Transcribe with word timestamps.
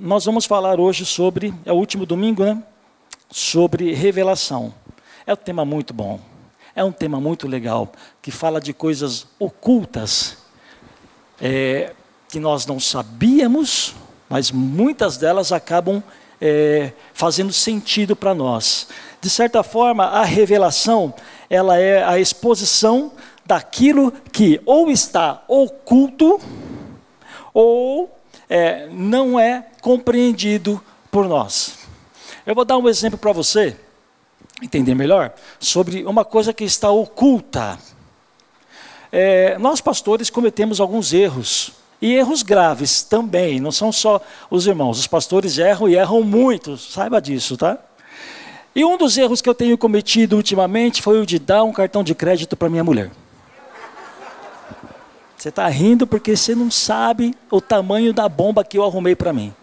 nós 0.00 0.24
vamos 0.24 0.44
falar 0.44 0.78
hoje 0.78 1.04
sobre, 1.04 1.52
é 1.64 1.72
o 1.72 1.76
último 1.76 2.06
domingo, 2.06 2.44
né? 2.44 2.62
Sobre 3.30 3.92
revelação. 3.92 4.72
É 5.26 5.32
um 5.32 5.36
tema 5.36 5.64
muito 5.64 5.92
bom. 5.92 6.20
É 6.74 6.84
um 6.84 6.92
tema 6.92 7.20
muito 7.20 7.48
legal, 7.48 7.90
que 8.22 8.30
fala 8.30 8.60
de 8.60 8.72
coisas 8.72 9.26
ocultas, 9.38 10.38
é, 11.40 11.92
que 12.28 12.38
nós 12.38 12.64
não 12.66 12.78
sabíamos, 12.78 13.96
mas 14.28 14.52
muitas 14.52 15.16
delas 15.16 15.50
acabam 15.50 16.02
é, 16.40 16.92
fazendo 17.12 17.52
sentido 17.52 18.14
para 18.14 18.32
nós. 18.34 18.88
De 19.20 19.28
certa 19.28 19.64
forma, 19.64 20.04
a 20.04 20.22
revelação, 20.22 21.12
ela 21.50 21.76
é 21.76 22.04
a 22.04 22.20
exposição 22.20 23.10
daquilo 23.44 24.12
que 24.30 24.60
ou 24.64 24.88
está 24.88 25.42
oculto, 25.48 26.40
ou 27.52 28.17
é, 28.48 28.88
não 28.90 29.38
é 29.38 29.66
compreendido 29.80 30.82
por 31.10 31.28
nós. 31.28 31.78
Eu 32.46 32.54
vou 32.54 32.64
dar 32.64 32.78
um 32.78 32.88
exemplo 32.88 33.18
para 33.18 33.32
você 33.32 33.76
entender 34.62 34.94
melhor 34.94 35.32
sobre 35.60 36.04
uma 36.04 36.24
coisa 36.24 36.52
que 36.52 36.64
está 36.64 36.90
oculta. 36.90 37.78
É, 39.10 39.56
nós 39.58 39.80
pastores 39.80 40.30
cometemos 40.30 40.80
alguns 40.80 41.12
erros 41.12 41.72
e 42.00 42.14
erros 42.14 42.42
graves 42.42 43.02
também. 43.02 43.60
Não 43.60 43.72
são 43.72 43.92
só 43.92 44.20
os 44.50 44.66
irmãos, 44.66 44.98
os 44.98 45.06
pastores 45.06 45.58
erram 45.58 45.88
e 45.88 45.96
erram 45.96 46.22
muito. 46.22 46.76
Saiba 46.76 47.20
disso, 47.20 47.56
tá? 47.56 47.78
E 48.74 48.84
um 48.84 48.96
dos 48.96 49.16
erros 49.16 49.40
que 49.40 49.48
eu 49.48 49.54
tenho 49.54 49.76
cometido 49.76 50.36
ultimamente 50.36 51.02
foi 51.02 51.20
o 51.20 51.26
de 51.26 51.38
dar 51.38 51.64
um 51.64 51.72
cartão 51.72 52.04
de 52.04 52.14
crédito 52.14 52.56
para 52.56 52.68
minha 52.68 52.84
mulher. 52.84 53.10
Você 55.38 55.50
está 55.50 55.68
rindo 55.68 56.04
porque 56.04 56.36
você 56.36 56.52
não 56.52 56.68
sabe 56.68 57.32
o 57.48 57.60
tamanho 57.60 58.12
da 58.12 58.28
bomba 58.28 58.64
que 58.64 58.76
eu 58.76 58.84
arrumei 58.84 59.14
para 59.14 59.32
mim. 59.32 59.54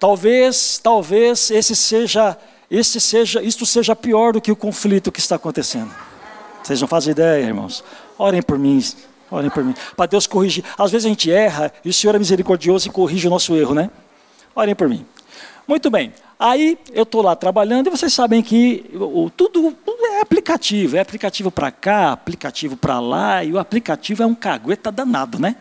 Talvez, 0.00 0.80
talvez 0.82 1.50
esse 1.50 1.76
seja, 1.76 2.38
esse 2.70 2.98
seja, 2.98 3.42
isto 3.42 3.66
seja 3.66 3.94
pior 3.94 4.32
do 4.32 4.40
que 4.40 4.50
o 4.50 4.56
conflito 4.56 5.12
que 5.12 5.20
está 5.20 5.36
acontecendo. 5.36 5.94
Vocês 6.62 6.80
não 6.80 6.88
fazem 6.88 7.12
ideia, 7.12 7.44
irmãos. 7.44 7.84
Orem 8.18 8.40
por 8.40 8.58
mim, 8.58 8.82
orem 9.30 9.50
por 9.50 9.62
mim. 9.62 9.74
Para 9.94 10.06
Deus 10.06 10.26
corrigir. 10.26 10.64
Às 10.78 10.90
vezes 10.90 11.04
a 11.04 11.08
gente 11.10 11.30
erra 11.30 11.70
e 11.84 11.90
o 11.90 11.92
Senhor 11.92 12.14
é 12.14 12.18
misericordioso 12.18 12.88
e 12.88 12.90
corrige 12.90 13.26
o 13.26 13.30
nosso 13.30 13.54
erro, 13.54 13.74
né? 13.74 13.90
Orem 14.54 14.74
por 14.74 14.88
mim. 14.88 15.04
Muito 15.66 15.90
bem. 15.90 16.12
Aí 16.38 16.78
eu 16.92 17.02
estou 17.02 17.22
lá 17.22 17.34
trabalhando 17.34 17.88
e 17.88 17.90
vocês 17.90 18.12
sabem 18.12 18.42
que 18.42 18.84
o, 18.94 19.30
tudo, 19.30 19.72
tudo 19.84 20.06
é 20.06 20.20
aplicativo. 20.20 20.96
É 20.96 21.00
aplicativo 21.00 21.50
para 21.50 21.70
cá, 21.70 22.12
aplicativo 22.12 22.76
para 22.76 23.00
lá, 23.00 23.42
e 23.42 23.52
o 23.52 23.58
aplicativo 23.58 24.22
é 24.22 24.26
um 24.26 24.34
cagueta 24.34 24.92
danado, 24.92 25.38
né? 25.38 25.56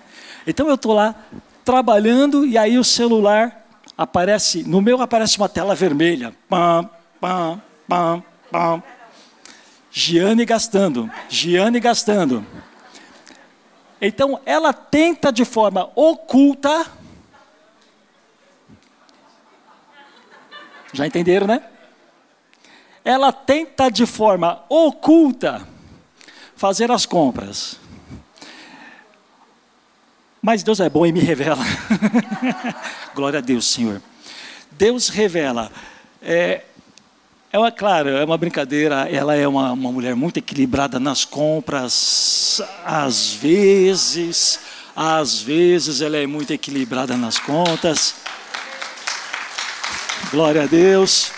Então 0.46 0.68
eu 0.68 0.76
estou 0.76 0.94
lá 0.94 1.16
trabalhando 1.64 2.46
e 2.46 2.58
aí 2.58 2.78
o 2.78 2.84
celular 2.84 3.66
aparece, 3.98 4.64
no 4.64 4.82
meu 4.82 5.02
aparece 5.02 5.38
uma 5.38 5.50
tela 5.50 5.74
vermelha. 5.74 6.34
Pam, 6.48 6.88
pam, 7.20 7.62
pam, 7.88 8.24
pam. 8.52 8.84
Giane 9.92 10.46
gastando, 10.46 11.10
Giane 11.30 11.80
gastando. 11.80 12.46
Então 14.00 14.40
ela 14.46 14.74
tenta 14.74 15.32
de 15.32 15.46
forma 15.46 15.90
oculta 15.96 16.86
Já 20.96 21.06
entenderam, 21.06 21.48
né? 21.48 21.62
Ela 23.04 23.32
tenta 23.32 23.90
de 23.90 24.06
forma 24.06 24.64
oculta 24.70 25.68
fazer 26.56 26.90
as 26.90 27.06
compras. 27.06 27.80
Mas 30.42 30.64
Deus 30.64 30.80
é 30.80 30.90
bom 30.90 31.06
e 31.06 31.12
me 31.12 31.20
revela. 31.20 31.64
Glória 33.16 33.40
a 33.40 33.42
Deus, 33.42 33.66
Senhor. 33.66 34.02
Deus 34.72 35.10
revela. 35.10 35.72
É, 36.22 36.62
é 37.52 37.60
uma, 37.60 37.72
claro, 37.72 38.10
é 38.10 38.24
uma 38.24 38.38
brincadeira. 38.38 39.10
Ela 39.10 39.36
é 39.36 39.48
uma, 39.48 39.72
uma 39.72 39.92
mulher 39.92 40.16
muito 40.16 40.38
equilibrada 40.38 41.00
nas 41.00 41.26
compras. 41.26 42.62
Às 42.86 43.34
vezes, 43.34 44.60
às 44.96 45.42
vezes 45.42 46.02
ela 46.02 46.18
é 46.18 46.28
muito 46.28 46.52
equilibrada 46.52 47.18
nas 47.18 47.40
contas. 47.40 48.16
Glória 50.32 50.64
a 50.64 50.66
Deus. 50.66 51.32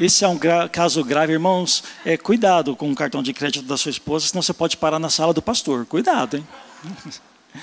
Esse 0.00 0.24
é 0.24 0.28
um 0.28 0.38
gra 0.38 0.68
caso 0.68 1.02
grave, 1.02 1.32
irmãos. 1.32 1.82
É, 2.04 2.16
cuidado 2.16 2.76
com 2.76 2.90
o 2.90 2.94
cartão 2.94 3.20
de 3.20 3.32
crédito 3.32 3.66
da 3.66 3.76
sua 3.76 3.90
esposa, 3.90 4.28
senão 4.28 4.40
você 4.40 4.52
pode 4.52 4.76
parar 4.76 5.00
na 5.00 5.10
sala 5.10 5.34
do 5.34 5.42
pastor. 5.42 5.84
Cuidado, 5.86 6.36
hein? 6.36 6.46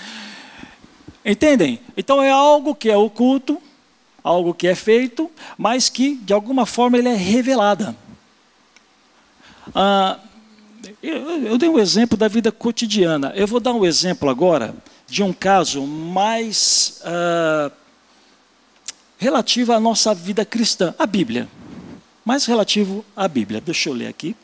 Entendem? 1.23 1.79
Então 1.95 2.21
é 2.21 2.29
algo 2.29 2.75
que 2.75 2.89
é 2.89 2.97
oculto, 2.97 3.61
algo 4.21 4.53
que 4.53 4.67
é 4.67 4.75
feito, 4.75 5.31
mas 5.57 5.89
que 5.89 6.15
de 6.15 6.33
alguma 6.33 6.65
forma 6.65 6.97
ele 6.97 7.07
é 7.07 7.15
revelada. 7.15 7.95
Ah, 9.73 10.19
eu, 11.01 11.45
eu 11.45 11.57
dei 11.57 11.69
um 11.69 11.79
exemplo 11.79 12.17
da 12.17 12.27
vida 12.27 12.51
cotidiana. 12.51 13.31
Eu 13.33 13.47
vou 13.47 13.61
dar 13.61 13.73
um 13.73 13.85
exemplo 13.85 14.29
agora 14.29 14.75
de 15.07 15.23
um 15.23 15.31
caso 15.31 15.83
mais 15.83 17.01
ah, 17.05 17.71
relativa 19.17 19.75
à 19.75 19.79
nossa 19.79 20.13
vida 20.13 20.45
cristã, 20.45 20.93
a 20.97 21.05
Bíblia. 21.05 21.47
Mais 22.23 22.45
relativo 22.45 23.05
à 23.15 23.27
Bíblia. 23.27 23.61
Deixa 23.61 23.89
eu 23.89 23.93
ler 23.93 24.07
aqui. 24.07 24.35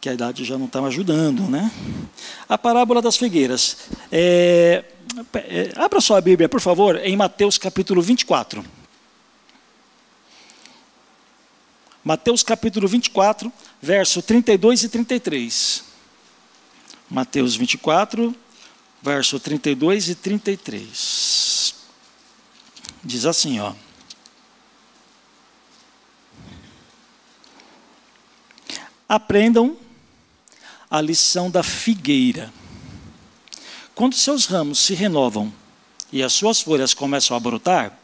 Que 0.00 0.08
a 0.08 0.14
idade 0.14 0.44
já 0.44 0.58
não 0.58 0.66
está 0.66 0.84
ajudando, 0.84 1.48
né? 1.48 1.70
A 2.48 2.58
parábola 2.58 3.00
das 3.00 3.16
figueiras. 3.16 3.76
É, 4.10 4.84
é, 5.34 5.72
abra 5.76 6.00
só 6.00 6.16
a 6.16 6.20
Bíblia, 6.20 6.48
por 6.48 6.60
favor, 6.60 6.96
em 6.96 7.16
Mateus 7.16 7.56
capítulo 7.56 8.02
24. 8.02 8.64
Mateus 12.04 12.42
capítulo 12.42 12.88
24, 12.88 13.52
verso 13.80 14.20
32 14.20 14.82
e 14.82 14.88
33. 14.88 15.84
Mateus 17.08 17.54
24, 17.54 18.34
verso 19.00 19.38
32 19.38 20.08
e 20.08 20.14
33. 20.16 21.81
Diz 23.04 23.26
assim, 23.26 23.58
ó. 23.58 23.72
Aprendam 29.08 29.76
a 30.90 31.00
lição 31.00 31.50
da 31.50 31.62
figueira. 31.62 32.52
Quando 33.94 34.14
seus 34.14 34.46
ramos 34.46 34.78
se 34.78 34.94
renovam 34.94 35.52
e 36.12 36.22
as 36.22 36.32
suas 36.32 36.60
folhas 36.60 36.94
começam 36.94 37.36
a 37.36 37.40
brotar, 37.40 37.98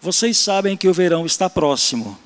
vocês 0.00 0.38
sabem 0.38 0.76
que 0.76 0.88
o 0.88 0.94
verão 0.94 1.26
está 1.26 1.50
próximo. 1.50 2.18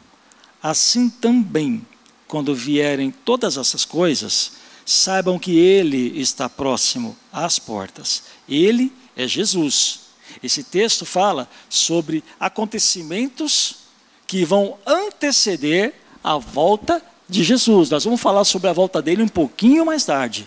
Assim 0.63 1.09
também, 1.09 1.85
quando 2.29 2.55
vierem 2.55 3.11
todas 3.11 3.57
essas 3.57 3.85
coisas, 3.85 4.53
saibam 4.85 5.39
que 5.39 5.59
Ele 5.59 6.19
está 6.21 6.49
próximo 6.49 7.17
às 7.33 7.59
portas. 7.59 8.23
Ele 8.49 8.93
é 9.17 9.27
Jesus 9.27 10.06
esse 10.43 10.63
texto 10.63 11.05
fala 11.05 11.49
sobre 11.69 12.23
acontecimentos 12.39 13.87
que 14.27 14.45
vão 14.45 14.77
anteceder 14.87 15.95
a 16.23 16.37
volta 16.39 17.03
de 17.29 17.45
Jesus. 17.45 17.91
Nós 17.91 18.05
vamos 18.05 18.21
falar 18.21 18.45
sobre 18.45 18.69
a 18.69 18.73
volta 18.73 19.01
dele 19.01 19.23
um 19.23 19.29
pouquinho 19.29 19.85
mais 19.87 20.05
tarde. 20.05 20.47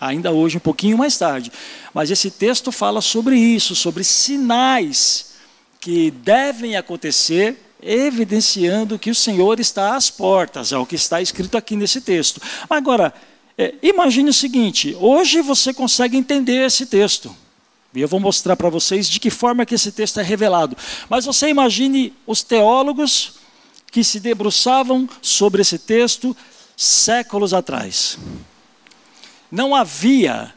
Ainda 0.00 0.32
hoje, 0.32 0.56
um 0.56 0.60
pouquinho 0.60 0.96
mais 0.96 1.18
tarde. 1.18 1.52
Mas 1.92 2.10
esse 2.10 2.30
texto 2.30 2.72
fala 2.72 3.00
sobre 3.02 3.36
isso, 3.36 3.76
sobre 3.76 4.02
sinais 4.02 5.32
que 5.78 6.10
devem 6.10 6.76
acontecer, 6.76 7.58
evidenciando 7.82 8.98
que 8.98 9.10
o 9.10 9.14
Senhor 9.14 9.60
está 9.60 9.96
às 9.96 10.10
portas. 10.10 10.72
É 10.72 10.78
o 10.78 10.86
que 10.86 10.94
está 10.94 11.20
escrito 11.20 11.56
aqui 11.56 11.76
nesse 11.76 12.00
texto. 12.00 12.40
Agora, 12.68 13.12
é, 13.58 13.74
imagine 13.82 14.30
o 14.30 14.34
seguinte: 14.34 14.96
hoje 14.98 15.42
você 15.42 15.74
consegue 15.74 16.16
entender 16.16 16.64
esse 16.66 16.86
texto. 16.86 17.34
E 17.94 18.00
eu 18.00 18.08
vou 18.08 18.20
mostrar 18.20 18.56
para 18.56 18.68
vocês 18.68 19.08
de 19.08 19.18
que 19.18 19.30
forma 19.30 19.66
que 19.66 19.74
esse 19.74 19.90
texto 19.90 20.20
é 20.20 20.22
revelado. 20.22 20.76
Mas 21.08 21.24
você 21.24 21.48
imagine 21.48 22.12
os 22.26 22.42
teólogos 22.42 23.34
que 23.90 24.04
se 24.04 24.20
debruçavam 24.20 25.08
sobre 25.20 25.62
esse 25.62 25.78
texto 25.78 26.36
séculos 26.76 27.52
atrás. 27.52 28.16
Não 29.50 29.74
havia, 29.74 30.54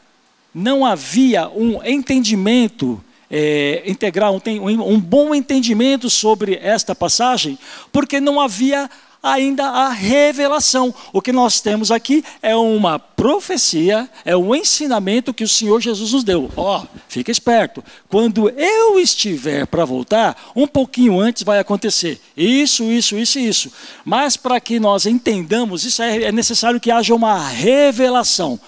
não 0.54 0.86
havia 0.86 1.48
um 1.48 1.82
entendimento 1.84 3.02
é, 3.28 3.82
integrar, 3.84 4.30
um, 4.30 4.40
um 4.86 5.00
bom 5.00 5.34
entendimento 5.34 6.08
sobre 6.08 6.54
esta 6.62 6.94
passagem, 6.94 7.58
porque 7.90 8.20
não 8.20 8.40
havia 8.40 8.88
ainda 9.24 9.64
a 9.64 9.88
revelação. 9.88 10.94
O 11.10 11.22
que 11.22 11.32
nós 11.32 11.62
temos 11.62 11.90
aqui 11.90 12.22
é 12.42 12.54
uma 12.54 12.98
profecia, 12.98 14.08
é 14.22 14.36
um 14.36 14.54
ensinamento 14.54 15.32
que 15.32 15.42
o 15.42 15.48
Senhor 15.48 15.80
Jesus 15.80 16.12
nos 16.12 16.22
deu. 16.22 16.50
Ó, 16.54 16.82
oh, 16.82 16.86
fica 17.08 17.32
esperto. 17.32 17.82
Quando 18.06 18.50
eu 18.50 19.00
estiver 19.00 19.66
para 19.66 19.86
voltar, 19.86 20.52
um 20.54 20.66
pouquinho 20.66 21.18
antes 21.18 21.42
vai 21.42 21.58
acontecer 21.58 22.20
isso, 22.36 22.84
isso, 22.84 23.16
isso 23.16 23.38
isso. 23.38 23.72
Mas 24.04 24.36
para 24.36 24.60
que 24.60 24.78
nós 24.78 25.06
entendamos 25.06 25.84
isso, 25.84 26.02
é, 26.02 26.24
é 26.24 26.32
necessário 26.32 26.78
que 26.78 26.90
haja 26.90 27.14
uma 27.14 27.48
revelação. 27.48 28.60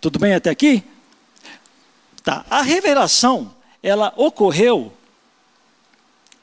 Tudo 0.00 0.20
bem 0.20 0.34
até 0.34 0.48
aqui? 0.48 0.84
Tá. 2.22 2.46
A 2.48 2.62
revelação, 2.62 3.52
ela 3.82 4.12
ocorreu 4.16 4.92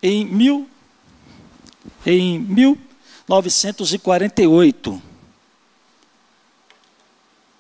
em 0.04 0.26
mil, 0.26 0.68
em 2.06 2.38
mil 2.38 2.78
1948. 3.40 5.02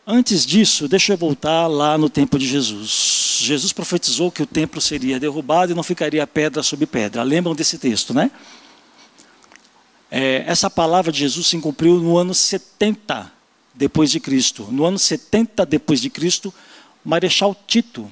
Antes 0.06 0.46
disso, 0.46 0.88
deixa 0.88 1.14
eu 1.14 1.18
voltar 1.18 1.68
lá 1.68 1.98
no 1.98 2.10
tempo 2.10 2.38
de 2.38 2.46
Jesus. 2.46 3.38
Jesus 3.42 3.72
profetizou 3.72 4.30
que 4.32 4.44
o 4.44 4.46
templo 4.46 4.82
seria 4.82 5.20
derrubado 5.20 5.72
e 5.72 5.76
não 5.76 5.84
ficaria 5.84 6.28
pedra 6.28 6.62
sobre 6.62 6.86
pedra. 6.86 7.24
Lembram 7.24 7.56
desse 7.56 7.78
texto, 7.78 8.14
né? 8.14 8.30
É, 10.10 10.44
essa 10.46 10.70
palavra 10.70 11.12
de 11.12 11.20
Jesus 11.20 11.48
se 11.48 11.58
cumpriu 11.60 11.98
no 12.00 12.18
ano 12.18 12.34
70 12.34 13.32
depois 13.74 14.12
de 14.12 14.20
Cristo. 14.20 14.68
No 14.70 14.86
ano 14.86 15.00
70 15.00 15.66
depois 15.66 16.02
de 16.02 16.10
Cristo, 16.10 16.54
Marechal 17.06 17.56
Tito, 17.66 18.12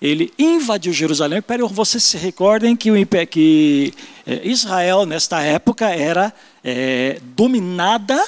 ele 0.00 0.32
invadiu 0.38 0.92
Jerusalém. 0.92 1.42
Peraí, 1.42 1.66
vocês 1.68 2.02
se 2.04 2.16
recordem 2.16 2.76
que, 2.76 2.90
o, 2.90 2.94
que 3.26 3.92
é, 4.26 4.46
Israel, 4.46 5.04
nesta 5.04 5.40
época, 5.42 5.88
era 5.88 6.32
é, 6.62 7.20
dominada 7.36 8.24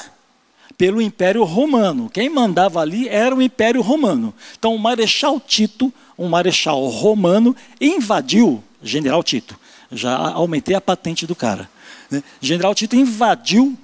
pelo 0.77 1.01
Império 1.01 1.45
Romano. 1.45 2.11
Quem 2.11 2.29
mandava 2.29 2.81
ali 2.81 3.09
era 3.09 3.35
o 3.35 3.43
Império 3.43 3.83
Romano. 3.83 4.35
Então, 4.59 4.75
o 4.75 4.79
Marechal 4.79 5.39
Tito, 5.39 5.93
um 6.19 6.29
marechal 6.29 6.87
romano, 6.87 7.55
invadiu, 7.81 8.63
General 8.83 9.23
Tito, 9.23 9.59
já 9.93 10.17
aumentei 10.17 10.75
a 10.75 10.81
patente 10.81 11.27
do 11.27 11.35
cara. 11.35 11.69
Né? 12.11 12.23
General 12.41 12.75
Tito 12.75 12.97
invadiu 12.97 13.77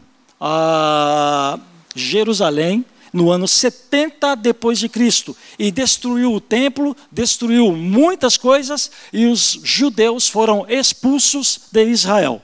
Jerusalém 1.94 2.84
no 3.12 3.30
ano 3.30 3.46
70 3.46 4.34
depois 4.36 4.78
de 4.78 4.88
Cristo 4.88 5.36
e 5.58 5.70
destruiu 5.70 6.32
o 6.32 6.40
templo, 6.40 6.96
destruiu 7.10 7.72
muitas 7.72 8.36
coisas 8.36 8.90
e 9.12 9.26
os 9.26 9.58
judeus 9.62 10.28
foram 10.28 10.66
expulsos 10.68 11.60
de 11.70 11.84
Israel. 11.84 12.42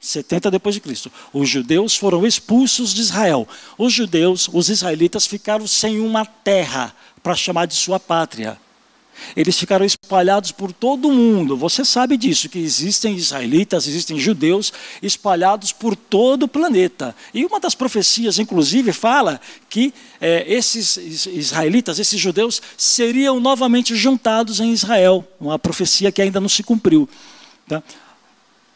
70 0.00 0.50
depois 0.50 0.74
de 0.74 0.80
Cristo. 0.80 1.10
Os 1.32 1.48
judeus 1.48 1.96
foram 1.96 2.26
expulsos 2.26 2.94
de 2.94 3.00
Israel. 3.00 3.48
Os 3.76 3.92
judeus, 3.92 4.48
os 4.52 4.68
israelitas 4.68 5.26
ficaram 5.26 5.66
sem 5.66 6.00
uma 6.00 6.24
terra 6.24 6.94
para 7.22 7.34
chamar 7.34 7.66
de 7.66 7.74
sua 7.74 7.98
pátria. 7.98 8.58
Eles 9.36 9.58
ficaram 9.58 9.84
espalhados 9.84 10.52
por 10.52 10.72
todo 10.72 11.08
o 11.08 11.12
mundo. 11.12 11.56
Você 11.56 11.84
sabe 11.84 12.16
disso, 12.16 12.48
que 12.48 12.58
existem 12.58 13.14
israelitas, 13.14 13.86
existem 13.86 14.18
judeus 14.18 14.72
espalhados 15.02 15.72
por 15.72 15.94
todo 15.94 16.44
o 16.44 16.48
planeta. 16.48 17.14
E 17.32 17.44
uma 17.44 17.60
das 17.60 17.74
profecias, 17.74 18.38
inclusive, 18.38 18.92
fala 18.92 19.40
que 19.68 19.92
é, 20.20 20.44
esses 20.52 20.96
israelitas, 21.26 21.98
esses 21.98 22.20
judeus, 22.20 22.60
seriam 22.76 23.40
novamente 23.40 23.94
juntados 23.94 24.60
em 24.60 24.72
Israel. 24.72 25.26
Uma 25.40 25.58
profecia 25.58 26.10
que 26.10 26.22
ainda 26.22 26.40
não 26.40 26.48
se 26.48 26.62
cumpriu. 26.62 27.08
Tá? 27.68 27.82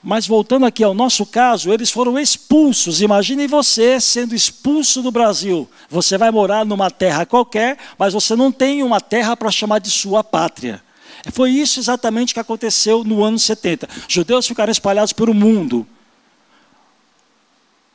Mas 0.03 0.27
voltando 0.27 0.67
aqui 0.67 0.83
ao 0.83 0.95
nosso 0.95 1.25
caso, 1.25 1.73
eles 1.73 1.91
foram 1.91 2.19
expulsos. 2.19 3.01
Imagine 3.01 3.47
você 3.47 4.01
sendo 4.01 4.35
expulso 4.35 5.01
do 5.01 5.13
Brasil. 5.13 5.71
Você 5.89 6.19
vai 6.19 6.33
morar 6.33 6.67
numa 6.67 6.91
terra 6.91 7.25
qualquer, 7.25 7.79
mas 7.97 8.13
você 8.13 8.35
não 8.35 8.51
tem 8.51 8.83
uma 8.83 9.01
terra 9.01 9.37
para 9.37 9.53
chamar 9.53 9.79
de 9.79 9.91
sua 9.91 10.25
pátria. 10.25 10.83
Foi 11.31 11.51
isso 11.51 11.79
exatamente 11.79 12.35
que 12.35 12.41
aconteceu 12.41 13.05
no 13.05 13.23
ano 13.23 13.39
70. 13.39 13.89
Judeus 14.09 14.45
ficaram 14.45 14.73
espalhados 14.73 15.13
pelo 15.13 15.33
mundo. 15.33 15.87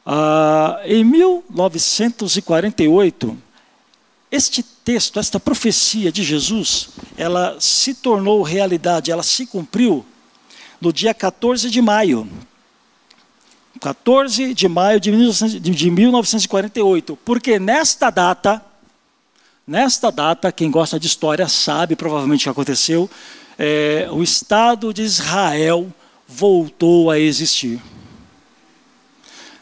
Ah, 0.06 0.80
em 0.86 1.04
1948, 1.04 3.38
este 4.32 4.64
texto, 4.64 5.20
esta 5.20 5.42
profecia 5.42 6.10
de 6.10 6.24
Jesus, 6.24 6.88
ela 7.18 7.58
se 7.60 7.94
tornou 7.94 8.42
realidade, 8.44 9.12
ela 9.12 9.24
se 9.24 9.46
cumpriu 9.46 10.06
no 10.80 10.94
dia 10.94 11.14
14 11.14 11.70
de 11.70 11.82
maio. 11.82 12.30
14 13.80 14.54
de 14.54 14.68
maio 14.68 15.00
de 15.00 15.12
1948. 15.12 17.18
Porque 17.24 17.60
nesta 17.60 18.10
data, 18.10 18.64
nesta 19.66 20.12
data, 20.12 20.52
quem 20.52 20.72
gosta 20.72 21.00
de 21.00 21.08
história 21.08 21.48
sabe 21.48 21.96
provavelmente 21.96 22.42
o 22.42 22.44
que 22.46 22.50
aconteceu, 22.50 23.10
é, 23.58 24.08
o 24.12 24.22
Estado 24.22 24.94
de 24.94 25.04
Israel 25.04 25.92
voltou 26.28 27.10
a 27.10 27.20
existir. 27.20 27.82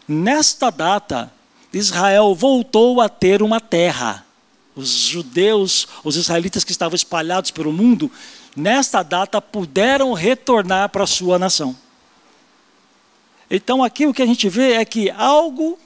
Nesta 0.07 0.69
data, 0.69 1.31
Israel 1.73 2.35
voltou 2.35 3.01
a 3.01 3.09
ter 3.09 3.41
uma 3.41 3.59
terra. 3.59 4.23
Os 4.75 4.89
judeus, 4.89 5.87
os 6.03 6.15
israelitas 6.15 6.63
que 6.63 6.71
estavam 6.71 6.95
espalhados 6.95 7.51
pelo 7.51 7.71
mundo, 7.71 8.11
nesta 8.55 9.03
data 9.03 9.41
puderam 9.41 10.13
retornar 10.13 10.89
para 10.89 11.05
sua 11.05 11.37
nação. 11.37 11.75
Então 13.49 13.83
aqui 13.83 14.07
o 14.07 14.13
que 14.13 14.21
a 14.21 14.25
gente 14.25 14.47
vê 14.49 14.73
é 14.73 14.85
que 14.85 15.09
algo 15.11 15.77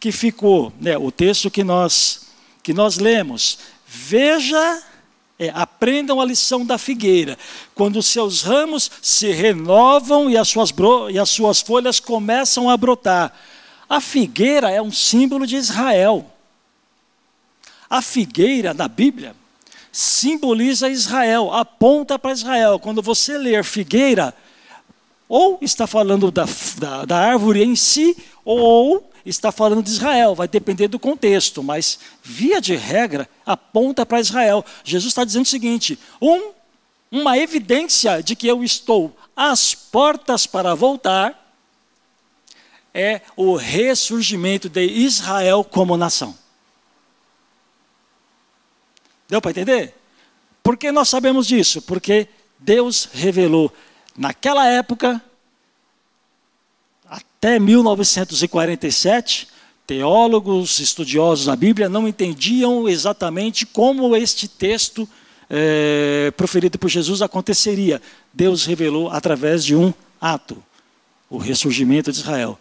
que 0.00 0.10
ficou, 0.10 0.72
né, 0.80 0.96
o 0.96 1.10
texto 1.10 1.50
que 1.50 1.62
nós 1.62 2.26
que 2.62 2.74
nós 2.74 2.98
lemos, 2.98 3.58
veja, 3.86 4.82
é, 5.38 5.50
aprendam 5.54 6.20
a 6.20 6.24
lição 6.24 6.66
da 6.66 6.76
figueira. 6.76 7.38
Quando 7.74 8.02
seus 8.02 8.42
ramos 8.42 8.90
se 9.00 9.30
renovam 9.30 10.28
e 10.28 10.36
as 10.36 10.48
suas 10.48 10.74
e 11.10 11.18
as 11.18 11.30
suas 11.30 11.60
folhas 11.60 12.00
começam 12.00 12.68
a 12.68 12.76
brotar. 12.76 13.32
A 13.88 14.00
figueira 14.00 14.70
é 14.70 14.82
um 14.82 14.92
símbolo 14.92 15.46
de 15.46 15.56
Israel. 15.56 16.30
A 17.88 18.02
figueira 18.02 18.74
na 18.74 18.86
Bíblia 18.86 19.34
simboliza 19.98 20.88
Israel, 20.88 21.52
aponta 21.52 22.16
para 22.16 22.30
Israel. 22.30 22.78
Quando 22.78 23.02
você 23.02 23.36
ler 23.36 23.64
figueira, 23.64 24.32
ou 25.28 25.58
está 25.60 25.88
falando 25.88 26.30
da, 26.30 26.46
da, 26.76 27.04
da, 27.04 27.18
árvore 27.18 27.64
em 27.64 27.74
si, 27.74 28.16
ou 28.44 29.10
está 29.26 29.50
falando 29.50 29.82
de 29.82 29.90
Israel, 29.90 30.36
vai 30.36 30.46
depender 30.46 30.86
do 30.86 31.00
contexto, 31.00 31.64
mas 31.64 31.98
via 32.22 32.60
de 32.60 32.76
regra, 32.76 33.28
aponta 33.44 34.06
para 34.06 34.20
Israel. 34.20 34.64
Jesus 34.84 35.10
está 35.10 35.24
dizendo 35.24 35.46
o 35.46 35.48
seguinte: 35.48 35.98
um, 36.22 36.52
uma 37.10 37.36
evidência 37.36 38.22
de 38.22 38.36
que 38.36 38.46
eu 38.46 38.62
estou 38.62 39.12
às 39.34 39.74
portas 39.74 40.46
para 40.46 40.76
voltar 40.76 41.52
é 42.94 43.20
o 43.36 43.56
ressurgimento 43.56 44.68
de 44.68 44.86
Israel 44.86 45.64
como 45.64 45.96
nação. 45.96 46.36
Deu 49.28 49.40
para 49.40 49.50
entender? 49.50 49.94
Por 50.62 50.76
que 50.76 50.90
nós 50.90 51.08
sabemos 51.08 51.46
disso? 51.46 51.82
Porque 51.82 52.28
Deus 52.58 53.08
revelou 53.12 53.72
naquela 54.16 54.66
época, 54.66 55.22
até 57.08 57.58
1947, 57.58 59.48
teólogos, 59.86 60.80
estudiosos 60.80 61.46
da 61.46 61.56
Bíblia 61.56 61.88
não 61.88 62.08
entendiam 62.08 62.88
exatamente 62.88 63.64
como 63.64 64.14
este 64.16 64.48
texto 64.48 65.08
é, 65.48 66.30
proferido 66.36 66.78
por 66.78 66.88
Jesus 66.88 67.22
aconteceria. 67.22 68.02
Deus 68.32 68.66
revelou 68.66 69.08
através 69.10 69.64
de 69.64 69.74
um 69.74 69.92
ato, 70.20 70.62
o 71.30 71.38
ressurgimento 71.38 72.12
de 72.12 72.18
Israel. 72.18 72.58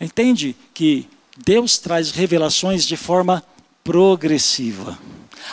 Entende 0.00 0.56
que 0.72 1.06
Deus 1.36 1.78
traz 1.78 2.10
revelações 2.10 2.86
de 2.86 2.96
forma 2.96 3.44
progressiva. 3.84 4.98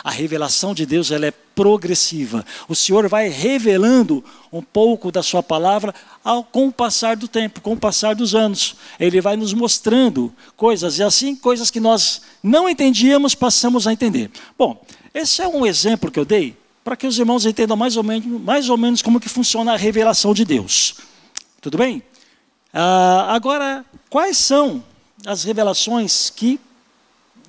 A 0.02 0.10
revelação 0.10 0.74
de 0.74 0.84
Deus 0.86 1.10
ela 1.10 1.26
é 1.26 1.30
progressiva. 1.30 2.44
O 2.68 2.74
Senhor 2.74 3.08
vai 3.08 3.28
revelando 3.28 4.24
um 4.52 4.62
pouco 4.62 5.10
da 5.10 5.22
sua 5.22 5.42
palavra 5.42 5.94
ao, 6.24 6.44
com 6.44 6.68
o 6.68 6.72
passar 6.72 7.16
do 7.16 7.26
tempo, 7.26 7.60
com 7.60 7.72
o 7.72 7.76
passar 7.76 8.14
dos 8.14 8.34
anos. 8.34 8.76
Ele 8.98 9.20
vai 9.20 9.36
nos 9.36 9.52
mostrando 9.52 10.32
coisas 10.56 10.98
e 10.98 11.02
assim 11.02 11.34
coisas 11.34 11.70
que 11.70 11.80
nós 11.80 12.22
não 12.42 12.68
entendíamos 12.68 13.34
passamos 13.34 13.86
a 13.86 13.92
entender. 13.92 14.30
Bom, 14.56 14.80
esse 15.12 15.42
é 15.42 15.48
um 15.48 15.66
exemplo 15.66 16.10
que 16.10 16.18
eu 16.18 16.24
dei 16.24 16.56
para 16.84 16.96
que 16.96 17.06
os 17.06 17.18
irmãos 17.18 17.44
entendam 17.44 17.76
mais 17.76 17.96
ou 17.96 18.02
menos, 18.02 18.40
mais 18.40 18.68
ou 18.70 18.76
menos 18.76 19.02
como 19.02 19.20
que 19.20 19.28
funciona 19.28 19.72
a 19.74 19.76
revelação 19.76 20.32
de 20.32 20.44
Deus. 20.44 20.94
Tudo 21.60 21.76
bem? 21.76 22.02
Ah, 22.72 23.26
agora, 23.34 23.84
quais 24.08 24.38
são 24.38 24.82
as 25.26 25.44
revelações 25.44 26.30
que 26.30 26.60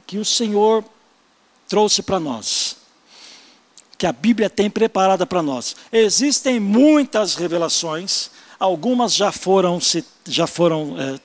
que 0.10 0.18
o 0.18 0.26
Senhor 0.26 0.84
trouxe 1.70 2.02
para 2.02 2.20
nós. 2.20 2.76
que 3.98 4.08
a 4.08 4.14
Bíblia 4.14 4.50
tem 4.50 4.70
preparada 4.70 5.26
para 5.26 5.44
nós. 5.44 5.76
Existem 5.92 6.58
muitas 6.58 7.36
revelações, 7.36 8.32
algumas 8.58 9.14
já 9.14 9.30
foram, 9.30 9.78
já 10.26 10.48
foram 10.48 10.96
é, 10.98 11.20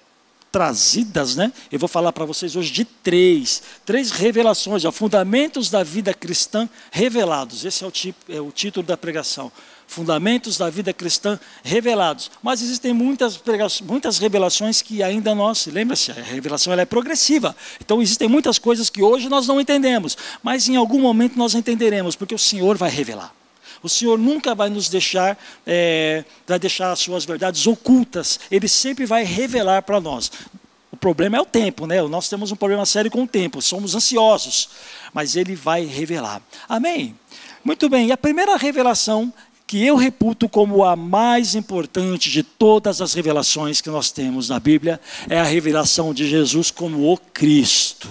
trazidas, 0.50 1.36
né? 1.36 1.52
Eu 1.70 1.78
vou 1.78 1.88
falar 1.88 2.12
para 2.12 2.24
vocês 2.24 2.56
hoje 2.56 2.72
de 2.72 2.84
três, 2.84 3.62
três 3.86 4.10
revelações, 4.10 4.82
já, 4.82 4.90
fundamentos 4.90 5.70
da 5.70 5.84
vida 5.84 6.12
cristã 6.12 6.68
revelados. 6.90 7.64
Esse 7.64 7.84
é 7.84 7.86
o, 7.86 7.92
tipo, 7.92 8.18
é 8.28 8.40
o 8.40 8.50
título 8.50 8.84
da 8.84 8.96
pregação. 8.96 9.52
Fundamentos 9.94 10.58
da 10.58 10.68
vida 10.68 10.92
cristã 10.92 11.38
revelados. 11.62 12.28
Mas 12.42 12.60
existem 12.60 12.92
muitas, 12.92 13.40
muitas 13.80 14.18
revelações 14.18 14.82
que 14.82 15.04
ainda 15.04 15.36
nós, 15.36 15.66
lembra-se, 15.66 16.10
a 16.10 16.14
revelação 16.14 16.72
ela 16.72 16.82
é 16.82 16.84
progressiva. 16.84 17.54
Então 17.80 18.02
existem 18.02 18.26
muitas 18.26 18.58
coisas 18.58 18.90
que 18.90 19.04
hoje 19.04 19.28
nós 19.28 19.46
não 19.46 19.60
entendemos, 19.60 20.18
mas 20.42 20.68
em 20.68 20.74
algum 20.74 21.00
momento 21.00 21.38
nós 21.38 21.54
entenderemos, 21.54 22.16
porque 22.16 22.34
o 22.34 22.38
Senhor 22.38 22.76
vai 22.76 22.90
revelar. 22.90 23.32
O 23.84 23.88
Senhor 23.88 24.18
nunca 24.18 24.52
vai 24.52 24.68
nos 24.68 24.88
deixar, 24.88 25.38
é, 25.64 26.24
vai 26.44 26.58
deixar 26.58 26.90
as 26.90 26.98
suas 26.98 27.24
verdades 27.24 27.64
ocultas. 27.64 28.40
Ele 28.50 28.66
sempre 28.66 29.06
vai 29.06 29.22
revelar 29.22 29.82
para 29.82 30.00
nós. 30.00 30.28
O 30.90 30.96
problema 30.96 31.36
é 31.36 31.40
o 31.40 31.46
tempo, 31.46 31.86
né? 31.86 32.02
Nós 32.02 32.28
temos 32.28 32.50
um 32.50 32.56
problema 32.56 32.84
sério 32.84 33.12
com 33.12 33.22
o 33.22 33.28
tempo, 33.28 33.62
somos 33.62 33.94
ansiosos, 33.94 34.70
mas 35.12 35.36
ele 35.36 35.54
vai 35.54 35.84
revelar. 35.84 36.42
Amém? 36.68 37.14
Muito 37.64 37.88
bem, 37.88 38.08
e 38.08 38.12
a 38.12 38.16
primeira 38.16 38.56
revelação 38.56 39.32
que 39.66 39.84
eu 39.84 39.96
reputo 39.96 40.48
como 40.48 40.84
a 40.84 40.94
mais 40.94 41.54
importante 41.54 42.30
de 42.30 42.42
todas 42.42 43.00
as 43.00 43.14
revelações 43.14 43.80
que 43.80 43.88
nós 43.88 44.10
temos 44.10 44.48
na 44.48 44.60
Bíblia 44.60 45.00
é 45.28 45.40
a 45.40 45.44
revelação 45.44 46.12
de 46.12 46.28
Jesus 46.28 46.70
como 46.70 47.10
o 47.10 47.16
Cristo. 47.16 48.10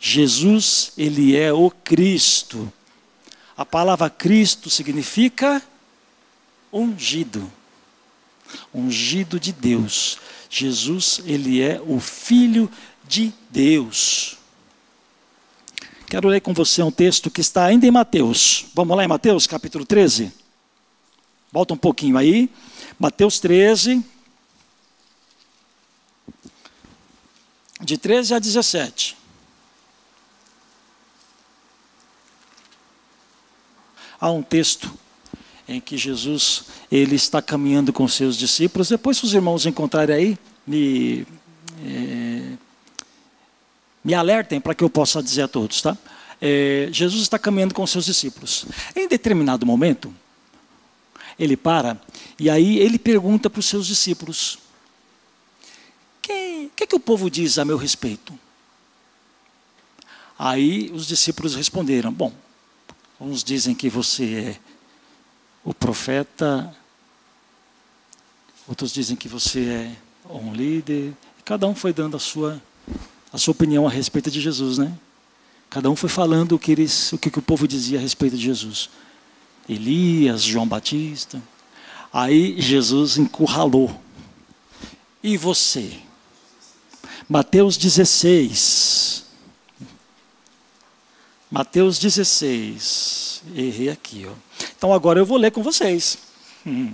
Jesus, 0.00 0.92
ele 0.98 1.36
é 1.36 1.52
o 1.52 1.70
Cristo. 1.70 2.72
A 3.56 3.64
palavra 3.64 4.10
Cristo 4.10 4.68
significa 4.68 5.62
ungido. 6.72 7.50
Ungido 8.74 9.40
de 9.40 9.52
Deus. 9.52 10.18
Jesus, 10.50 11.20
ele 11.24 11.62
é 11.62 11.80
o 11.80 11.98
filho 12.00 12.70
de 13.06 13.32
Deus. 13.50 14.35
Quero 16.08 16.28
ler 16.28 16.40
com 16.40 16.54
você 16.54 16.82
um 16.82 16.90
texto 16.90 17.28
que 17.28 17.40
está 17.40 17.64
ainda 17.64 17.84
em 17.84 17.90
Mateus. 17.90 18.66
Vamos 18.74 18.96
lá 18.96 19.04
em 19.04 19.08
Mateus, 19.08 19.44
capítulo 19.46 19.84
13. 19.84 20.32
Volta 21.50 21.74
um 21.74 21.76
pouquinho 21.76 22.16
aí. 22.16 22.48
Mateus 22.96 23.40
13. 23.40 24.04
De 27.80 27.98
13 27.98 28.34
a 28.34 28.38
17. 28.38 29.16
Há 34.20 34.30
um 34.30 34.42
texto 34.42 34.96
em 35.68 35.80
que 35.80 35.98
Jesus 35.98 36.66
ele 36.90 37.16
está 37.16 37.42
caminhando 37.42 37.92
com 37.92 38.06
seus 38.06 38.36
discípulos. 38.36 38.88
Depois, 38.88 39.16
se 39.16 39.24
os 39.24 39.34
irmãos 39.34 39.66
encontrarem 39.66 40.14
aí, 40.14 40.38
me, 40.64 41.26
é, 41.84 42.52
me 44.06 44.14
alertem 44.14 44.60
para 44.60 44.72
que 44.72 44.84
eu 44.84 44.88
possa 44.88 45.20
dizer 45.20 45.42
a 45.42 45.48
todos, 45.48 45.82
tá? 45.82 45.98
É, 46.40 46.88
Jesus 46.92 47.22
está 47.22 47.38
caminhando 47.38 47.74
com 47.74 47.84
seus 47.86 48.04
discípulos. 48.04 48.64
Em 48.94 49.08
determinado 49.08 49.66
momento, 49.66 50.14
ele 51.38 51.56
para 51.56 52.00
e 52.38 52.48
aí 52.48 52.78
ele 52.78 52.98
pergunta 52.98 53.50
para 53.50 53.58
os 53.60 53.66
seus 53.66 53.86
discípulos: 53.86 54.54
O 54.54 56.22
que, 56.22 56.70
que, 56.76 56.86
que 56.86 56.94
o 56.94 57.00
povo 57.00 57.28
diz 57.28 57.58
a 57.58 57.64
meu 57.64 57.76
respeito? 57.76 58.32
Aí 60.38 60.88
os 60.94 61.08
discípulos 61.08 61.56
responderam: 61.56 62.12
Bom, 62.12 62.32
Uns 63.18 63.42
dizem 63.42 63.74
que 63.74 63.88
você 63.88 64.34
é 64.34 64.56
o 65.64 65.72
profeta, 65.72 66.76
outros 68.68 68.92
dizem 68.92 69.16
que 69.16 69.26
você 69.26 69.96
é 70.28 70.32
um 70.32 70.52
líder. 70.52 71.14
Cada 71.42 71.66
um 71.66 71.74
foi 71.74 71.94
dando 71.94 72.16
a 72.16 72.20
sua, 72.20 72.62
a 73.32 73.38
sua 73.38 73.52
opinião 73.52 73.86
a 73.86 73.90
respeito 73.90 74.30
de 74.30 74.40
Jesus, 74.40 74.78
né? 74.78 74.92
Cada 75.68 75.90
um 75.90 75.96
foi 75.96 76.08
falando 76.08 76.52
o 76.52 76.58
que, 76.58 76.72
eles, 76.72 77.12
o 77.12 77.18
que 77.18 77.28
o 77.38 77.42
povo 77.42 77.66
dizia 77.66 77.98
a 77.98 78.00
respeito 78.00 78.36
de 78.36 78.42
Jesus. 78.42 78.88
Elias, 79.68 80.42
João 80.42 80.66
Batista. 80.66 81.42
Aí 82.12 82.60
Jesus 82.60 83.18
encurralou. 83.18 84.00
E 85.22 85.36
você? 85.36 85.92
Mateus 87.28 87.76
16, 87.76 89.26
Mateus 91.50 91.98
16. 91.98 93.42
Errei 93.54 93.88
aqui. 93.88 94.26
Ó. 94.28 94.32
Então 94.76 94.92
agora 94.92 95.18
eu 95.18 95.26
vou 95.26 95.38
ler 95.38 95.50
com 95.50 95.62
vocês. 95.62 96.18
Hum. 96.66 96.92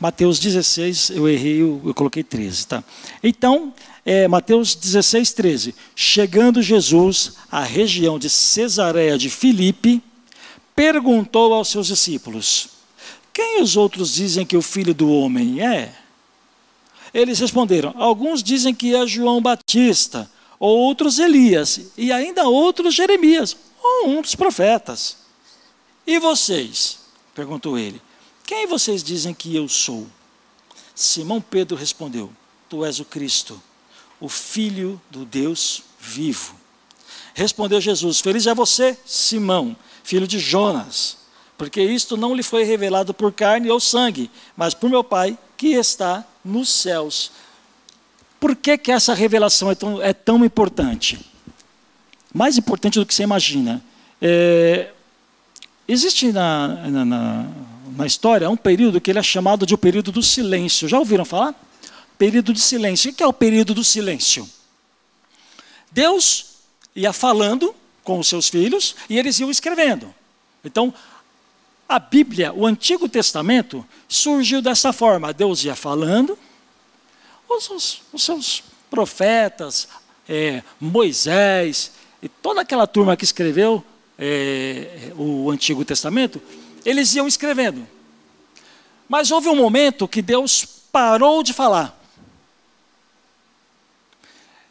Mateus 0.00 0.38
16, 0.38 1.10
eu 1.10 1.28
errei, 1.28 1.60
eu, 1.60 1.80
eu 1.84 1.94
coloquei 1.94 2.22
13, 2.22 2.66
tá? 2.66 2.84
Então, 3.22 3.72
é, 4.06 4.28
Mateus 4.28 4.74
16, 4.74 5.32
13. 5.32 5.74
Chegando 5.96 6.62
Jesus 6.62 7.32
à 7.50 7.62
região 7.62 8.18
de 8.18 8.30
Cesareia 8.30 9.18
de 9.18 9.28
Filipe, 9.28 10.02
perguntou 10.74 11.52
aos 11.52 11.68
seus 11.68 11.88
discípulos: 11.88 12.68
Quem 13.32 13.60
os 13.60 13.76
outros 13.76 14.14
dizem 14.14 14.46
que 14.46 14.56
o 14.56 14.62
filho 14.62 14.94
do 14.94 15.10
homem 15.10 15.60
é? 15.60 15.92
Eles 17.12 17.38
responderam: 17.38 17.92
Alguns 17.96 18.42
dizem 18.42 18.74
que 18.74 18.94
é 18.94 19.06
João 19.06 19.42
Batista 19.42 20.30
outros 20.58 21.18
Elias, 21.18 21.92
e 21.96 22.10
ainda 22.10 22.48
outros 22.48 22.94
Jeremias, 22.94 23.56
ou 23.82 24.08
um 24.08 24.22
dos 24.22 24.34
profetas. 24.34 25.16
E 26.06 26.18
vocês? 26.18 26.98
perguntou 27.34 27.78
ele. 27.78 28.00
Quem 28.48 28.66
vocês 28.66 29.02
dizem 29.02 29.34
que 29.34 29.54
eu 29.54 29.68
sou? 29.68 30.06
Simão 30.94 31.38
Pedro 31.38 31.76
respondeu: 31.76 32.32
Tu 32.66 32.82
és 32.82 32.98
o 32.98 33.04
Cristo, 33.04 33.62
o 34.18 34.26
Filho 34.26 34.98
do 35.10 35.26
Deus 35.26 35.82
vivo. 36.00 36.54
Respondeu 37.34 37.78
Jesus: 37.78 38.20
Feliz 38.20 38.46
é 38.46 38.54
você, 38.54 38.96
Simão, 39.04 39.76
filho 40.02 40.26
de 40.26 40.38
Jonas, 40.38 41.18
porque 41.58 41.82
isto 41.82 42.16
não 42.16 42.34
lhe 42.34 42.42
foi 42.42 42.64
revelado 42.64 43.12
por 43.12 43.34
carne 43.34 43.70
ou 43.70 43.78
sangue, 43.78 44.30
mas 44.56 44.72
por 44.72 44.88
meu 44.88 45.04
Pai 45.04 45.36
que 45.54 45.74
está 45.74 46.24
nos 46.42 46.70
céus. 46.70 47.30
Por 48.40 48.56
que, 48.56 48.78
que 48.78 48.90
essa 48.90 49.12
revelação 49.12 49.70
é 49.70 49.74
tão, 49.74 50.00
é 50.00 50.14
tão 50.14 50.42
importante? 50.42 51.20
Mais 52.32 52.56
importante 52.56 52.98
do 52.98 53.04
que 53.04 53.14
você 53.14 53.24
imagina. 53.24 53.84
É, 54.22 54.90
existe 55.86 56.32
na, 56.32 56.68
na, 56.88 57.04
na, 57.04 57.50
na, 57.98 58.06
história 58.06 58.48
um 58.48 58.56
período 58.56 59.00
que 59.00 59.10
ele 59.10 59.18
é 59.18 59.22
chamado 59.22 59.66
de 59.66 59.74
o 59.74 59.78
período 59.78 60.12
do 60.12 60.22
silêncio. 60.22 60.88
Já 60.88 60.98
ouviram 60.98 61.24
falar? 61.24 61.54
Período 62.16 62.52
de 62.52 62.60
silêncio. 62.60 63.10
O 63.10 63.14
que 63.14 63.22
é 63.22 63.26
o 63.26 63.32
período 63.32 63.74
do 63.74 63.84
silêncio? 63.84 64.48
Deus 65.90 66.46
ia 66.94 67.12
falando 67.12 67.74
com 68.04 68.18
os 68.18 68.28
seus 68.28 68.48
filhos 68.48 68.94
e 69.08 69.18
eles 69.18 69.38
iam 69.40 69.50
escrevendo. 69.50 70.14
Então, 70.64 70.92
a 71.88 71.98
Bíblia, 71.98 72.52
o 72.52 72.66
Antigo 72.66 73.08
Testamento, 73.08 73.84
surgiu 74.08 74.60
dessa 74.60 74.92
forma. 74.92 75.32
Deus 75.32 75.64
ia 75.64 75.74
falando, 75.74 76.38
os, 77.48 77.70
os, 77.70 78.02
os 78.12 78.22
seus 78.22 78.62
profetas, 78.90 79.88
é, 80.28 80.62
Moisés, 80.80 81.92
e 82.22 82.28
toda 82.28 82.60
aquela 82.60 82.86
turma 82.86 83.16
que 83.16 83.24
escreveu 83.24 83.84
é, 84.18 85.12
o 85.16 85.50
Antigo 85.50 85.84
Testamento, 85.84 86.42
eles 86.84 87.14
iam 87.14 87.26
escrevendo. 87.26 87.86
Mas 89.08 89.30
houve 89.30 89.48
um 89.48 89.56
momento 89.56 90.08
que 90.08 90.20
Deus 90.20 90.64
parou 90.92 91.42
de 91.42 91.52
falar. 91.52 91.98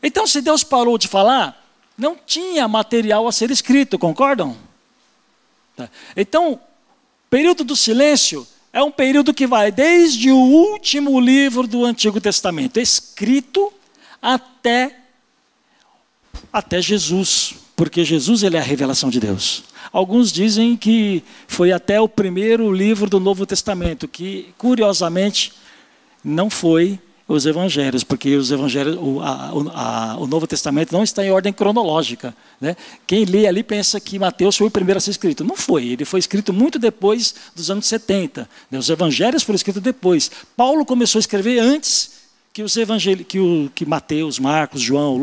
Então, 0.02 0.28
se 0.28 0.42
Deus 0.42 0.64
parou 0.64 0.98
de 0.98 1.08
falar, 1.08 1.66
não 1.98 2.16
tinha 2.16 2.68
material 2.68 3.28
a 3.28 3.32
ser 3.32 3.50
escrito, 3.50 3.98
concordam? 3.98 4.56
Tá. 5.76 5.90
Então, 6.16 6.60
período 7.30 7.64
do 7.64 7.76
silêncio 7.76 8.48
é 8.72 8.82
um 8.84 8.92
período 8.92 9.34
que 9.34 9.48
vai 9.48 9.72
desde 9.72 10.32
o 10.32 10.38
último 10.38 11.20
livro 11.20 11.68
do 11.68 11.84
Antigo 11.84 12.22
Testamento, 12.22 12.80
escrito 12.80 13.74
até 14.22 14.96
até 16.52 16.82
Jesus, 16.82 17.56
porque 17.76 18.04
Jesus 18.04 18.44
ele 18.44 18.58
é 18.58 18.60
a 18.60 18.64
revelação 18.64 19.10
de 19.10 19.20
Deus. 19.20 19.64
Alguns 19.98 20.32
dizem 20.32 20.78
que 20.78 21.24
foi 21.48 21.72
até 21.72 22.00
o 22.00 22.08
primeiro 22.08 22.72
livro 22.72 23.10
do 23.10 23.20
Novo 23.20 23.48
Testamento, 23.48 24.08
que 24.08 24.54
curiosamente 24.56 25.52
não 26.24 26.52
foi 26.52 27.00
os 27.28 27.48
evangelhos, 27.48 28.04
porque 28.04 28.36
os 28.36 28.52
evangelhos, 28.52 28.96
o, 29.02 29.20
a, 29.22 29.50
a, 29.74 30.18
o 30.20 30.28
Novo 30.28 30.46
Testamento 30.46 30.92
não 30.92 31.04
está 31.04 31.26
em 31.26 31.32
ordem 31.32 31.52
cronológica. 31.52 32.32
Né? 32.62 32.78
Quem 33.08 33.26
lê 33.26 33.48
ali 33.48 33.64
pensa 33.64 34.00
que 34.00 34.20
Mateus 34.20 34.56
foi 34.56 34.68
o 34.68 34.72
primeiro 34.72 35.00
a 35.00 35.02
ser 35.02 35.10
escrito. 35.10 35.44
Não 35.44 35.56
foi, 35.56 35.88
ele 35.88 36.06
foi 36.06 36.20
escrito 36.20 36.54
muito 36.54 36.78
depois 36.78 37.34
dos 37.56 37.72
anos 37.72 37.88
70. 37.88 38.48
Né? 38.70 38.78
Os 38.78 38.92
evangelhos 38.92 39.42
foram 39.42 39.56
escritos 39.56 39.82
depois. 39.82 40.30
Paulo 40.56 40.86
começou 40.86 41.18
a 41.18 41.22
escrever 41.22 41.58
antes 41.58 42.12
que 42.54 42.62
os 42.62 42.78
evangelhos, 42.78 43.26
que, 43.28 43.40
o, 43.40 43.72
que 43.74 43.84
Mateus, 43.84 44.38
Marcos, 44.38 44.80
João, 44.80 45.20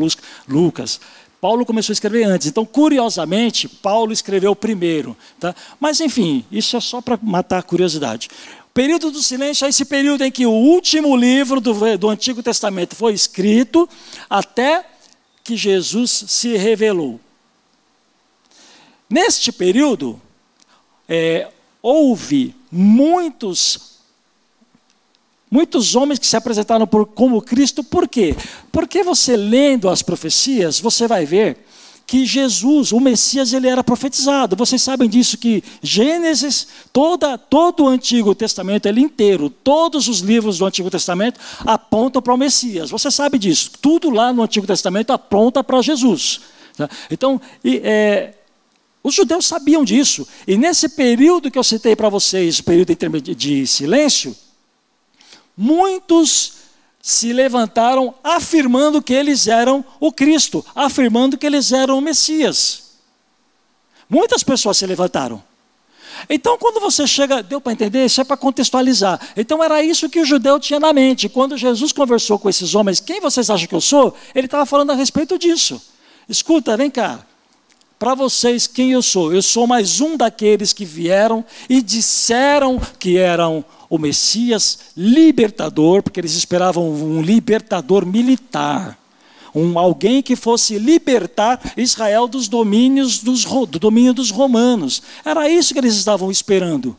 Lucas. 0.49 0.99
Paulo 1.45 1.63
começou 1.63 1.91
a 1.91 1.93
escrever 1.93 2.23
antes. 2.23 2.47
Então, 2.47 2.65
curiosamente, 2.65 3.67
Paulo 3.67 4.11
escreveu 4.11 4.55
primeiro. 4.55 5.15
Tá? 5.39 5.53
Mas, 5.79 5.99
enfim, 6.01 6.43
isso 6.51 6.75
é 6.75 6.79
só 6.79 7.01
para 7.01 7.19
matar 7.21 7.59
a 7.59 7.61
curiosidade. 7.61 8.29
O 8.67 8.73
período 8.73 9.11
do 9.11 9.21
silêncio 9.21 9.63
é 9.63 9.69
esse 9.69 9.85
período 9.85 10.23
em 10.23 10.31
que 10.31 10.47
o 10.47 10.51
último 10.51 11.15
livro 11.15 11.61
do, 11.61 11.97
do 11.99 12.09
Antigo 12.09 12.41
Testamento 12.41 12.95
foi 12.95 13.13
escrito 13.13 13.87
até 14.27 14.87
que 15.43 15.55
Jesus 15.55 16.23
se 16.29 16.57
revelou. 16.57 17.19
Neste 19.07 19.51
período, 19.51 20.19
é, 21.07 21.47
houve 21.79 22.55
muitos 22.71 23.94
muitos 25.49 25.95
homens 25.95 26.19
que 26.19 26.27
se 26.27 26.35
apresentaram 26.35 26.87
por, 26.87 27.05
como 27.05 27.41
Cristo, 27.41 27.83
por 27.83 28.07
quê? 28.07 28.35
Porque 28.71 29.03
você 29.03 29.37
lendo 29.37 29.89
as 29.89 30.01
profecias, 30.01 30.79
você 30.79 31.07
vai 31.07 31.25
ver 31.25 31.65
que 32.07 32.25
Jesus, 32.25 32.91
o 32.91 32.99
Messias, 32.99 33.51
ele 33.51 33.67
era 33.67 33.83
profetizado. 33.83 34.55
Vocês 34.55 34.81
sabem 34.81 35.09
disso 35.09 35.37
que 35.37 35.63
Gênesis, 35.81 36.67
toda, 36.93 37.37
todo 37.37 37.83
o 37.83 37.87
Antigo 37.87 38.35
Testamento, 38.35 38.85
ele 38.85 39.01
inteiro, 39.01 39.49
todos 39.49 40.07
os 40.07 40.19
livros 40.19 40.59
do 40.59 40.65
Antigo 40.65 40.89
Testamento 40.89 41.39
apontam 41.65 42.21
para 42.21 42.33
o 42.33 42.37
Messias. 42.37 42.91
Você 42.91 43.09
sabe 43.09 43.39
disso. 43.39 43.71
Tudo 43.81 44.11
lá 44.11 44.31
no 44.31 44.43
Antigo 44.43 44.67
Testamento 44.67 45.11
aponta 45.11 45.63
para 45.63 45.81
Jesus. 45.81 46.41
Tá? 46.77 46.87
Então, 47.09 47.41
e, 47.63 47.81
é, 47.83 48.35
os 49.03 49.15
judeus 49.15 49.47
sabiam 49.47 49.83
disso. 49.83 50.27
E 50.47 50.57
nesse 50.57 50.89
período 50.89 51.49
que 51.49 51.57
eu 51.57 51.63
citei 51.63 51.95
para 51.95 52.09
vocês, 52.09 52.61
período 52.61 52.95
de 53.35 53.65
silêncio, 53.65 54.35
muitos 55.55 56.53
se 57.01 57.31
levantaram 57.31 58.15
afirmando 58.23 59.01
que 59.01 59.13
eles 59.13 59.47
eram 59.47 59.85
o 59.99 60.11
Cristo, 60.11 60.65
afirmando 60.73 61.37
que 61.37 61.45
eles 61.45 61.71
eram 61.71 61.97
o 61.97 62.01
Messias. 62.01 62.83
Muitas 64.09 64.43
pessoas 64.43 64.77
se 64.77 64.85
levantaram. 64.85 65.43
Então, 66.29 66.57
quando 66.57 66.79
você 66.79 67.05
chega, 67.05 67.43
deu 67.43 67.59
para 67.59 67.73
entender? 67.73 68.05
Isso 68.05 68.21
é 68.21 68.23
para 68.23 68.37
contextualizar. 68.37 69.19
Então, 69.35 69.63
era 69.63 69.83
isso 69.83 70.09
que 70.09 70.19
o 70.19 70.25
judeu 70.25 70.59
tinha 70.59 70.79
na 70.79 70.93
mente. 70.93 71.27
Quando 71.27 71.57
Jesus 71.57 71.91
conversou 71.91 72.39
com 72.39 72.49
esses 72.49 72.73
homens, 72.73 72.99
quem 72.99 73.19
vocês 73.19 73.49
acham 73.49 73.67
que 73.67 73.75
eu 73.75 73.81
sou? 73.81 74.15
Ele 74.33 74.47
estava 74.47 74.65
falando 74.65 74.91
a 74.91 74.95
respeito 74.95 75.37
disso. 75.37 75.81
Escuta, 76.27 76.77
vem 76.77 76.89
cá 76.89 77.25
para 78.05 78.13
vocês 78.13 78.67
quem 78.67 78.91
eu 78.91 79.01
sou. 79.01 79.33
Eu 79.33 79.41
sou 79.41 79.65
mais 79.65 79.99
um 79.99 80.15
daqueles 80.15 80.71
que 80.71 80.85
vieram 80.85 81.43
e 81.67 81.81
disseram 81.81 82.79
que 82.99 83.17
eram 83.17 83.65
o 83.89 83.97
Messias 83.97 84.77
libertador, 84.95 86.03
porque 86.03 86.19
eles 86.19 86.35
esperavam 86.35 86.87
um 86.87 87.19
libertador 87.19 88.05
militar. 88.05 88.95
Um, 89.55 89.79
alguém 89.79 90.21
que 90.21 90.35
fosse 90.35 90.77
libertar 90.77 91.59
Israel 91.75 92.27
dos 92.27 92.47
domínios 92.47 93.23
dos, 93.23 93.43
do 93.43 93.79
domínio 93.79 94.13
dos 94.13 94.29
romanos. 94.29 95.01
Era 95.25 95.49
isso 95.49 95.73
que 95.73 95.79
eles 95.79 95.95
estavam 95.95 96.29
esperando. 96.29 96.95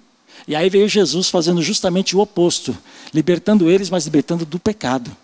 E 0.48 0.56
aí 0.56 0.68
veio 0.68 0.88
Jesus 0.88 1.30
fazendo 1.30 1.62
justamente 1.62 2.16
o 2.16 2.20
oposto, 2.20 2.76
libertando 3.14 3.70
eles, 3.70 3.90
mas 3.90 4.06
libertando 4.06 4.44
do 4.44 4.58
pecado. 4.58 5.16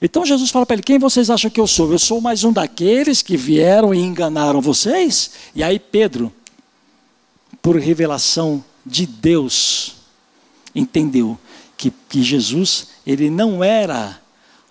Então 0.00 0.24
Jesus 0.24 0.50
fala 0.50 0.64
para 0.64 0.74
ele: 0.74 0.82
Quem 0.82 0.98
vocês 0.98 1.28
acham 1.28 1.50
que 1.50 1.60
eu 1.60 1.66
sou? 1.66 1.92
Eu 1.92 1.98
sou 1.98 2.20
mais 2.20 2.42
um 2.42 2.52
daqueles 2.52 3.20
que 3.22 3.36
vieram 3.36 3.92
e 3.94 3.98
enganaram 3.98 4.60
vocês? 4.60 5.32
E 5.54 5.62
aí 5.62 5.78
Pedro, 5.78 6.32
por 7.60 7.76
revelação 7.76 8.64
de 8.84 9.06
Deus, 9.06 9.96
entendeu 10.74 11.38
que, 11.76 11.92
que 12.08 12.22
Jesus, 12.22 12.88
ele 13.06 13.28
não 13.28 13.62
era 13.62 14.20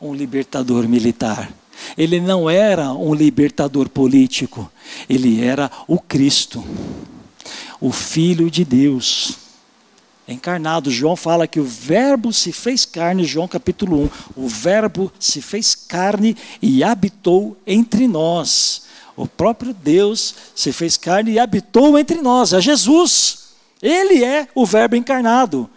um 0.02 0.14
libertador 0.14 0.88
militar. 0.88 1.52
Ele 1.98 2.20
não 2.20 2.50
era 2.50 2.92
um 2.92 3.14
libertador 3.14 3.88
político, 3.88 4.70
ele 5.08 5.42
era 5.42 5.72
o 5.88 5.98
Cristo, 5.98 6.62
o 7.80 7.90
Filho 7.90 8.52
de 8.52 8.66
Deus 8.66 9.49
encarnado. 10.34 10.92
João 10.92 11.16
fala 11.16 11.48
que 11.48 11.60
o 11.60 11.64
Verbo 11.64 12.32
se 12.32 12.52
fez 12.52 12.86
carne, 12.86 13.24
João 13.24 13.48
capítulo 13.48 14.12
1. 14.36 14.44
O 14.44 14.48
Verbo 14.48 15.12
se 15.20 15.42
fez 15.42 15.76
carne 15.76 16.36
e 16.62 16.84
habitou 16.84 17.58
entre 17.66 18.08
nós. 18.08 18.84
O 19.16 19.28
próprio 19.28 19.74
Deus 19.74 20.36
se 20.56 20.72
fez 20.72 20.96
carne 20.96 21.32
e 21.32 21.40
habitou 21.40 21.98
entre 21.98 22.22
nós. 22.22 22.54
É 22.54 22.62
Jesus. 22.62 23.50
Ele 23.82 24.24
é 24.24 24.48
o 24.54 24.66
Verbo 24.66 24.96
encarnado. 24.96 25.70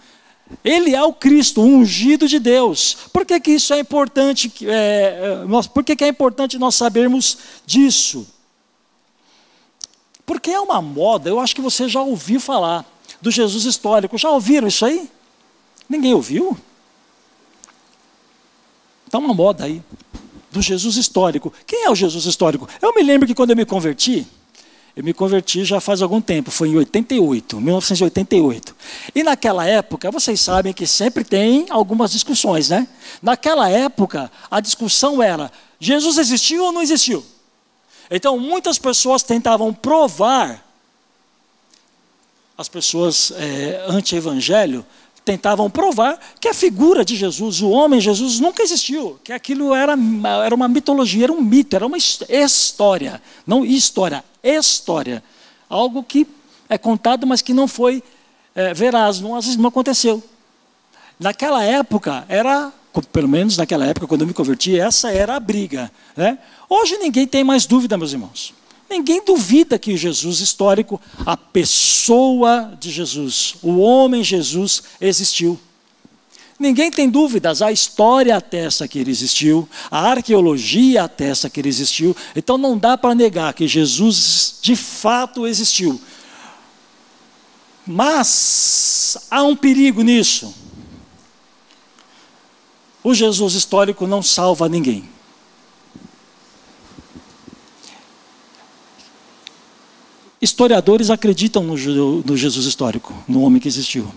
Ele 0.62 0.94
é 0.94 1.02
o 1.02 1.12
Cristo, 1.12 1.62
o 1.62 1.64
ungido 1.64 2.28
de 2.28 2.38
Deus. 2.38 2.96
Por 3.12 3.24
que, 3.24 3.40
que 3.40 3.52
isso 3.52 3.72
é 3.72 3.80
importante? 3.80 4.52
É, 4.66 5.44
nós, 5.48 5.66
por 5.66 5.82
que, 5.82 5.96
que 5.96 6.04
é 6.04 6.08
importante 6.08 6.58
nós 6.58 6.74
sabermos 6.74 7.38
disso? 7.64 8.26
Porque 10.26 10.50
é 10.50 10.60
uma 10.60 10.82
moda, 10.82 11.28
eu 11.28 11.40
acho 11.40 11.54
que 11.54 11.60
você 11.60 11.88
já 11.88 12.00
ouviu 12.00 12.38
falar 12.38 12.91
do 13.20 13.30
Jesus 13.30 13.64
histórico. 13.64 14.16
Já 14.18 14.30
ouviram 14.30 14.68
isso 14.68 14.84
aí? 14.84 15.08
Ninguém 15.88 16.14
ouviu? 16.14 16.56
Está 19.06 19.18
uma 19.18 19.34
moda 19.34 19.64
aí. 19.64 19.82
Do 20.50 20.60
Jesus 20.60 20.96
histórico. 20.96 21.52
Quem 21.66 21.84
é 21.84 21.90
o 21.90 21.94
Jesus 21.94 22.24
histórico? 22.24 22.68
Eu 22.80 22.94
me 22.94 23.02
lembro 23.02 23.26
que 23.26 23.34
quando 23.34 23.50
eu 23.50 23.56
me 23.56 23.64
converti, 23.64 24.26
eu 24.94 25.02
me 25.02 25.14
converti 25.14 25.64
já 25.64 25.80
faz 25.80 26.02
algum 26.02 26.20
tempo, 26.20 26.50
foi 26.50 26.68
em 26.68 26.76
88, 26.76 27.58
1988. 27.58 28.76
E 29.14 29.22
naquela 29.22 29.66
época, 29.66 30.10
vocês 30.10 30.38
sabem 30.38 30.74
que 30.74 30.86
sempre 30.86 31.24
tem 31.24 31.66
algumas 31.70 32.12
discussões, 32.12 32.68
né? 32.68 32.86
Naquela 33.22 33.70
época, 33.70 34.30
a 34.50 34.60
discussão 34.60 35.22
era: 35.22 35.50
Jesus 35.80 36.18
existiu 36.18 36.64
ou 36.64 36.72
não 36.72 36.82
existiu? 36.82 37.24
Então, 38.10 38.38
muitas 38.38 38.78
pessoas 38.78 39.22
tentavam 39.22 39.72
provar 39.72 40.62
as 42.62 42.68
pessoas 42.68 43.32
é, 43.32 43.84
anti-evangelho 43.88 44.86
tentavam 45.24 45.68
provar 45.68 46.16
que 46.40 46.46
a 46.46 46.54
figura 46.54 47.04
de 47.04 47.16
Jesus, 47.16 47.60
o 47.60 47.68
homem 47.70 48.00
Jesus, 48.00 48.38
nunca 48.38 48.62
existiu, 48.62 49.18
que 49.24 49.32
aquilo 49.32 49.74
era, 49.74 49.96
era 50.44 50.54
uma 50.54 50.68
mitologia, 50.68 51.24
era 51.24 51.32
um 51.32 51.40
mito, 51.40 51.74
era 51.74 51.84
uma 51.84 51.96
história, 51.96 53.20
não 53.44 53.64
história, 53.64 54.24
história, 54.44 55.24
algo 55.68 56.04
que 56.04 56.24
é 56.68 56.78
contado, 56.78 57.26
mas 57.26 57.42
que 57.42 57.52
não 57.52 57.66
foi 57.66 58.00
é, 58.54 58.72
veraz, 58.72 59.18
não, 59.18 59.36
não 59.58 59.68
aconteceu. 59.68 60.22
Naquela 61.18 61.64
época, 61.64 62.24
era, 62.28 62.72
pelo 63.10 63.28
menos 63.28 63.56
naquela 63.56 63.86
época, 63.86 64.06
quando 64.06 64.20
eu 64.20 64.26
me 64.28 64.32
converti, 64.32 64.78
essa 64.78 65.10
era 65.10 65.34
a 65.34 65.40
briga. 65.40 65.90
Né? 66.16 66.38
Hoje 66.68 66.96
ninguém 66.98 67.26
tem 67.26 67.42
mais 67.42 67.66
dúvida, 67.66 67.98
meus 67.98 68.12
irmãos. 68.12 68.54
Ninguém 68.92 69.24
duvida 69.24 69.78
que 69.78 69.96
Jesus 69.96 70.40
histórico, 70.40 71.00
a 71.24 71.34
pessoa 71.34 72.76
de 72.78 72.90
Jesus, 72.90 73.54
o 73.62 73.78
homem 73.78 74.22
Jesus, 74.22 74.82
existiu. 75.00 75.58
Ninguém 76.58 76.90
tem 76.90 77.08
dúvidas, 77.08 77.62
a 77.62 77.72
história 77.72 78.36
atesta 78.36 78.86
que 78.86 78.98
ele 78.98 79.10
existiu, 79.10 79.66
a 79.90 80.10
arqueologia 80.10 81.04
atesta 81.04 81.48
que 81.48 81.58
ele 81.58 81.70
existiu, 81.70 82.14
então 82.36 82.58
não 82.58 82.76
dá 82.76 82.98
para 82.98 83.14
negar 83.14 83.54
que 83.54 83.66
Jesus 83.66 84.58
de 84.60 84.76
fato 84.76 85.46
existiu. 85.46 85.98
Mas 87.86 89.16
há 89.30 89.42
um 89.42 89.56
perigo 89.56 90.02
nisso. 90.02 90.54
O 93.02 93.14
Jesus 93.14 93.54
histórico 93.54 94.06
não 94.06 94.22
salva 94.22 94.68
ninguém. 94.68 95.08
Historiadores 100.42 101.08
acreditam 101.08 101.62
no, 101.62 101.76
no 101.76 102.36
Jesus 102.36 102.66
histórico, 102.66 103.14
no 103.28 103.42
homem 103.42 103.60
que 103.60 103.68
existiu. 103.68 104.12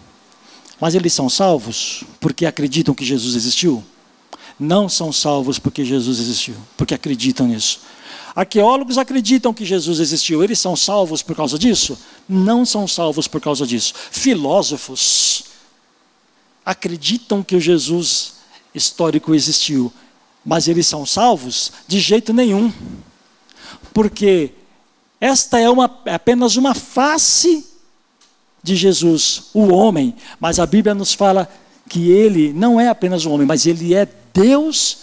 Mas 0.81 0.95
eles 0.95 1.13
são 1.13 1.29
salvos 1.29 2.03
porque 2.19 2.47
acreditam 2.47 2.95
que 2.95 3.05
Jesus 3.05 3.35
existiu? 3.35 3.83
Não 4.59 4.89
são 4.89 5.13
salvos 5.13 5.59
porque 5.59 5.85
Jesus 5.85 6.19
existiu, 6.19 6.55
porque 6.75 6.95
acreditam 6.95 7.47
nisso. 7.47 7.81
Arqueólogos 8.35 8.97
acreditam 8.97 9.53
que 9.53 9.63
Jesus 9.63 9.99
existiu, 9.99 10.43
eles 10.43 10.57
são 10.57 10.75
salvos 10.75 11.21
por 11.21 11.35
causa 11.35 11.59
disso? 11.59 11.95
Não 12.27 12.65
são 12.65 12.87
salvos 12.87 13.27
por 13.27 13.39
causa 13.39 13.67
disso. 13.67 13.93
Filósofos 14.11 15.43
acreditam 16.65 17.43
que 17.43 17.55
o 17.55 17.61
Jesus 17.61 18.33
histórico 18.73 19.35
existiu, 19.35 19.93
mas 20.43 20.67
eles 20.67 20.87
são 20.87 21.05
salvos? 21.05 21.71
De 21.87 21.99
jeito 21.99 22.33
nenhum. 22.33 22.73
Porque 23.93 24.51
esta 25.19 25.59
é, 25.59 25.69
uma, 25.69 25.85
apenas 26.05 26.55
uma 26.55 26.73
face 26.73 27.65
de 28.61 28.75
Jesus, 28.75 29.43
o 29.53 29.71
homem, 29.73 30.15
mas 30.39 30.59
a 30.59 30.65
Bíblia 30.65 30.93
nos 30.95 31.13
fala 31.13 31.49
que 31.87 32.09
ele 32.09 32.51
não 32.51 32.79
é 32.79 32.87
apenas 32.87 33.25
um 33.25 33.31
homem, 33.31 33.45
mas 33.45 33.65
ele 33.65 33.93
é 33.93 34.07
Deus 34.33 34.97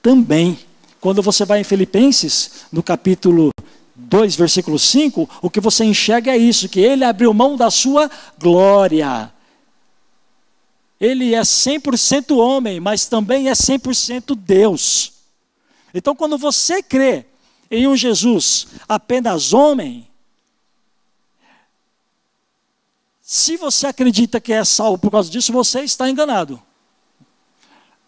também. 0.00 0.58
Quando 1.00 1.22
você 1.22 1.44
vai 1.44 1.60
em 1.60 1.64
Filipenses, 1.64 2.66
no 2.70 2.82
capítulo 2.82 3.50
2, 3.96 4.36
versículo 4.36 4.78
5, 4.78 5.28
o 5.42 5.50
que 5.50 5.60
você 5.60 5.84
enxerga 5.84 6.30
é 6.32 6.36
isso: 6.36 6.68
que 6.68 6.80
ele 6.80 7.04
abriu 7.04 7.34
mão 7.34 7.56
da 7.56 7.70
sua 7.70 8.10
glória. 8.38 9.32
Ele 11.00 11.34
é 11.34 11.40
100% 11.40 12.36
homem, 12.36 12.78
mas 12.78 13.06
também 13.06 13.48
é 13.48 13.52
100% 13.52 14.36
Deus. 14.36 15.12
Então, 15.94 16.14
quando 16.14 16.36
você 16.36 16.82
crê 16.82 17.24
em 17.70 17.86
um 17.86 17.96
Jesus 17.96 18.66
apenas 18.88 19.52
homem, 19.52 20.08
se 23.20 23.56
você 23.56 23.86
acredita 23.86 24.40
que 24.40 24.52
é 24.52 24.64
salvo 24.64 24.98
por 24.98 25.10
causa 25.10 25.30
disso, 25.30 25.52
você 25.52 25.82
está 25.82 26.10
enganado. 26.10 26.60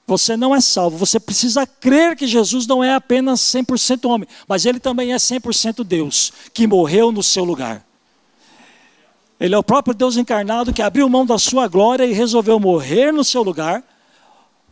Você 0.04 0.36
não 0.36 0.54
é 0.54 0.60
salvo. 0.60 0.98
Você 0.98 1.20
precisa 1.20 1.64
crer 1.64 2.16
que 2.16 2.26
Jesus 2.26 2.66
não 2.66 2.82
é 2.82 2.94
apenas 2.94 3.40
100% 3.40 4.10
homem, 4.10 4.28
mas 4.48 4.66
ele 4.66 4.80
também 4.80 5.12
é 5.12 5.16
100% 5.16 5.84
Deus, 5.84 6.32
que 6.52 6.66
morreu 6.66 7.12
no 7.12 7.22
seu 7.22 7.44
lugar. 7.44 7.86
Ele 9.38 9.54
é 9.54 9.58
o 9.58 9.62
próprio 9.62 9.94
Deus 9.94 10.16
encarnado 10.16 10.72
que 10.72 10.82
abriu 10.82 11.08
mão 11.08 11.24
da 11.24 11.38
sua 11.38 11.66
glória 11.68 12.04
e 12.04 12.12
resolveu 12.12 12.58
morrer 12.60 13.12
no 13.12 13.24
seu 13.24 13.42
lugar 13.42 13.82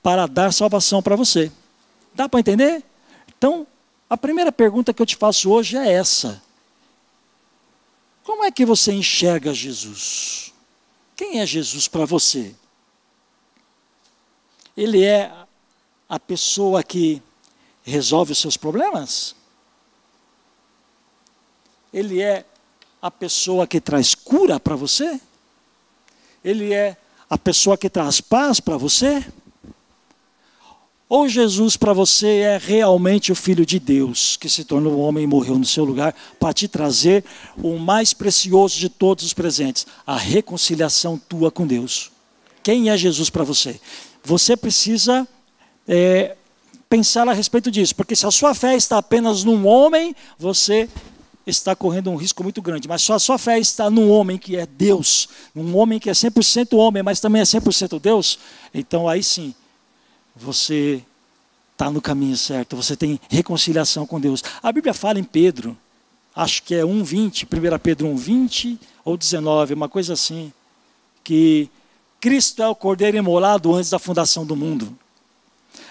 para 0.03 0.27
dar 0.27 0.53
salvação 0.53 1.03
para 1.03 1.17
você. 1.17 1.51
Dá 2.15 2.29
para 2.29 2.41
entender? 2.41 2.83
Então, 3.37 3.67
a 4.11 4.17
primeira 4.17 4.51
pergunta 4.51 4.93
que 4.93 5.01
eu 5.01 5.07
te 5.07 5.15
faço 5.15 5.49
hoje 5.49 5.77
é 5.77 5.93
essa: 5.93 6.43
Como 8.25 8.45
é 8.45 8.51
que 8.51 8.67
você 8.67 8.93
enxerga 8.93 9.55
Jesus? 9.55 10.53
Quem 11.15 11.39
é 11.39 11.47
Jesus 11.47 11.87
para 11.87 12.05
você? 12.05 12.53
Ele 14.77 15.05
é 15.05 15.33
a 16.09 16.19
pessoa 16.19 16.83
que 16.83 17.23
resolve 17.85 18.33
os 18.33 18.39
seus 18.39 18.57
problemas? 18.57 19.37
Ele 21.93 22.21
é 22.21 22.45
a 23.01 23.11
pessoa 23.11 23.67
que 23.67 23.81
traz 23.81 24.15
cura 24.15 24.59
para 24.59 24.75
você? 24.75 25.21
Ele 26.43 26.73
é 26.73 26.97
a 27.29 27.39
pessoa 27.39 27.79
que 27.79 27.89
traz 27.89 28.21
paz 28.21 28.59
para 28.59 28.77
você? 28.77 29.25
Ou 31.11 31.29
Jesus 31.29 31.77
para 31.77 31.93
você 31.93 32.37
é 32.37 32.57
realmente 32.57 33.33
o 33.33 33.35
Filho 33.35 33.67
de 33.67 33.81
Deus, 33.81 34.37
que 34.37 34.49
se 34.49 34.63
tornou 34.63 35.01
homem 35.01 35.25
e 35.25 35.27
morreu 35.27 35.59
no 35.59 35.65
seu 35.65 35.85
lugar, 35.85 36.15
para 36.39 36.53
te 36.53 36.69
trazer 36.69 37.25
o 37.61 37.81
mais 37.81 38.13
precioso 38.13 38.79
de 38.79 38.89
todos 38.89 39.25
os 39.25 39.35
presentes, 39.35 39.89
a 40.07 40.17
reconciliação 40.17 41.19
tua 41.19 41.51
com 41.51 41.67
Deus. 41.67 42.13
Quem 42.63 42.91
é 42.91 42.97
Jesus 42.97 43.29
para 43.29 43.43
você? 43.43 43.81
Você 44.23 44.57
precisa 44.57 45.27
é, 45.89 46.37
pensar 46.89 47.29
a 47.29 47.33
respeito 47.33 47.73
disso, 47.73 47.97
porque 47.97 48.15
se 48.15 48.25
a 48.25 48.31
sua 48.31 48.55
fé 48.55 48.77
está 48.77 48.99
apenas 48.99 49.43
num 49.43 49.67
homem, 49.67 50.15
você 50.39 50.89
está 51.45 51.75
correndo 51.75 52.09
um 52.13 52.17
risco 52.17 52.45
muito 52.45 52.63
grande. 52.63 52.87
Mas 52.87 53.03
se 53.03 53.13
a 53.13 53.19
sua 53.19 53.37
fé 53.37 53.59
está 53.59 53.91
num 53.91 54.09
homem 54.13 54.39
que 54.39 54.55
é 54.55 54.65
Deus, 54.65 55.29
num 55.53 55.77
homem 55.77 55.99
que 55.99 56.09
é 56.09 56.13
100% 56.13 56.79
homem, 56.79 57.03
mas 57.03 57.19
também 57.19 57.43
é 57.43 57.45
100% 57.45 58.01
Deus, 58.01 58.39
então 58.73 59.09
aí 59.09 59.25
sim 59.25 59.53
você 60.35 61.03
está 61.73 61.91
no 61.91 62.01
caminho 62.01 62.37
certo, 62.37 62.77
você 62.77 62.95
tem 62.95 63.19
reconciliação 63.29 64.07
com 64.07 64.21
Deus. 64.21 64.43
A 64.63 64.71
Bíblia 64.71 64.93
fala 64.93 65.19
em 65.19 65.25
Pedro, 65.25 65.77
acho 66.37 66.63
que 66.63 66.75
é 66.75 66.83
1,20, 66.83 67.45
1 67.45 67.79
Pedro 67.79 68.07
1,20 68.09 68.79
ou 69.05 69.17
19, 69.17 69.75
uma 69.75 69.89
coisa 69.89 70.13
assim, 70.13 70.53
que 71.25 71.71
Cristo 72.21 72.63
é 72.63 72.69
o 72.69 72.75
cordeiro 72.75 73.17
imolado 73.17 73.75
antes 73.75 73.91
da 73.91 73.99
fundação 73.99 74.45
do 74.45 74.55
mundo. 74.55 74.97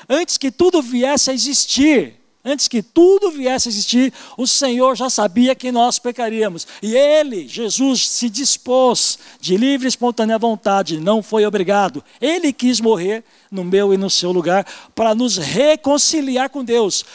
Antes 0.07 0.37
que 0.37 0.51
tudo 0.51 0.81
viesse 0.81 1.31
a 1.31 1.33
existir, 1.33 2.18
antes 2.49 2.67
que 2.67 2.81
tudo 2.81 3.31
viesse 3.31 3.67
a 3.67 3.71
existir, 3.71 4.13
o 4.37 4.47
Senhor 4.47 4.95
já 4.95 5.09
sabia 5.09 5.55
que 5.55 5.71
nós 5.71 5.99
pecaríamos. 5.99 6.67
E 6.81 6.95
Ele, 6.95 7.47
Jesus, 7.47 8.09
se 8.09 8.29
dispôs 8.29 9.19
de 9.39 9.57
livre 9.57 9.87
e 9.87 9.89
espontânea 9.89 10.37
vontade, 10.37 10.99
não 10.99 11.23
foi 11.23 11.45
obrigado. 11.45 12.03
Ele 12.19 12.51
quis 12.51 12.79
morrer 12.79 13.23
no 13.51 13.63
meu 13.63 13.93
e 13.93 13.97
no 13.97 14.09
seu 14.09 14.31
lugar 14.31 14.65
para 14.93 15.15
nos 15.15 15.37
reconciliar 15.37 16.49
com 16.49 16.63
Deus. 16.63 17.05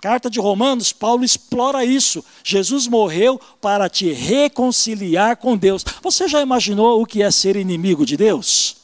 Carta 0.00 0.30
de 0.30 0.40
Romanos, 0.40 0.94
Paulo 0.94 1.24
explora 1.24 1.84
isso. 1.84 2.24
Jesus 2.42 2.86
morreu 2.86 3.38
para 3.60 3.88
te 3.88 4.10
reconciliar 4.12 5.36
com 5.36 5.56
Deus. 5.56 5.84
Você 6.02 6.26
já 6.26 6.40
imaginou 6.40 7.02
o 7.02 7.06
que 7.06 7.22
é 7.22 7.30
ser 7.30 7.54
inimigo 7.54 8.06
de 8.06 8.16
Deus? 8.16 8.76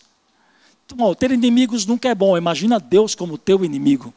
Bom, 0.94 1.14
ter 1.14 1.30
inimigos 1.30 1.86
nunca 1.86 2.08
é 2.08 2.14
bom. 2.14 2.36
Imagina 2.36 2.78
Deus 2.78 3.14
como 3.14 3.38
teu 3.38 3.64
inimigo. 3.64 4.12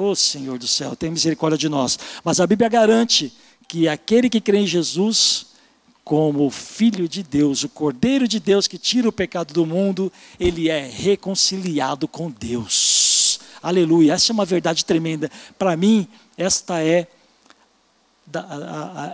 Ô 0.00 0.12
oh, 0.12 0.16
Senhor 0.16 0.58
do 0.58 0.66
céu, 0.66 0.96
tem 0.96 1.10
misericórdia 1.10 1.58
de 1.58 1.68
nós. 1.68 1.98
Mas 2.24 2.40
a 2.40 2.46
Bíblia 2.46 2.70
garante 2.70 3.30
que 3.68 3.86
aquele 3.86 4.30
que 4.30 4.40
crê 4.40 4.60
em 4.60 4.66
Jesus, 4.66 5.48
como 6.02 6.46
o 6.46 6.50
Filho 6.50 7.06
de 7.06 7.22
Deus, 7.22 7.64
o 7.64 7.68
Cordeiro 7.68 8.26
de 8.26 8.40
Deus 8.40 8.66
que 8.66 8.78
tira 8.78 9.06
o 9.06 9.12
pecado 9.12 9.52
do 9.52 9.66
mundo, 9.66 10.10
ele 10.38 10.70
é 10.70 10.88
reconciliado 10.88 12.08
com 12.08 12.30
Deus. 12.30 13.40
Aleluia, 13.62 14.14
essa 14.14 14.32
é 14.32 14.34
uma 14.34 14.46
verdade 14.46 14.86
tremenda. 14.86 15.30
Para 15.58 15.76
mim, 15.76 16.08
esta 16.34 16.82
é 16.82 17.06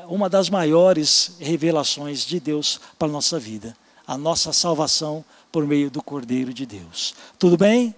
uma 0.07 0.29
das 0.31 0.49
maiores 0.49 1.33
revelações 1.41 2.25
de 2.25 2.39
Deus 2.39 2.81
para 2.97 3.09
a 3.09 3.11
nossa 3.11 3.41
vida. 3.41 3.77
A 4.07 4.17
nossa 4.17 4.53
salvação 4.53 5.25
por 5.51 5.67
meio 5.67 5.91
do 5.91 6.01
Cordeiro 6.01 6.55
de 6.55 6.65
Deus. 6.65 7.13
Tudo 7.41 7.57
bem? 7.57 7.93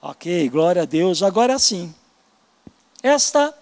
Ok, 0.00 0.48
glória 0.48 0.82
a 0.82 0.86
Deus. 0.86 1.22
Agora 1.22 1.54
assim. 1.54 1.94
Esta 3.02 3.56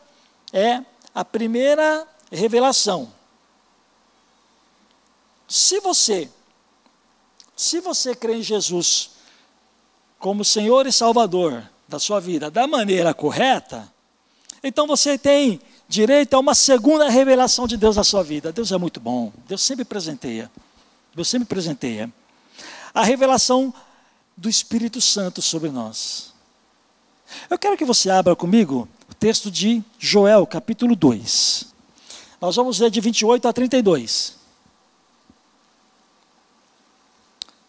é 0.52 0.82
a 1.14 1.24
primeira 1.24 2.06
revelação. 2.30 3.12
Se 5.48 5.80
você, 5.80 6.28
se 7.54 7.80
você 7.80 8.14
crê 8.14 8.36
em 8.36 8.42
Jesus 8.42 9.10
como 10.18 10.44
Senhor 10.44 10.86
e 10.86 10.92
Salvador 10.92 11.68
da 11.86 11.98
sua 11.98 12.20
vida 12.20 12.50
da 12.50 12.66
maneira 12.66 13.14
correta, 13.14 13.92
então 14.62 14.86
você 14.86 15.16
tem 15.16 15.60
direito 15.88 16.34
a 16.34 16.40
uma 16.40 16.54
segunda 16.54 17.08
revelação 17.08 17.66
de 17.66 17.76
Deus 17.76 17.96
na 17.96 18.02
sua 18.02 18.24
vida. 18.24 18.52
Deus 18.52 18.72
é 18.72 18.78
muito 18.78 18.98
bom. 18.98 19.32
Deus 19.46 19.62
sempre 19.62 19.84
presenteia. 19.84 20.50
Deus 21.14 21.28
sempre 21.28 21.46
presenteia. 21.46 22.12
A 22.92 23.04
revelação 23.04 23.72
do 24.36 24.48
Espírito 24.48 25.00
Santo 25.00 25.40
sobre 25.40 25.70
nós. 25.70 26.34
Eu 27.48 27.58
quero 27.58 27.76
que 27.76 27.84
você 27.84 28.10
abra 28.10 28.34
comigo 28.34 28.88
texto 29.18 29.50
de 29.50 29.82
Joel, 29.98 30.46
capítulo 30.46 30.94
2. 30.94 31.66
Nós 32.40 32.56
vamos 32.56 32.78
ler 32.78 32.90
de 32.90 33.00
28 33.00 33.48
a 33.48 33.52
32. 33.52 34.36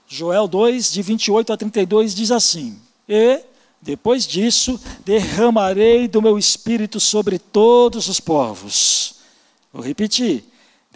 Joel 0.08 0.48
2, 0.48 0.92
de 0.92 1.02
28 1.02 1.54
a 1.54 1.58
32, 1.58 2.16
diz 2.16 2.32
assim: 2.32 2.80
E, 3.08 3.42
depois 3.82 4.26
disso, 4.26 4.80
derramarei 5.06 6.08
do 6.08 6.22
meu 6.22 6.38
espírito 6.38 7.00
sobre 7.00 7.40
todos 7.40 8.08
os 8.08 8.20
povos. 8.20 9.16
Vou 9.72 9.84
repetir 9.84 10.46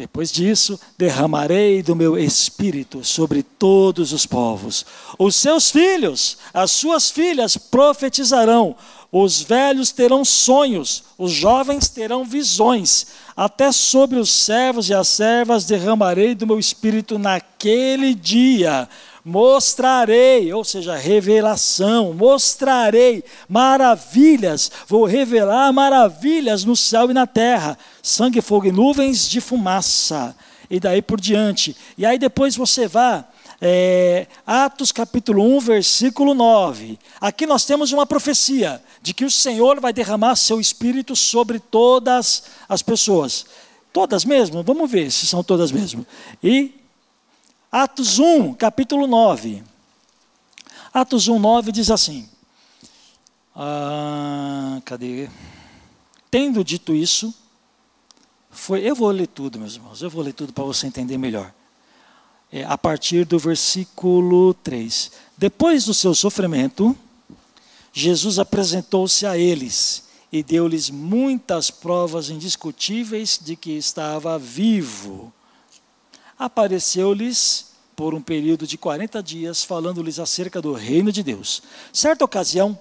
depois 0.01 0.31
disso, 0.31 0.79
derramarei 0.97 1.83
do 1.83 1.95
meu 1.95 2.17
espírito 2.17 3.03
sobre 3.03 3.43
todos 3.43 4.13
os 4.13 4.25
povos. 4.25 4.83
Os 5.19 5.35
seus 5.35 5.69
filhos, 5.69 6.39
as 6.53 6.71
suas 6.71 7.11
filhas 7.11 7.55
profetizarão, 7.55 8.75
os 9.12 9.41
velhos 9.41 9.91
terão 9.91 10.24
sonhos, 10.24 11.04
os 11.17 11.32
jovens 11.32 11.89
terão 11.89 12.24
visões. 12.24 13.08
Até 13.36 13.71
sobre 13.71 14.17
os 14.17 14.32
servos 14.32 14.89
e 14.89 14.93
as 14.93 15.08
servas 15.10 15.65
derramarei 15.65 16.34
do 16.34 16.47
meu 16.47 16.58
espírito 16.58 17.19
naquele 17.19 18.13
dia 18.13 18.88
mostrarei, 19.24 20.52
ou 20.52 20.63
seja, 20.63 20.95
revelação, 20.95 22.13
mostrarei 22.13 23.24
maravilhas, 23.47 24.71
vou 24.88 25.06
revelar 25.06 25.71
maravilhas 25.71 26.63
no 26.63 26.76
céu 26.76 27.10
e 27.10 27.13
na 27.13 27.28
terra, 27.28 27.78
sangue, 28.02 28.41
fogo 28.41 28.67
e 28.67 28.71
nuvens 28.71 29.30
de 29.30 29.39
fumaça, 29.39 30.36
e 30.69 30.80
daí 30.80 31.02
por 31.02 31.19
diante. 31.19 31.76
E 31.97 32.06
aí 32.06 32.17
depois 32.17 32.56
você 32.56 32.88
vá, 32.88 33.26
é, 33.62 34.28
Atos 34.45 34.91
capítulo 34.91 35.43
1, 35.58 35.60
versículo 35.60 36.34
9. 36.34 36.97
Aqui 37.19 37.45
nós 37.45 37.63
temos 37.63 37.91
uma 37.91 38.08
profecia 38.08 38.84
de 39.02 39.13
que 39.13 39.24
o 39.24 39.30
Senhor 39.30 39.80
vai 39.80 39.93
derramar 39.93 40.36
seu 40.36 40.60
espírito 40.60 41.15
sobre 41.15 41.60
todas 41.60 42.43
as 42.67 42.82
pessoas. 42.82 43.45
Todas 43.93 44.26
mesmo? 44.26 44.63
Vamos 44.63 44.89
ver 44.89 45.12
se 45.12 45.28
são 45.28 45.43
todas 45.43 45.71
mesmo. 45.71 46.08
E 46.43 46.74
Atos 47.71 48.17
1, 48.17 48.56
capítulo 48.56 49.06
9. 49.06 49.63
Atos 50.91 51.28
1, 51.28 51.38
9 51.38 51.71
diz 51.71 51.91
assim: 51.91 52.28
ah, 53.56 54.82
cadê? 54.86 55.30
Tendo 56.30 56.63
dito 56.63 56.95
isso, 56.95 57.34
foi. 58.50 58.82
Eu 58.82 58.95
vou 58.95 59.10
ler 59.12 59.28
tudo, 59.28 59.60
meus 59.60 59.76
irmãos, 59.76 60.02
eu 60.02 60.10
vou 60.10 60.24
ler 60.24 60.34
tudo 60.34 60.54
para 60.54 60.63
você 60.63 60.88
entender 60.88 61.17
melhor. 61.17 61.54
É, 62.51 62.63
a 62.65 62.77
partir 62.77 63.25
do 63.25 63.39
versículo 63.39 64.53
3. 64.55 65.11
Depois 65.37 65.85
do 65.85 65.93
seu 65.93 66.13
sofrimento, 66.13 66.95
Jesus 67.93 68.39
apresentou-se 68.39 69.25
a 69.25 69.37
eles 69.37 70.03
e 70.31 70.43
deu-lhes 70.43 70.89
muitas 70.89 71.71
provas 71.71 72.29
indiscutíveis 72.29 73.39
de 73.41 73.55
que 73.55 73.71
estava 73.71 74.37
vivo 74.37 75.33
apareceu-lhes 76.41 77.67
por 77.95 78.15
um 78.15 78.21
período 78.21 78.65
de 78.65 78.75
40 78.75 79.21
dias, 79.21 79.63
falando-lhes 79.63 80.17
acerca 80.17 80.59
do 80.59 80.73
reino 80.73 81.11
de 81.11 81.21
Deus. 81.21 81.61
Certa 81.93 82.25
ocasião, 82.25 82.77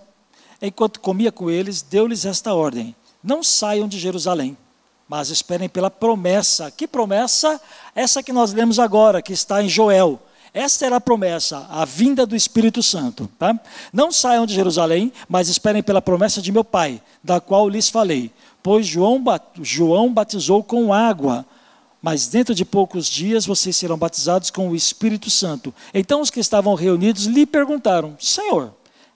enquanto 0.63 0.99
comia 0.99 1.31
com 1.31 1.51
eles, 1.51 1.83
deu-lhes 1.83 2.25
esta 2.25 2.55
ordem: 2.55 2.97
não 3.23 3.43
saiam 3.43 3.87
de 3.87 3.99
Jerusalém, 3.99 4.57
mas 5.11 5.29
esperem 5.29 5.69
pela 5.69 5.91
promessa. 5.91 6.71
Que 6.71 6.87
promessa? 6.87 7.61
Essa 7.97 8.23
que 8.23 8.33
nós 8.33 8.53
lemos 8.53 8.79
agora, 8.79 9.21
que 9.21 9.33
está 9.33 9.61
em 9.61 9.69
Joel. 9.69 10.21
Esta 10.55 10.87
era 10.87 10.97
a 10.97 11.01
promessa, 11.01 11.67
a 11.69 11.85
vinda 11.85 12.25
do 12.25 12.37
Espírito 12.37 12.81
Santo. 12.81 13.29
Tá? 13.37 13.59
Não 13.93 14.13
saiam 14.13 14.47
de 14.47 14.55
Jerusalém, 14.55 15.13
mas 15.29 15.49
esperem 15.49 15.83
pela 15.83 16.01
promessa 16.01 16.41
de 16.41 16.53
meu 16.53 16.63
Pai, 16.63 17.03
da 17.25 17.41
qual 17.41 17.69
lhes 17.69 17.89
falei. 17.89 18.31
Pois 18.63 18.87
João, 18.87 19.21
João 19.61 20.13
batizou 20.13 20.63
com 20.63 20.95
água, 20.95 21.45
mas 22.01 22.29
dentro 22.29 22.55
de 22.55 22.65
poucos 22.65 23.09
dias 23.09 23.45
vocês 23.45 23.77
serão 23.77 23.99
batizados 23.99 24.49
com 24.49 24.69
o 24.69 24.77
Espírito 24.77 25.29
Santo. 25.29 25.75
Então 25.93 26.21
os 26.21 26.31
que 26.31 26.39
estavam 26.39 26.77
reunidos 26.77 27.25
lhe 27.25 27.45
perguntaram: 27.47 28.17
Senhor, 28.21 28.73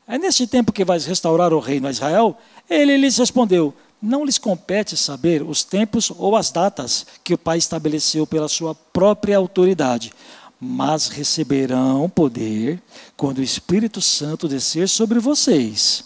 é 0.08 0.18
neste 0.18 0.44
tempo 0.48 0.72
que 0.72 0.84
vais 0.84 1.04
restaurar 1.04 1.52
o 1.52 1.60
reino 1.60 1.86
a 1.86 1.90
Israel? 1.92 2.36
Ele 2.68 2.96
lhes 2.96 3.16
respondeu: 3.16 3.72
Não 4.04 4.22
lhes 4.22 4.36
compete 4.36 4.98
saber 4.98 5.42
os 5.42 5.64
tempos 5.64 6.12
ou 6.14 6.36
as 6.36 6.50
datas 6.50 7.06
que 7.24 7.32
o 7.32 7.38
Pai 7.38 7.56
estabeleceu 7.56 8.26
pela 8.26 8.48
sua 8.48 8.74
própria 8.74 9.38
autoridade 9.38 10.12
mas 10.60 11.08
receberão 11.08 12.08
poder 12.08 12.80
quando 13.16 13.38
o 13.38 13.42
Espírito 13.42 14.00
Santo 14.00 14.48
descer 14.48 14.88
sobre 14.88 15.18
vocês, 15.18 16.04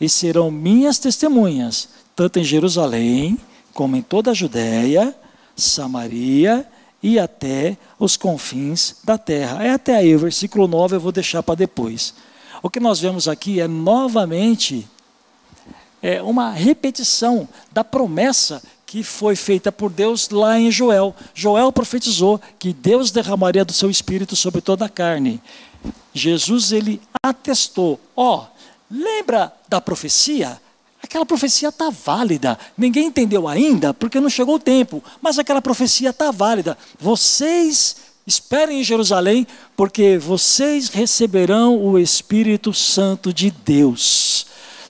e 0.00 0.08
serão 0.08 0.50
minhas 0.50 0.98
testemunhas, 0.98 1.88
tanto 2.16 2.40
em 2.40 2.44
Jerusalém, 2.44 3.38
como 3.72 3.94
em 3.94 4.02
toda 4.02 4.32
a 4.32 4.34
Judéia, 4.34 5.14
Samaria 5.54 6.66
e 7.00 7.16
até 7.18 7.76
os 7.98 8.16
confins 8.16 8.96
da 9.04 9.16
terra. 9.16 9.62
É 9.62 9.70
até 9.70 9.96
aí, 9.96 10.16
o 10.16 10.18
versículo 10.18 10.66
9 10.66 10.96
eu 10.96 11.00
vou 11.00 11.12
deixar 11.12 11.42
para 11.42 11.54
depois. 11.54 12.14
O 12.60 12.68
que 12.68 12.80
nós 12.80 12.98
vemos 12.98 13.28
aqui 13.28 13.60
é 13.60 13.68
novamente 13.68 14.88
é 16.02 16.20
uma 16.20 16.50
repetição 16.50 17.48
da 17.70 17.84
promessa 17.84 18.60
que 18.84 19.02
foi 19.04 19.36
feita 19.36 19.70
por 19.70 19.90
Deus 19.90 20.28
lá 20.28 20.58
em 20.58 20.70
Joel. 20.70 21.14
Joel 21.32 21.72
profetizou 21.72 22.40
que 22.58 22.74
Deus 22.74 23.10
derramaria 23.10 23.64
do 23.64 23.72
seu 23.72 23.88
espírito 23.88 24.34
sobre 24.34 24.60
toda 24.60 24.84
a 24.84 24.88
carne. 24.88 25.40
Jesus 26.12 26.72
ele 26.72 27.00
atestou, 27.22 27.98
ó, 28.16 28.40
oh, 28.40 28.46
lembra 28.90 29.52
da 29.68 29.80
profecia? 29.80 30.60
Aquela 31.02 31.24
profecia 31.24 31.68
está 31.68 31.88
válida. 31.88 32.58
Ninguém 32.76 33.06
entendeu 33.06 33.48
ainda, 33.48 33.94
porque 33.94 34.20
não 34.20 34.28
chegou 34.28 34.56
o 34.56 34.60
tempo. 34.60 35.02
Mas 35.22 35.38
aquela 35.38 35.62
profecia 35.62 36.10
está 36.10 36.30
válida. 36.30 36.76
Vocês 36.98 37.96
esperem 38.26 38.80
em 38.80 38.84
Jerusalém, 38.84 39.46
porque 39.76 40.18
vocês 40.18 40.88
receberão 40.88 41.82
o 41.82 41.98
Espírito 41.98 42.74
Santo 42.74 43.32
de 43.32 43.50
Deus 43.50 44.41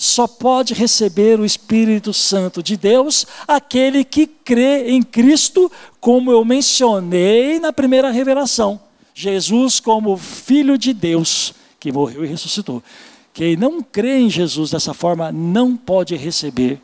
só 0.03 0.27
pode 0.27 0.75
receber 0.75 1.39
o 1.39 1.45
Espírito 1.45 2.13
Santo 2.13 2.61
de 2.61 2.77
Deus 2.77 3.25
aquele 3.47 4.03
que 4.03 4.27
crê 4.27 4.91
em 4.91 5.01
Cristo, 5.01 5.71
como 6.01 6.33
eu 6.33 6.45
mencionei 6.45 7.61
na 7.61 7.73
primeira 7.73 8.11
revelação. 8.11 8.81
Jesus 9.15 9.79
como 9.79 10.17
Filho 10.17 10.77
de 10.77 10.93
Deus, 10.93 11.55
que 11.79 11.93
morreu 11.93 12.25
e 12.25 12.29
ressuscitou. 12.29 12.83
Quem 13.33 13.57
não 13.57 13.81
crê 13.81 14.19
em 14.19 14.29
Jesus 14.29 14.73
dessa 14.73 14.93
forma 14.93 15.31
não 15.31 15.77
pode 15.77 16.17
receber 16.17 16.81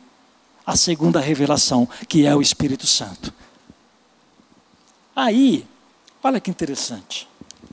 a 0.65 0.77
segunda 0.77 1.19
revelação, 1.19 1.89
que 2.07 2.25
é 2.25 2.33
o 2.33 2.41
Espírito 2.41 2.87
Santo. 2.87 3.33
Aí, 5.13 5.67
olha 6.23 6.39
que 6.39 6.49
interessante. 6.49 7.27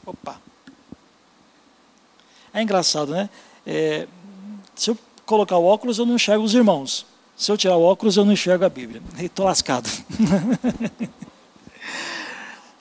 Opa. 0.05 0.41
É 2.53 2.61
engraçado, 2.61 3.13
né? 3.13 3.31
É, 3.65 4.09
se 4.75 4.91
eu 4.91 4.99
colocar 5.27 5.59
o 5.59 5.65
óculos, 5.65 5.99
eu 5.99 6.07
não 6.07 6.15
enxergo 6.15 6.45
os 6.45 6.55
irmãos. 6.55 7.05
Se 7.37 7.53
eu 7.53 7.59
tirar 7.59 7.77
o 7.77 7.83
óculos, 7.83 8.17
eu 8.17 8.25
não 8.25 8.33
enxergo 8.33 8.65
a 8.65 8.69
Bíblia. 8.69 9.03
Estou 9.19 9.45
lascado. 9.45 9.91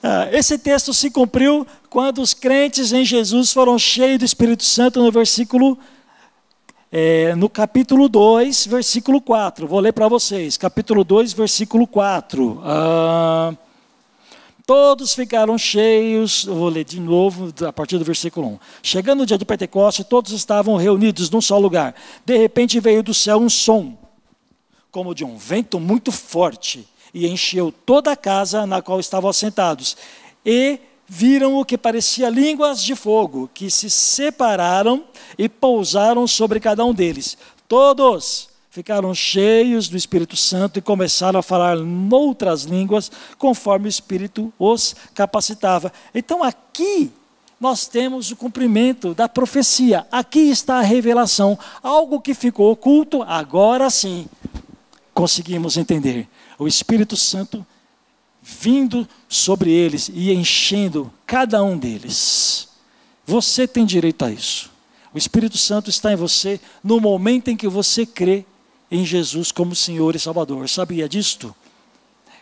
Ah, 0.02 0.28
esse 0.30 0.56
texto 0.56 0.94
se 0.94 1.10
cumpriu 1.10 1.66
quando 1.90 2.22
os 2.22 2.32
crentes 2.32 2.92
em 2.92 3.04
Jesus 3.04 3.52
foram 3.52 3.76
cheios 3.76 4.20
do 4.20 4.24
Espírito 4.24 4.62
Santo 4.62 5.02
no 5.02 5.10
versículo, 5.10 5.76
é, 6.92 7.34
no 7.34 7.48
capítulo 7.48 8.08
2, 8.08 8.66
versículo 8.66 9.20
4. 9.20 9.66
Vou 9.66 9.80
ler 9.80 9.92
para 9.92 10.06
vocês. 10.06 10.56
Capítulo 10.56 11.02
2, 11.02 11.32
versículo 11.32 11.88
4. 11.88 12.60
Ah, 12.62 13.54
Todos 14.66 15.14
ficaram 15.14 15.56
cheios, 15.56 16.44
vou 16.44 16.68
ler 16.68 16.82
de 16.82 16.98
novo 16.98 17.54
a 17.64 17.72
partir 17.72 17.98
do 17.98 18.04
versículo 18.04 18.48
1. 18.48 18.58
Chegando 18.82 19.22
o 19.22 19.26
dia 19.26 19.38
de 19.38 19.44
Pentecoste, 19.44 20.02
todos 20.02 20.32
estavam 20.32 20.74
reunidos 20.74 21.30
num 21.30 21.40
só 21.40 21.56
lugar. 21.56 21.94
De 22.24 22.36
repente 22.36 22.80
veio 22.80 23.00
do 23.00 23.14
céu 23.14 23.38
um 23.38 23.48
som, 23.48 23.96
como 24.90 25.14
de 25.14 25.24
um 25.24 25.36
vento 25.36 25.78
muito 25.78 26.10
forte, 26.10 26.84
e 27.14 27.28
encheu 27.28 27.70
toda 27.70 28.10
a 28.10 28.16
casa 28.16 28.66
na 28.66 28.82
qual 28.82 28.98
estavam 28.98 29.30
assentados. 29.30 29.96
E 30.44 30.80
viram 31.06 31.54
o 31.54 31.64
que 31.64 31.78
parecia 31.78 32.28
línguas 32.28 32.82
de 32.82 32.96
fogo, 32.96 33.48
que 33.54 33.70
se 33.70 33.88
separaram 33.88 35.04
e 35.38 35.48
pousaram 35.48 36.26
sobre 36.26 36.58
cada 36.58 36.84
um 36.84 36.92
deles. 36.92 37.38
Todos 37.68 38.48
ficaram 38.76 39.14
cheios 39.14 39.88
do 39.88 39.96
Espírito 39.96 40.36
Santo 40.36 40.78
e 40.78 40.82
começaram 40.82 41.40
a 41.40 41.42
falar 41.42 41.76
noutras 41.78 42.64
línguas, 42.64 43.10
conforme 43.38 43.86
o 43.86 43.88
Espírito 43.88 44.52
os 44.58 44.94
capacitava. 45.14 45.90
Então 46.14 46.44
aqui 46.44 47.10
nós 47.58 47.86
temos 47.86 48.30
o 48.30 48.36
cumprimento 48.36 49.14
da 49.14 49.30
profecia. 49.30 50.06
Aqui 50.12 50.50
está 50.50 50.74
a 50.74 50.82
revelação. 50.82 51.58
Algo 51.82 52.20
que 52.20 52.34
ficou 52.34 52.70
oculto, 52.70 53.22
agora 53.22 53.88
sim 53.88 54.28
conseguimos 55.14 55.78
entender. 55.78 56.28
O 56.58 56.68
Espírito 56.68 57.16
Santo 57.16 57.66
vindo 58.42 59.08
sobre 59.26 59.70
eles 59.70 60.10
e 60.12 60.34
enchendo 60.34 61.10
cada 61.26 61.64
um 61.64 61.78
deles. 61.78 62.68
Você 63.24 63.66
tem 63.66 63.86
direito 63.86 64.22
a 64.22 64.30
isso. 64.30 64.70
O 65.14 65.16
Espírito 65.16 65.56
Santo 65.56 65.88
está 65.88 66.12
em 66.12 66.16
você 66.16 66.60
no 66.84 67.00
momento 67.00 67.48
em 67.48 67.56
que 67.56 67.66
você 67.66 68.04
crê 68.04 68.44
em 68.90 69.04
Jesus 69.04 69.50
como 69.52 69.74
Senhor 69.74 70.14
e 70.14 70.18
Salvador. 70.18 70.68
Sabia 70.68 71.08
disto? 71.08 71.54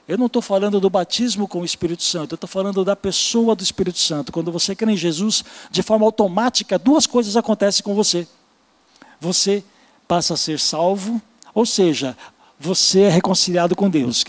Eu 0.07 0.19
não 0.19 0.27
estou 0.27 0.43
falando 0.43 0.79
do 0.79 0.91
batismo 0.91 1.49
com 1.49 1.61
o 1.61 1.65
Espírito 1.65 2.03
Santo, 2.03 2.33
eu 2.33 2.37
estou 2.37 2.49
falando 2.49 2.85
da 2.85 2.95
pessoa 2.95 3.57
do 3.57 3.63
Espírito 3.63 3.99
Santo. 3.99 4.31
Quando 4.33 4.53
você 4.53 4.75
crê 4.75 4.93
em 4.93 4.97
Jesus, 4.97 5.43
de 5.71 5.83
forma 5.83 6.05
automática, 6.05 6.79
duas 6.79 7.07
coisas 7.07 7.37
acontecem 7.37 7.83
com 7.83 7.95
você. 7.95 8.29
Você 9.19 9.65
passa 10.07 10.35
a 10.35 10.37
ser 10.37 10.61
salvo, 10.61 11.23
ou 11.55 11.65
seja, 11.65 12.15
você 12.61 13.03
é 13.03 13.09
reconciliado 13.09 13.75
com 13.75 13.89
Deus. 13.89 14.23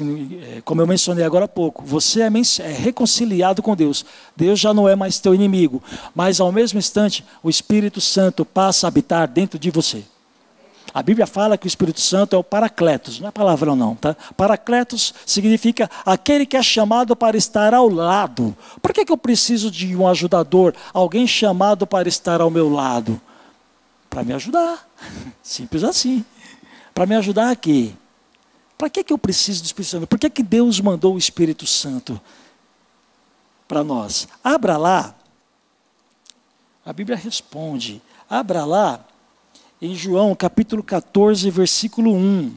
É, 0.43 0.62
como 0.62 0.82
eu 0.82 0.88
mencionei 0.88 1.25
agora 1.25 1.43
há 1.43 1.47
pouco, 1.47 1.84
você 1.84 2.21
é, 2.21 2.30
é 2.60 2.71
reconciliado 2.71 3.62
com 3.62 3.75
Deus. 3.75 4.06
Deus 4.34 4.58
já 4.58 4.73
não 4.73 4.88
é 4.88 4.95
mais 4.95 5.19
teu 5.19 5.36
inimigo, 5.36 5.84
mas 6.13 6.39
ao 6.39 6.54
mesmo 6.54 6.80
instante, 6.80 7.25
o 7.43 7.49
Espírito 7.49 7.99
Santo 7.99 8.45
passa 8.45 8.88
a 8.88 8.89
habitar 8.89 9.28
dentro 9.28 9.60
de 9.60 9.69
você. 9.69 10.06
A 10.95 11.03
Bíblia 11.03 11.27
fala 11.27 11.58
que 11.58 11.67
o 11.67 11.67
Espírito 11.67 11.99
Santo 11.99 12.38
é 12.38 12.39
o 12.39 12.43
paracletos, 12.43 13.19
não 13.19 13.27
é 13.27 13.31
palavrão 13.31 13.75
não, 13.75 13.97
tá? 13.97 14.15
Paracletos 14.38 15.13
significa 15.25 15.91
aquele 16.05 16.45
que 16.45 16.55
é 16.55 16.63
chamado 16.63 17.17
para 17.17 17.36
estar 17.36 17.73
ao 17.73 17.89
lado. 17.89 18.55
Por 18.81 18.93
que, 18.93 19.03
que 19.03 19.12
eu 19.12 19.17
preciso 19.17 19.69
de 19.69 19.93
um 19.93 20.08
ajudador, 20.08 20.73
alguém 20.93 21.27
chamado 21.27 21.86
para 21.86 22.08
estar 22.08 22.39
ao 22.39 22.49
meu 22.49 22.69
lado? 22.69 23.19
Para 24.10 24.23
me 24.23 24.31
ajudar, 24.31 24.88
simples 25.43 25.84
assim. 25.84 26.23
Para 26.93 27.05
me 27.05 27.15
ajudar 27.15 27.51
aqui. 27.51 27.93
Para 28.77 28.89
que, 28.89 29.03
que 29.03 29.12
eu 29.12 29.17
preciso 29.17 29.63
do 29.63 29.65
Espírito 29.65 29.91
Santo? 29.91 30.08
Por 30.08 30.17
que, 30.17 30.29
que 30.29 30.43
Deus 30.43 30.79
mandou 30.79 31.15
o 31.15 31.17
Espírito 31.17 31.67
Santo 31.67 32.21
para 33.67 33.84
nós? 33.84 34.29
Abra 34.41 34.77
lá. 34.77 35.13
A 36.86 36.93
Bíblia 36.93 37.17
responde. 37.17 38.01
Abra 38.29 38.63
lá 38.63 39.05
em 39.86 39.95
João 39.95 40.34
capítulo 40.34 40.82
14, 40.82 41.50
versículo 41.52 42.12
1. 42.12 42.52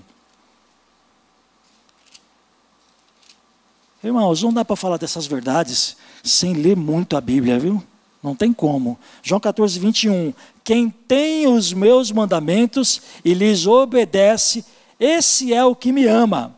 Irmãos, 4.02 4.42
não 4.42 4.52
dá 4.52 4.64
para 4.64 4.76
falar 4.76 4.96
dessas 4.96 5.26
verdades 5.26 5.96
sem 6.24 6.54
ler 6.54 6.76
muito 6.76 7.16
a 7.16 7.20
Bíblia, 7.20 7.58
viu? 7.58 7.82
Não 8.22 8.34
tem 8.34 8.52
como. 8.52 8.98
João 9.22 9.40
14, 9.40 9.78
21. 9.78 10.32
Quem 10.64 10.88
tem 10.88 11.46
os 11.46 11.72
meus 11.72 12.10
mandamentos 12.10 13.02
e 13.24 13.34
lhes 13.34 13.66
obedece, 13.66 14.64
esse 14.98 15.52
é 15.52 15.62
o 15.64 15.76
que 15.76 15.92
me 15.92 16.06
ama. 16.06 16.56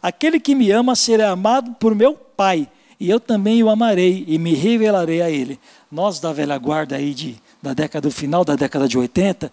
Aquele 0.00 0.40
que 0.40 0.54
me 0.54 0.70
ama 0.70 0.96
será 0.96 1.30
amado 1.30 1.72
por 1.74 1.94
meu 1.94 2.14
Pai, 2.14 2.68
e 2.98 3.08
eu 3.08 3.20
também 3.20 3.62
o 3.62 3.70
amarei 3.70 4.24
e 4.26 4.38
me 4.38 4.54
revelarei 4.54 5.20
a 5.20 5.30
ele. 5.30 5.60
Nós 5.90 6.20
da 6.20 6.32
velha 6.32 6.56
guarda 6.58 6.96
aí 6.96 7.14
de, 7.14 7.36
da 7.62 7.74
década 7.74 8.08
do 8.08 8.12
final 8.12 8.44
da 8.44 8.56
década 8.56 8.88
de 8.88 8.98
80, 8.98 9.50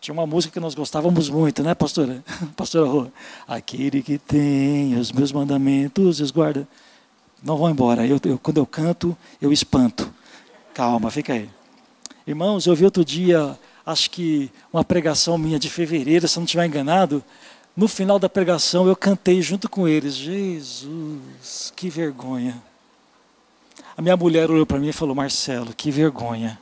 tinha 0.00 0.12
uma 0.12 0.26
música 0.26 0.52
que 0.52 0.60
nós 0.60 0.74
gostávamos 0.74 1.28
muito, 1.28 1.62
né, 1.62 1.74
pastora? 1.74 2.22
Pastora 2.56 2.86
Rô. 2.86 3.06
Aquele 3.46 4.02
que 4.02 4.18
tem 4.18 4.96
os 4.98 5.10
meus 5.10 5.32
mandamentos, 5.32 6.20
os 6.20 6.30
guarda. 6.30 6.66
Não 7.42 7.56
vão 7.56 7.70
embora. 7.70 8.06
Eu, 8.06 8.20
eu, 8.24 8.38
quando 8.38 8.58
eu 8.58 8.66
canto, 8.66 9.16
eu 9.40 9.52
espanto. 9.52 10.12
Calma, 10.74 11.10
fica 11.10 11.32
aí. 11.32 11.48
Irmãos, 12.26 12.66
eu 12.66 12.74
vi 12.74 12.84
outro 12.84 13.04
dia, 13.04 13.58
acho 13.84 14.10
que 14.10 14.50
uma 14.72 14.84
pregação 14.84 15.38
minha 15.38 15.58
de 15.58 15.70
fevereiro, 15.70 16.26
se 16.26 16.36
eu 16.36 16.40
não 16.40 16.44
estiver 16.44 16.66
enganado, 16.66 17.22
No 17.76 17.88
final 17.88 18.18
da 18.18 18.26
pregação, 18.26 18.88
eu 18.88 18.96
cantei 18.96 19.42
junto 19.42 19.68
com 19.68 19.86
eles. 19.86 20.14
Jesus, 20.14 21.72
que 21.76 21.90
vergonha. 21.90 22.56
A 23.94 24.00
minha 24.00 24.16
mulher 24.16 24.50
olhou 24.50 24.64
para 24.64 24.78
mim 24.78 24.88
e 24.88 24.92
falou: 24.94 25.14
Marcelo, 25.14 25.74
que 25.74 25.90
vergonha. 25.90 26.58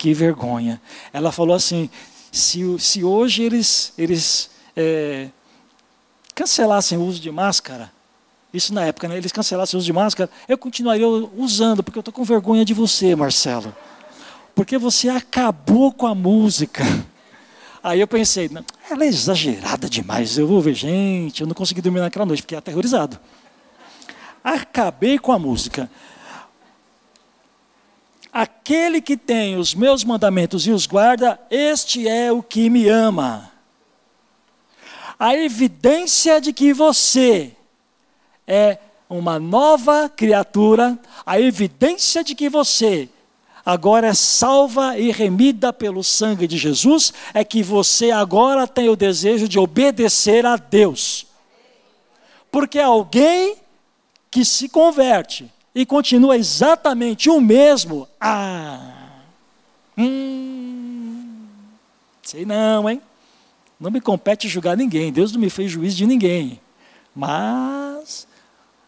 Que 0.00 0.14
vergonha. 0.14 0.80
Ela 1.12 1.30
falou 1.30 1.54
assim: 1.54 1.90
se, 2.32 2.64
se 2.78 3.04
hoje 3.04 3.42
eles, 3.42 3.92
eles 3.98 4.50
é, 4.74 5.28
cancelassem 6.34 6.96
o 6.96 7.02
uso 7.02 7.20
de 7.20 7.30
máscara, 7.30 7.92
isso 8.52 8.72
na 8.72 8.86
época, 8.86 9.06
né, 9.08 9.18
eles 9.18 9.30
cancelassem 9.30 9.76
o 9.76 9.78
uso 9.78 9.84
de 9.84 9.92
máscara, 9.92 10.30
eu 10.48 10.56
continuaria 10.56 11.06
usando, 11.06 11.82
porque 11.82 11.98
eu 11.98 12.00
estou 12.00 12.14
com 12.14 12.24
vergonha 12.24 12.64
de 12.64 12.72
você, 12.72 13.14
Marcelo. 13.14 13.76
Porque 14.54 14.78
você 14.78 15.10
acabou 15.10 15.92
com 15.92 16.06
a 16.06 16.14
música. 16.14 16.82
Aí 17.84 18.00
eu 18.00 18.08
pensei, 18.08 18.50
ela 18.90 19.04
é 19.04 19.06
exagerada 19.06 19.86
demais. 19.86 20.38
Eu 20.38 20.46
vou 20.46 20.62
ver, 20.62 20.72
gente, 20.72 21.42
eu 21.42 21.46
não 21.46 21.52
consegui 21.54 21.82
dormir 21.82 22.00
naquela 22.00 22.24
noite, 22.24 22.40
fiquei 22.40 22.56
aterrorizado. 22.56 23.20
Acabei 24.42 25.18
com 25.18 25.30
a 25.30 25.38
música. 25.38 25.90
Aquele 28.32 29.00
que 29.00 29.16
tem 29.16 29.56
os 29.56 29.74
meus 29.74 30.04
mandamentos 30.04 30.66
e 30.66 30.70
os 30.70 30.86
guarda, 30.86 31.40
este 31.50 32.06
é 32.06 32.30
o 32.30 32.42
que 32.42 32.70
me 32.70 32.88
ama. 32.88 33.50
A 35.18 35.34
evidência 35.34 36.40
de 36.40 36.52
que 36.52 36.72
você 36.72 37.54
é 38.46 38.78
uma 39.08 39.38
nova 39.38 40.08
criatura, 40.08 40.98
a 41.26 41.40
evidência 41.40 42.22
de 42.22 42.34
que 42.34 42.48
você 42.48 43.08
agora 43.66 44.08
é 44.08 44.14
salva 44.14 44.96
e 44.98 45.10
remida 45.10 45.72
pelo 45.72 46.02
sangue 46.02 46.46
de 46.46 46.56
Jesus, 46.56 47.12
é 47.34 47.44
que 47.44 47.62
você 47.62 48.10
agora 48.10 48.66
tem 48.66 48.88
o 48.88 48.96
desejo 48.96 49.48
de 49.48 49.58
obedecer 49.58 50.46
a 50.46 50.56
Deus. 50.56 51.26
Porque 52.50 52.78
alguém 52.78 53.56
que 54.30 54.44
se 54.44 54.68
converte 54.68 55.50
e 55.74 55.86
continua 55.86 56.36
exatamente 56.36 57.30
o 57.30 57.40
mesmo, 57.40 58.08
ah, 58.20 58.92
hum, 59.96 61.46
sei 62.22 62.44
não, 62.44 62.88
hein? 62.88 63.00
Não 63.78 63.90
me 63.90 64.00
compete 64.00 64.48
julgar 64.48 64.76
ninguém, 64.76 65.12
Deus 65.12 65.32
não 65.32 65.40
me 65.40 65.48
fez 65.48 65.70
juiz 65.70 65.96
de 65.96 66.06
ninguém. 66.06 66.60
Mas, 67.14 68.26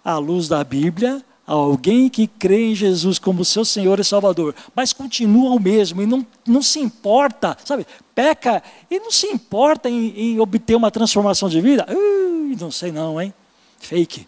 à 0.05 0.19
luz 0.19 0.49
da 0.49 0.63
Bíblia, 0.63 1.25
alguém 1.47 2.09
que 2.09 2.27
crê 2.27 2.71
em 2.71 2.75
Jesus 2.75 3.19
como 3.19 3.45
seu 3.45 3.65
Senhor 3.65 3.99
e 4.01 4.05
Salvador, 4.05 4.55
mas 4.75 4.93
continua 4.93 5.51
o 5.51 5.61
mesmo 5.61 6.03
e 6.03 6.07
não, 6.07 6.27
não 6.47 6.63
se 6.63 6.79
importa, 6.79 7.57
sabe, 7.65 7.87
peca 8.15 8.63
e 8.91 8.99
não 9.01 9.11
se 9.11 9.27
importa 9.29 9.89
em, 9.89 10.09
em 10.17 10.41
obter 10.41 10.75
uma 10.75 10.91
transformação 10.91 11.49
de 11.49 11.61
vida, 11.61 11.87
uh, 11.89 12.57
não 12.61 12.71
sei 12.71 12.93
não, 12.93 13.21
hein? 13.21 13.33
Fake, 13.79 14.27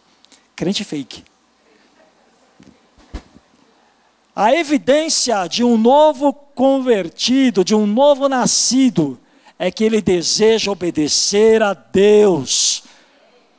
crente 0.56 0.82
fake. 0.82 1.22
A 4.34 4.52
evidência 4.54 5.46
de 5.46 5.62
um 5.62 5.76
novo 5.76 6.32
convertido, 6.32 7.64
de 7.64 7.74
um 7.74 7.86
novo 7.86 8.28
nascido, 8.28 9.18
é 9.58 9.70
que 9.70 9.84
ele 9.84 10.02
deseja 10.02 10.72
obedecer 10.72 11.62
a 11.62 11.72
Deus. 11.72 12.82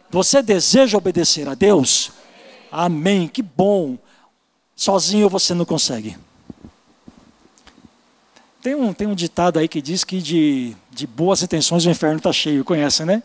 Você 0.10 0.42
deseja 0.42 0.98
obedecer 0.98 1.48
a 1.48 1.54
Deus? 1.54 2.12
Amém, 2.72 3.28
que 3.28 3.42
bom. 3.42 3.98
Sozinho 4.76 5.30
você 5.30 5.54
não 5.54 5.64
consegue. 5.64 6.18
Tem 8.62 8.76
um, 8.76 8.94
tem 8.94 9.08
um 9.08 9.16
ditado 9.16 9.60
aí 9.60 9.68
que 9.68 9.82
diz 9.82 10.04
que 10.04 10.22
de, 10.22 10.76
de 10.92 11.08
boas 11.08 11.42
intenções 11.42 11.86
o 11.86 11.90
inferno 11.90 12.18
está 12.18 12.34
cheio, 12.34 12.66
conhece, 12.66 13.06
né? 13.06 13.24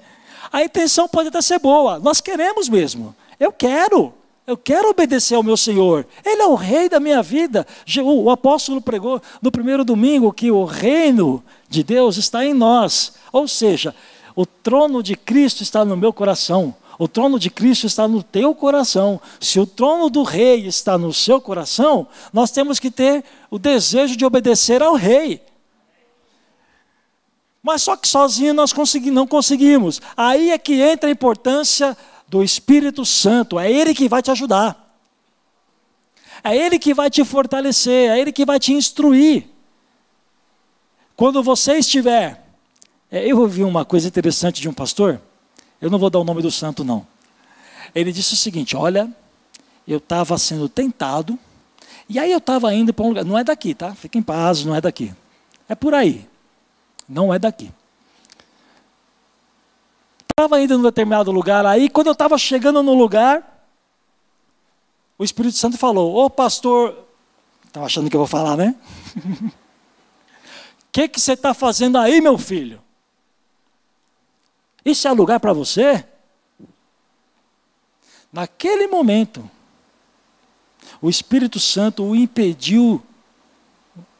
A 0.52 0.62
intenção 0.62 1.08
pode 1.08 1.28
até 1.28 1.40
ser 1.42 1.58
boa, 1.58 1.98
nós 1.98 2.20
queremos 2.20 2.68
mesmo. 2.68 3.14
Eu 3.38 3.52
quero, 3.52 4.12
eu 4.50 4.56
quero 4.56 4.90
obedecer 4.90 5.36
ao 5.36 5.44
meu 5.44 5.56
Senhor. 5.56 6.04
Ele 6.24 6.42
é 6.42 6.46
o 6.46 6.56
rei 6.56 6.88
da 6.88 6.98
minha 6.98 7.22
vida. 7.22 7.64
O 8.02 8.30
apóstolo 8.30 8.80
pregou 8.80 9.22
no 9.40 9.52
primeiro 9.52 9.84
domingo 9.84 10.32
que 10.32 10.50
o 10.50 10.64
reino 10.64 11.42
de 11.68 11.84
Deus 11.84 12.16
está 12.16 12.44
em 12.44 12.52
nós. 12.52 13.12
Ou 13.32 13.46
seja, 13.46 13.94
o 14.34 14.44
trono 14.44 15.04
de 15.04 15.14
Cristo 15.14 15.62
está 15.62 15.84
no 15.84 15.96
meu 15.96 16.12
coração. 16.12 16.74
O 16.98 17.06
trono 17.06 17.38
de 17.38 17.48
Cristo 17.48 17.86
está 17.86 18.08
no 18.08 18.24
teu 18.24 18.52
coração. 18.52 19.20
Se 19.38 19.60
o 19.60 19.66
trono 19.66 20.10
do 20.10 20.24
rei 20.24 20.66
está 20.66 20.98
no 20.98 21.14
seu 21.14 21.40
coração, 21.40 22.08
nós 22.32 22.50
temos 22.50 22.80
que 22.80 22.90
ter 22.90 23.24
o 23.50 23.58
desejo 23.58 24.16
de 24.16 24.24
obedecer 24.24 24.82
ao 24.82 24.96
rei. 24.96 25.40
Mas 27.62 27.82
só 27.82 27.96
que 27.96 28.08
sozinho 28.08 28.52
nós 28.52 28.74
não 29.04 29.28
conseguimos. 29.28 30.02
Aí 30.16 30.50
é 30.50 30.58
que 30.58 30.80
entra 30.82 31.08
a 31.08 31.12
importância 31.12 31.96
do 32.30 32.44
Espírito 32.44 33.04
Santo. 33.04 33.58
É 33.58 33.70
Ele 33.70 33.92
que 33.92 34.08
vai 34.08 34.22
te 34.22 34.30
ajudar. 34.30 34.96
É 36.44 36.56
Ele 36.56 36.78
que 36.78 36.94
vai 36.94 37.10
te 37.10 37.24
fortalecer. 37.24 38.10
É 38.10 38.20
Ele 38.20 38.30
que 38.30 38.46
vai 38.46 38.60
te 38.60 38.72
instruir. 38.72 39.46
Quando 41.16 41.42
você 41.42 41.74
estiver. 41.74 42.46
É, 43.10 43.26
eu 43.26 43.40
ouvi 43.40 43.64
uma 43.64 43.84
coisa 43.84 44.06
interessante 44.06 44.60
de 44.60 44.68
um 44.68 44.72
pastor. 44.72 45.20
Eu 45.80 45.90
não 45.90 45.98
vou 45.98 46.08
dar 46.08 46.20
o 46.20 46.24
nome 46.24 46.40
do 46.40 46.50
santo, 46.50 46.84
não. 46.84 47.04
Ele 47.92 48.12
disse 48.12 48.34
o 48.34 48.36
seguinte: 48.36 48.76
Olha, 48.76 49.10
eu 49.86 49.98
estava 49.98 50.38
sendo 50.38 50.68
tentado, 50.68 51.36
e 52.08 52.20
aí 52.20 52.30
eu 52.30 52.38
estava 52.38 52.72
indo 52.72 52.94
para 52.94 53.04
um 53.04 53.08
lugar. 53.08 53.24
Não 53.24 53.36
é 53.36 53.42
daqui, 53.42 53.74
tá? 53.74 53.96
Fica 53.96 54.16
em 54.16 54.22
paz, 54.22 54.64
não 54.64 54.76
é 54.76 54.80
daqui. 54.80 55.12
É 55.68 55.74
por 55.74 55.92
aí. 55.92 56.28
Não 57.08 57.34
é 57.34 57.38
daqui. 57.38 57.72
Estava 60.40 60.58
indo 60.58 60.72
em 60.72 60.78
um 60.78 60.82
determinado 60.82 61.30
lugar, 61.30 61.66
aí 61.66 61.90
quando 61.90 62.06
eu 62.06 62.14
estava 62.14 62.38
chegando 62.38 62.82
no 62.82 62.94
lugar, 62.94 63.62
o 65.18 65.22
Espírito 65.22 65.58
Santo 65.58 65.76
falou: 65.76 66.16
Ô 66.16 66.30
pastor, 66.30 66.96
estava 67.66 67.84
achando 67.84 68.08
que 68.08 68.16
eu 68.16 68.20
vou 68.20 68.26
falar, 68.26 68.56
né? 68.56 68.74
O 69.14 69.52
que, 70.90 71.08
que 71.08 71.20
você 71.20 71.34
está 71.34 71.52
fazendo 71.52 71.98
aí, 71.98 72.22
meu 72.22 72.38
filho? 72.38 72.80
Isso 74.82 75.06
é 75.06 75.12
lugar 75.12 75.38
para 75.40 75.52
você? 75.52 76.06
Naquele 78.32 78.86
momento, 78.86 79.48
o 81.02 81.10
Espírito 81.10 81.60
Santo 81.60 82.02
o 82.02 82.16
impediu 82.16 83.02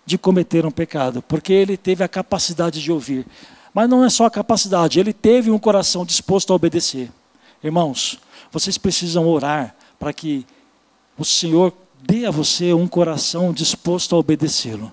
de 0.04 0.18
cometer 0.18 0.66
um 0.66 0.70
pecado, 0.70 1.22
porque 1.22 1.54
ele 1.54 1.78
teve 1.78 2.04
a 2.04 2.08
capacidade 2.08 2.82
de 2.82 2.92
ouvir. 2.92 3.26
Mas 3.72 3.88
não 3.88 4.04
é 4.04 4.10
só 4.10 4.24
a 4.24 4.30
capacidade, 4.30 4.98
ele 4.98 5.12
teve 5.12 5.50
um 5.50 5.58
coração 5.58 6.04
disposto 6.04 6.52
a 6.52 6.56
obedecer. 6.56 7.10
Irmãos, 7.62 8.18
vocês 8.50 8.76
precisam 8.76 9.28
orar 9.28 9.74
para 9.98 10.12
que 10.12 10.46
o 11.16 11.24
Senhor 11.24 11.72
dê 12.02 12.26
a 12.26 12.30
você 12.30 12.72
um 12.72 12.88
coração 12.88 13.52
disposto 13.52 14.16
a 14.16 14.18
obedecê-lo. 14.18 14.90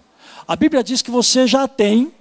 A 0.47 0.55
Bíblia 0.55 0.83
diz 0.83 1.01
que 1.01 1.09
você 1.09 1.47
já 1.47 1.67
tem 1.67 2.11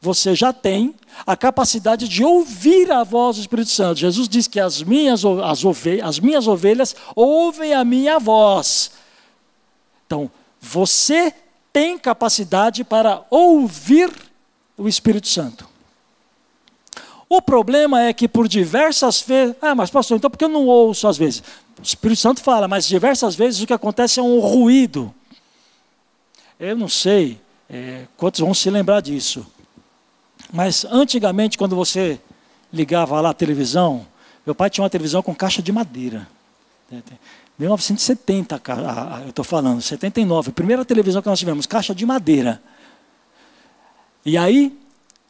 você 0.00 0.34
já 0.34 0.52
tem 0.52 0.94
a 1.26 1.36
capacidade 1.36 2.08
de 2.08 2.22
ouvir 2.22 2.90
a 2.92 3.02
voz 3.02 3.36
do 3.36 3.40
Espírito 3.40 3.70
Santo. 3.70 3.98
Jesus 3.98 4.28
diz 4.28 4.46
que 4.46 4.60
as 4.60 4.82
minhas, 4.82 5.24
as, 5.24 5.60
as 6.04 6.20
minhas 6.20 6.46
ovelhas 6.46 6.94
ouvem 7.16 7.74
a 7.74 7.84
minha 7.84 8.18
voz. 8.20 8.92
Então, 10.06 10.30
você 10.60 11.34
tem 11.72 11.98
capacidade 11.98 12.84
para 12.84 13.24
ouvir 13.28 14.12
o 14.76 14.88
Espírito 14.88 15.26
Santo. 15.26 15.67
O 17.28 17.42
problema 17.42 18.02
é 18.02 18.12
que 18.12 18.26
por 18.26 18.48
diversas 18.48 19.20
vezes, 19.20 19.54
ah, 19.60 19.74
mas 19.74 19.90
pastor, 19.90 20.16
então 20.16 20.30
por 20.30 20.38
que 20.38 20.44
eu 20.44 20.48
não 20.48 20.66
ouço 20.66 21.06
às 21.06 21.18
vezes? 21.18 21.42
O 21.78 21.82
Espírito 21.82 22.20
Santo 22.20 22.42
fala, 22.42 22.66
mas 22.66 22.86
diversas 22.86 23.34
vezes 23.34 23.60
o 23.60 23.66
que 23.66 23.72
acontece 23.72 24.18
é 24.18 24.22
um 24.22 24.40
ruído. 24.40 25.14
Eu 26.58 26.76
não 26.76 26.88
sei 26.88 27.38
é, 27.68 28.04
quantos 28.16 28.40
vão 28.40 28.54
se 28.54 28.70
lembrar 28.70 29.00
disso. 29.00 29.46
Mas 30.52 30.84
antigamente, 30.86 31.58
quando 31.58 31.76
você 31.76 32.18
ligava 32.72 33.20
lá 33.20 33.30
a 33.30 33.34
televisão, 33.34 34.06
meu 34.44 34.54
pai 34.54 34.70
tinha 34.70 34.82
uma 34.82 34.90
televisão 34.90 35.22
com 35.22 35.34
caixa 35.34 35.60
de 35.60 35.70
madeira. 35.70 36.26
1970, 37.58 38.62
eu 39.24 39.28
estou 39.28 39.44
falando, 39.44 39.82
79, 39.82 40.52
primeira 40.52 40.84
televisão 40.84 41.20
que 41.20 41.28
nós 41.28 41.38
tivemos, 41.38 41.66
caixa 41.66 41.94
de 41.94 42.06
madeira. 42.06 42.62
E 44.24 44.38
aí, 44.38 44.76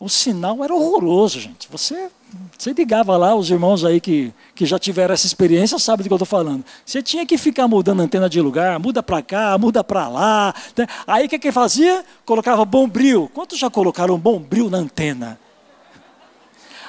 o 0.00 0.08
sinal 0.08 0.62
era 0.62 0.72
horroroso, 0.72 1.40
gente. 1.40 1.68
Você, 1.70 2.08
você 2.56 2.72
ligava 2.72 3.16
lá, 3.16 3.34
os 3.34 3.50
irmãos 3.50 3.84
aí 3.84 4.00
que, 4.00 4.32
que 4.54 4.64
já 4.64 4.78
tiveram 4.78 5.12
essa 5.12 5.26
experiência 5.26 5.78
sabem 5.78 6.04
do 6.04 6.08
que 6.08 6.12
eu 6.12 6.16
estou 6.16 6.26
falando. 6.26 6.64
Você 6.86 7.02
tinha 7.02 7.26
que 7.26 7.36
ficar 7.36 7.66
mudando 7.66 8.00
a 8.00 8.04
antena 8.04 8.28
de 8.28 8.40
lugar, 8.40 8.78
muda 8.78 9.02
para 9.02 9.20
cá, 9.22 9.58
muda 9.58 9.82
para 9.82 10.06
lá. 10.08 10.54
Né? 10.76 10.86
Aí 11.06 11.26
o 11.26 11.28
que, 11.28 11.38
que 11.38 11.50
fazia? 11.50 12.04
Colocava 12.24 12.64
bombril. 12.64 13.28
Quantos 13.34 13.58
já 13.58 13.68
colocaram 13.68 14.16
bombril 14.16 14.70
na 14.70 14.78
antena? 14.78 15.38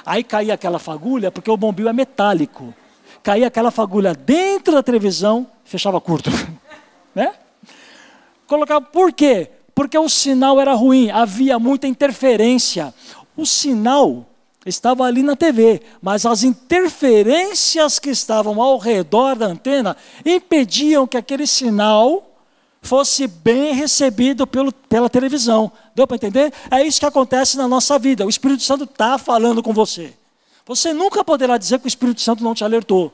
Aí 0.06 0.22
caía 0.22 0.54
aquela 0.54 0.78
fagulha, 0.78 1.32
porque 1.32 1.50
o 1.50 1.56
bombril 1.56 1.88
é 1.88 1.92
metálico. 1.92 2.72
Caía 3.22 3.48
aquela 3.48 3.72
fagulha 3.72 4.14
dentro 4.14 4.72
da 4.72 4.82
televisão, 4.82 5.46
fechava 5.64 6.00
curto. 6.00 6.30
né? 7.14 7.34
Colocava, 8.46 8.80
por 8.80 9.12
quê? 9.12 9.50
Porque 9.80 9.96
o 9.96 10.10
sinal 10.10 10.60
era 10.60 10.74
ruim, 10.74 11.10
havia 11.10 11.58
muita 11.58 11.86
interferência. 11.86 12.92
O 13.34 13.46
sinal 13.46 14.26
estava 14.66 15.04
ali 15.04 15.22
na 15.22 15.34
TV, 15.34 15.80
mas 16.02 16.26
as 16.26 16.42
interferências 16.42 17.98
que 17.98 18.10
estavam 18.10 18.60
ao 18.60 18.76
redor 18.76 19.36
da 19.36 19.46
antena 19.46 19.96
impediam 20.22 21.06
que 21.06 21.16
aquele 21.16 21.46
sinal 21.46 22.30
fosse 22.82 23.26
bem 23.26 23.72
recebido 23.72 24.46
pelo, 24.46 24.70
pela 24.70 25.08
televisão. 25.08 25.72
Deu 25.94 26.06
para 26.06 26.16
entender? 26.16 26.52
É 26.70 26.82
isso 26.86 27.00
que 27.00 27.06
acontece 27.06 27.56
na 27.56 27.66
nossa 27.66 27.98
vida. 27.98 28.26
O 28.26 28.28
Espírito 28.28 28.62
Santo 28.62 28.84
está 28.84 29.16
falando 29.16 29.62
com 29.62 29.72
você. 29.72 30.12
Você 30.66 30.92
nunca 30.92 31.24
poderá 31.24 31.56
dizer 31.56 31.78
que 31.78 31.86
o 31.86 31.88
Espírito 31.88 32.20
Santo 32.20 32.44
não 32.44 32.52
te 32.52 32.62
alertou. 32.64 33.10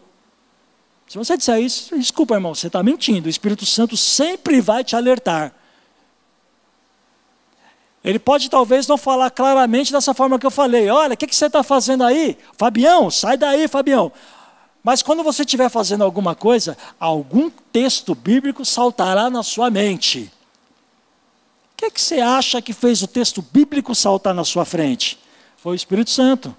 Se 1.06 1.16
você 1.16 1.36
disser 1.36 1.60
isso, 1.60 1.96
desculpa, 1.96 2.34
irmão, 2.34 2.56
você 2.56 2.66
está 2.66 2.82
mentindo. 2.82 3.28
O 3.28 3.30
Espírito 3.30 3.64
Santo 3.64 3.96
sempre 3.96 4.60
vai 4.60 4.82
te 4.82 4.96
alertar. 4.96 5.54
Ele 8.06 8.20
pode 8.20 8.48
talvez 8.48 8.86
não 8.86 8.96
falar 8.96 9.32
claramente 9.32 9.90
dessa 9.90 10.14
forma 10.14 10.38
que 10.38 10.46
eu 10.46 10.50
falei. 10.50 10.88
Olha, 10.88 11.14
o 11.14 11.16
que, 11.16 11.26
que 11.26 11.34
você 11.34 11.46
está 11.46 11.64
fazendo 11.64 12.04
aí? 12.04 12.38
Fabião, 12.56 13.10
sai 13.10 13.36
daí, 13.36 13.66
Fabião. 13.66 14.12
Mas 14.80 15.02
quando 15.02 15.24
você 15.24 15.42
estiver 15.42 15.68
fazendo 15.68 16.04
alguma 16.04 16.32
coisa, 16.32 16.78
algum 17.00 17.50
texto 17.50 18.14
bíblico 18.14 18.64
saltará 18.64 19.28
na 19.28 19.42
sua 19.42 19.70
mente. 19.70 20.30
O 21.72 21.76
que, 21.76 21.90
que 21.90 22.00
você 22.00 22.20
acha 22.20 22.62
que 22.62 22.72
fez 22.72 23.02
o 23.02 23.08
texto 23.08 23.42
bíblico 23.42 23.92
saltar 23.92 24.32
na 24.32 24.44
sua 24.44 24.64
frente? 24.64 25.18
Foi 25.56 25.72
o 25.72 25.74
Espírito 25.74 26.10
Santo. 26.10 26.56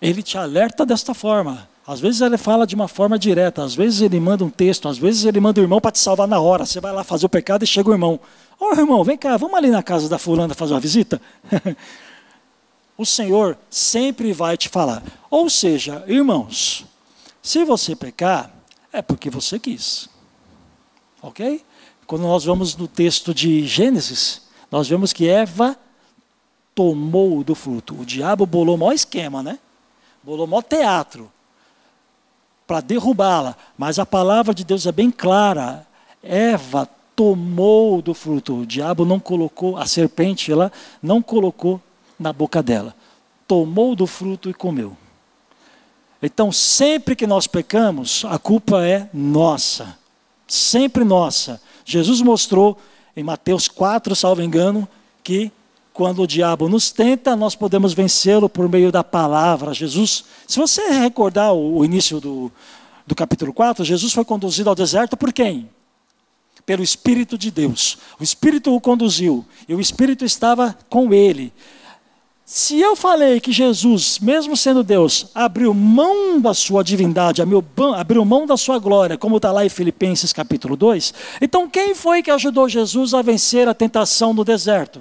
Ele 0.00 0.22
te 0.22 0.38
alerta 0.38 0.86
desta 0.86 1.12
forma. 1.12 1.68
Às 1.86 2.00
vezes 2.00 2.20
ele 2.20 2.36
fala 2.36 2.66
de 2.66 2.74
uma 2.74 2.88
forma 2.88 3.16
direta, 3.16 3.62
às 3.62 3.76
vezes 3.76 4.00
ele 4.00 4.18
manda 4.18 4.44
um 4.44 4.50
texto, 4.50 4.88
às 4.88 4.98
vezes 4.98 5.24
ele 5.24 5.38
manda 5.38 5.60
o 5.60 5.64
irmão 5.64 5.80
para 5.80 5.92
te 5.92 6.00
salvar 6.00 6.26
na 6.26 6.40
hora. 6.40 6.66
Você 6.66 6.80
vai 6.80 6.92
lá 6.92 7.04
fazer 7.04 7.26
o 7.26 7.28
pecado 7.28 7.62
e 7.62 7.66
chega 7.66 7.88
o 7.88 7.92
irmão. 7.92 8.18
Ô 8.58 8.70
oh, 8.70 8.72
irmão, 8.74 9.04
vem 9.04 9.16
cá, 9.16 9.36
vamos 9.36 9.56
ali 9.56 9.70
na 9.70 9.84
casa 9.84 10.08
da 10.08 10.18
fulana 10.18 10.52
fazer 10.52 10.74
uma 10.74 10.80
visita? 10.80 11.22
o 12.98 13.06
Senhor 13.06 13.56
sempre 13.70 14.32
vai 14.32 14.56
te 14.56 14.68
falar. 14.68 15.00
Ou 15.30 15.48
seja, 15.48 16.02
irmãos, 16.08 16.84
se 17.40 17.64
você 17.64 17.94
pecar, 17.94 18.50
é 18.92 19.00
porque 19.00 19.30
você 19.30 19.56
quis. 19.56 20.08
Ok? 21.22 21.64
Quando 22.04 22.22
nós 22.22 22.44
vamos 22.44 22.74
no 22.74 22.88
texto 22.88 23.32
de 23.32 23.64
Gênesis, 23.64 24.42
nós 24.72 24.88
vemos 24.88 25.12
que 25.12 25.28
Eva 25.28 25.78
tomou 26.74 27.44
do 27.44 27.54
fruto. 27.54 27.94
O 28.00 28.04
diabo 28.04 28.44
bolou 28.44 28.74
o 28.74 28.78
maior 28.78 28.92
esquema, 28.92 29.40
né? 29.40 29.60
Bolou 30.20 30.46
o 30.46 30.48
maior 30.48 30.62
teatro 30.62 31.30
para 32.66 32.80
derrubá-la. 32.80 33.56
Mas 33.76 33.98
a 33.98 34.06
palavra 34.06 34.54
de 34.54 34.64
Deus 34.64 34.86
é 34.86 34.92
bem 34.92 35.10
clara. 35.10 35.86
Eva 36.22 36.88
tomou 37.14 38.02
do 38.02 38.12
fruto. 38.12 38.60
O 38.60 38.66
diabo 38.66 39.04
não 39.04 39.18
colocou, 39.18 39.76
a 39.76 39.86
serpente 39.86 40.52
ela 40.52 40.70
não 41.02 41.22
colocou 41.22 41.80
na 42.18 42.32
boca 42.32 42.62
dela. 42.62 42.94
Tomou 43.46 43.94
do 43.94 44.06
fruto 44.06 44.50
e 44.50 44.54
comeu. 44.54 44.96
Então, 46.22 46.50
sempre 46.50 47.14
que 47.14 47.26
nós 47.26 47.46
pecamos, 47.46 48.24
a 48.26 48.38
culpa 48.38 48.84
é 48.86 49.08
nossa. 49.12 49.96
Sempre 50.46 51.04
nossa. 51.04 51.60
Jesus 51.84 52.20
mostrou 52.20 52.78
em 53.16 53.22
Mateus 53.22 53.68
4, 53.68 54.14
salvo 54.16 54.42
engano, 54.42 54.88
que 55.22 55.52
quando 55.96 56.20
o 56.20 56.26
diabo 56.26 56.68
nos 56.68 56.90
tenta, 56.90 57.34
nós 57.34 57.54
podemos 57.54 57.94
vencê-lo 57.94 58.50
por 58.50 58.68
meio 58.68 58.92
da 58.92 59.02
palavra. 59.02 59.72
Jesus, 59.72 60.26
se 60.46 60.58
você 60.58 60.90
recordar 60.90 61.54
o, 61.54 61.82
início 61.86 62.20
do, 62.20 62.52
do 63.06 63.14
capítulo 63.14 63.50
4, 63.50 63.82
Jesus 63.82 64.12
foi 64.12 64.22
conduzido 64.22 64.68
ao 64.68 64.74
deserto 64.74 65.16
por 65.16 65.32
quem? 65.32 65.70
Pelo 66.66 66.82
Espírito 66.82 67.38
de 67.38 67.50
Deus. 67.50 67.96
O 68.20 68.22
Espírito 68.22 68.74
o 68.74 68.78
conduziu 68.78 69.42
e 69.66 69.74
o 69.74 69.80
Espírito 69.80 70.22
estava 70.22 70.76
com 70.90 71.14
ele. 71.14 71.50
Se 72.44 72.78
eu 72.78 72.94
falei 72.94 73.40
que 73.40 73.50
Jesus, 73.50 74.18
mesmo 74.18 74.54
sendo 74.54 74.84
Deus, 74.84 75.28
abriu 75.34 75.72
mão 75.72 76.38
da 76.38 76.52
sua 76.52 76.84
divindade, 76.84 77.40
abriu 77.40 78.22
mão 78.22 78.44
da 78.44 78.58
sua 78.58 78.78
glória, 78.78 79.16
como 79.16 79.38
está 79.38 79.50
lá 79.50 79.64
em 79.64 79.70
Filipenses 79.70 80.30
capítulo 80.30 80.76
2, 80.76 81.14
então 81.40 81.70
quem 81.70 81.94
foi 81.94 82.22
que 82.22 82.30
ajudou 82.30 82.68
Jesus 82.68 83.14
a 83.14 83.22
vencer 83.22 83.66
a 83.66 83.72
tentação 83.72 84.34
no 84.34 84.44
deserto? 84.44 85.00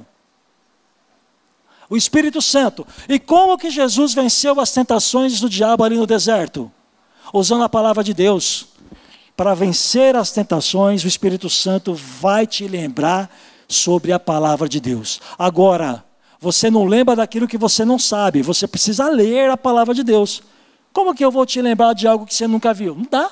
O 1.90 1.96
Espírito 1.96 2.42
Santo. 2.42 2.86
E 3.08 3.20
como 3.20 3.58
que 3.58 3.70
Jesus 3.70 4.14
venceu 4.14 4.60
as 4.60 4.72
tentações 4.72 5.40
do 5.40 5.50
diabo 5.50 5.84
ali 5.84 5.98
no 5.98 6.08
deserto? 6.08 6.72
Usando 7.34 7.64
a 7.64 7.70
palavra 7.70 8.04
de 8.04 8.14
Deus. 8.14 8.68
Para 9.36 9.54
vencer 9.54 10.16
as 10.16 10.32
tentações, 10.32 11.04
o 11.04 11.08
Espírito 11.08 11.50
Santo 11.50 11.94
vai 11.94 12.48
te 12.48 12.68
lembrar 12.68 13.30
sobre 13.68 14.14
a 14.14 14.20
palavra 14.20 14.70
de 14.70 14.80
Deus. 14.80 15.20
Agora, 15.38 16.04
você 16.40 16.70
não 16.70 16.86
lembra 16.86 17.16
daquilo 17.16 17.48
que 17.48 17.58
você 17.58 17.84
não 17.84 18.00
sabe, 18.00 18.42
você 18.42 18.68
precisa 18.68 19.10
ler 19.10 19.50
a 19.50 19.58
palavra 19.58 19.94
de 19.94 20.04
Deus. 20.04 20.42
Como 20.94 21.14
que 21.14 21.26
eu 21.26 21.32
vou 21.32 21.46
te 21.46 21.62
lembrar 21.62 21.94
de 21.94 22.08
algo 22.08 22.26
que 22.26 22.34
você 22.34 22.48
nunca 22.48 22.74
viu? 22.74 22.96
Não 22.96 23.08
dá. 23.10 23.32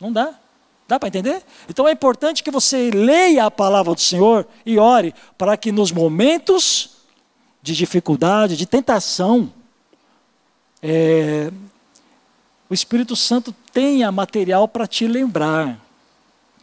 Não 0.00 0.12
dá. 0.12 0.34
Dá 0.86 1.00
para 1.00 1.08
entender? 1.08 1.42
Então 1.68 1.88
é 1.88 1.92
importante 1.92 2.44
que 2.44 2.50
você 2.50 2.90
leia 2.90 3.46
a 3.46 3.50
palavra 3.50 3.92
do 3.92 4.00
Senhor 4.00 4.46
e 4.64 4.78
ore 4.78 5.12
para 5.36 5.56
que 5.56 5.72
nos 5.72 5.90
momentos 5.90 6.95
de 7.66 7.74
dificuldade, 7.74 8.56
de 8.56 8.64
tentação, 8.64 9.52
é, 10.80 11.50
o 12.70 12.74
Espírito 12.74 13.16
Santo 13.16 13.52
tenha 13.72 14.12
material 14.12 14.68
para 14.68 14.86
te 14.86 15.04
lembrar. 15.08 15.76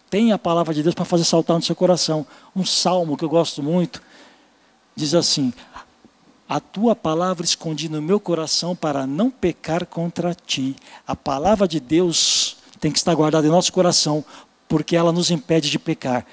Tenha 0.10 0.36
a 0.36 0.40
palavra 0.40 0.74
de 0.74 0.82
Deus 0.82 0.96
para 0.96 1.04
fazer 1.04 1.26
saltar 1.26 1.58
no 1.58 1.62
seu 1.62 1.76
coração. 1.76 2.26
Um 2.56 2.66
salmo 2.66 3.18
que 3.18 3.26
eu 3.26 3.30
gosto 3.30 3.62
muito 3.62 4.02
diz 4.96 5.14
assim: 5.14 5.52
A 6.48 6.62
tua 6.62 6.96
palavra 6.96 7.44
escondi 7.44 7.90
no 7.90 8.02
meu 8.02 8.18
coração 8.18 8.74
para 8.74 9.06
não 9.06 9.30
pecar 9.30 9.86
contra 9.86 10.34
ti. 10.34 10.74
A 11.06 11.18
palavra 11.18 11.68
de 11.68 11.82
Deus 11.82 12.56
tem 12.80 12.94
que 12.94 12.98
estar 12.98 13.14
guardada 13.14 13.46
em 13.46 13.52
nosso 13.52 13.74
coração, 13.74 14.24
porque 14.70 14.96
ela 14.96 15.12
nos 15.12 15.32
impede 15.32 15.70
de 15.70 15.78
pecar 15.78 16.26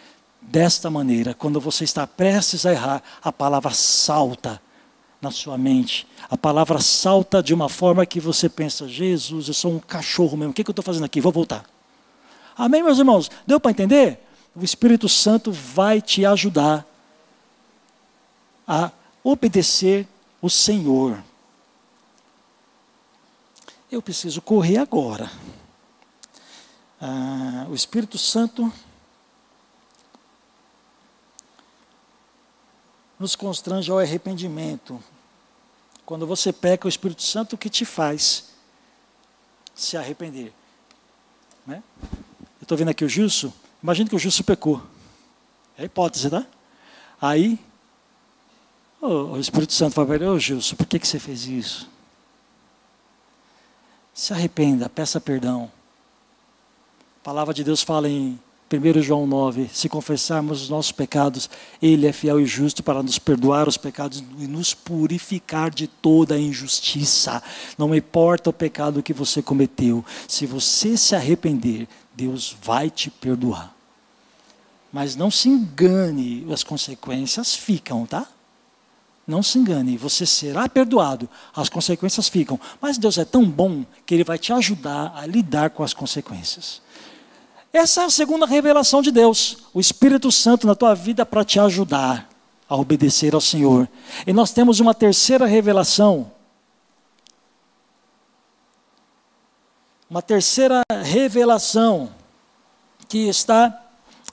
desta 0.51 0.90
maneira. 0.90 1.32
Quando 1.32 1.61
você 1.61 1.84
está 1.84 2.07
prestes 2.07 2.66
a 2.66 2.72
errar, 2.72 3.03
a 3.22 3.32
palavra 3.32 3.70
salta 3.72 4.61
na 5.22 5.30
sua 5.30 5.57
mente. 5.57 6.07
A 6.28 6.36
palavra 6.36 6.80
salta 6.80 7.42
de 7.42 7.55
uma 7.55 7.68
forma 7.68 8.05
que 8.05 8.18
você 8.18 8.48
pensa: 8.48 8.88
Jesus, 8.88 9.48
eu 9.48 9.55
sou 9.55 9.72
um 9.72 9.78
cachorro 9.78 10.36
mesmo, 10.36 10.51
o 10.51 10.55
que, 10.55 10.64
que 10.64 10.70
eu 10.70 10.72
estou 10.72 10.84
fazendo 10.84 11.05
aqui? 11.05 11.20
Vou 11.20 11.32
voltar. 11.32 11.64
Amém, 12.57 12.82
meus 12.82 12.98
irmãos? 12.98 13.30
Deu 13.46 13.61
para 13.61 13.70
entender? 13.70 14.26
O 14.55 14.64
Espírito 14.64 15.09
Santo 15.09 15.53
vai 15.53 16.03
te 16.03 16.26
ajudar 16.26 16.84
a 18.66 18.90
obedecer 19.22 20.07
o 20.42 20.51
Senhor. 20.51 21.22
Eu 23.90 24.03
preciso 24.03 24.42
correr 24.42 24.78
agora. 24.78 25.30
Ah, 27.01 27.66
o 27.70 27.74
Espírito 27.74 28.18
Santo 28.18 28.70
nos 33.20 33.36
constrange 33.36 33.90
ao 33.90 33.98
arrependimento. 33.98 35.00
Quando 36.06 36.26
você 36.26 36.54
peca, 36.54 36.86
o 36.86 36.88
Espírito 36.88 37.22
Santo 37.22 37.58
que 37.58 37.68
te 37.68 37.84
faz 37.84 38.48
se 39.74 39.96
arrepender. 39.96 40.52
Né? 41.66 41.82
Eu 42.02 42.62
estou 42.62 42.78
vendo 42.78 42.88
aqui 42.88 43.04
o 43.04 43.08
Jusso. 43.08 43.52
Imagina 43.82 44.08
que 44.08 44.16
o 44.16 44.18
Jusso 44.18 44.42
pecou. 44.42 44.82
É 45.76 45.84
hipótese, 45.84 46.30
tá? 46.30 46.46
Aí, 47.20 47.58
o 49.00 49.38
Espírito 49.38 49.74
Santo 49.74 49.92
fala 49.92 50.06
para 50.06 50.16
ele, 50.16 50.26
ô 50.26 50.38
Jusso, 50.38 50.74
por 50.74 50.86
que, 50.86 50.98
que 50.98 51.06
você 51.06 51.18
fez 51.18 51.46
isso? 51.46 51.88
Se 54.14 54.32
arrependa, 54.32 54.88
peça 54.88 55.20
perdão. 55.20 55.70
A 57.20 57.24
palavra 57.24 57.52
de 57.52 57.62
Deus 57.62 57.82
fala 57.82 58.08
em 58.08 58.40
1 58.72 59.02
João 59.02 59.26
9: 59.26 59.68
Se 59.72 59.88
confessarmos 59.88 60.62
os 60.62 60.68
nossos 60.68 60.92
pecados, 60.92 61.50
Ele 61.82 62.06
é 62.06 62.12
fiel 62.12 62.40
e 62.40 62.46
justo 62.46 62.84
para 62.84 63.02
nos 63.02 63.18
perdoar 63.18 63.66
os 63.66 63.76
pecados 63.76 64.22
e 64.38 64.46
nos 64.46 64.72
purificar 64.72 65.70
de 65.70 65.88
toda 65.88 66.36
a 66.36 66.38
injustiça. 66.38 67.42
Não 67.76 67.92
importa 67.92 68.50
o 68.50 68.52
pecado 68.52 69.02
que 69.02 69.12
você 69.12 69.42
cometeu, 69.42 70.04
se 70.28 70.46
você 70.46 70.96
se 70.96 71.16
arrepender, 71.16 71.88
Deus 72.14 72.56
vai 72.62 72.88
te 72.88 73.10
perdoar. 73.10 73.74
Mas 74.92 75.16
não 75.16 75.30
se 75.30 75.48
engane, 75.48 76.46
as 76.52 76.62
consequências 76.62 77.56
ficam, 77.56 78.06
tá? 78.06 78.26
Não 79.26 79.42
se 79.42 79.58
engane, 79.58 79.96
você 79.96 80.26
será 80.26 80.68
perdoado, 80.68 81.28
as 81.54 81.68
consequências 81.68 82.28
ficam. 82.28 82.58
Mas 82.80 82.98
Deus 82.98 83.18
é 83.18 83.24
tão 83.24 83.44
bom 83.48 83.84
que 84.04 84.14
Ele 84.14 84.24
vai 84.24 84.38
te 84.38 84.52
ajudar 84.52 85.12
a 85.14 85.26
lidar 85.26 85.70
com 85.70 85.82
as 85.82 85.94
consequências. 85.94 86.82
Essa 87.72 88.02
é 88.02 88.04
a 88.04 88.10
segunda 88.10 88.46
revelação 88.46 89.00
de 89.00 89.12
Deus, 89.12 89.58
o 89.72 89.80
Espírito 89.80 90.32
Santo 90.32 90.66
na 90.66 90.74
tua 90.74 90.94
vida 90.94 91.24
para 91.24 91.44
te 91.44 91.60
ajudar 91.60 92.28
a 92.68 92.76
obedecer 92.76 93.34
ao 93.34 93.40
Senhor. 93.40 93.88
E 94.26 94.32
nós 94.32 94.52
temos 94.52 94.80
uma 94.80 94.94
terceira 94.94 95.46
revelação. 95.46 96.30
Uma 100.08 100.20
terceira 100.20 100.82
revelação 101.04 102.12
que 103.08 103.28
está 103.28 103.80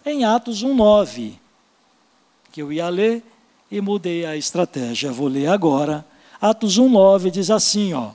em 0.03 0.25
Atos 0.25 0.63
1:9, 0.63 1.39
que 2.51 2.61
eu 2.61 2.73
ia 2.73 2.89
ler 2.89 3.23
e 3.69 3.79
mudei 3.81 4.25
a 4.25 4.35
estratégia. 4.35 5.11
Vou 5.11 5.27
ler 5.27 5.47
agora. 5.47 6.03
Atos 6.41 6.79
1,9 6.79 7.29
diz 7.29 7.51
assim: 7.51 7.93
ó. 7.93 8.11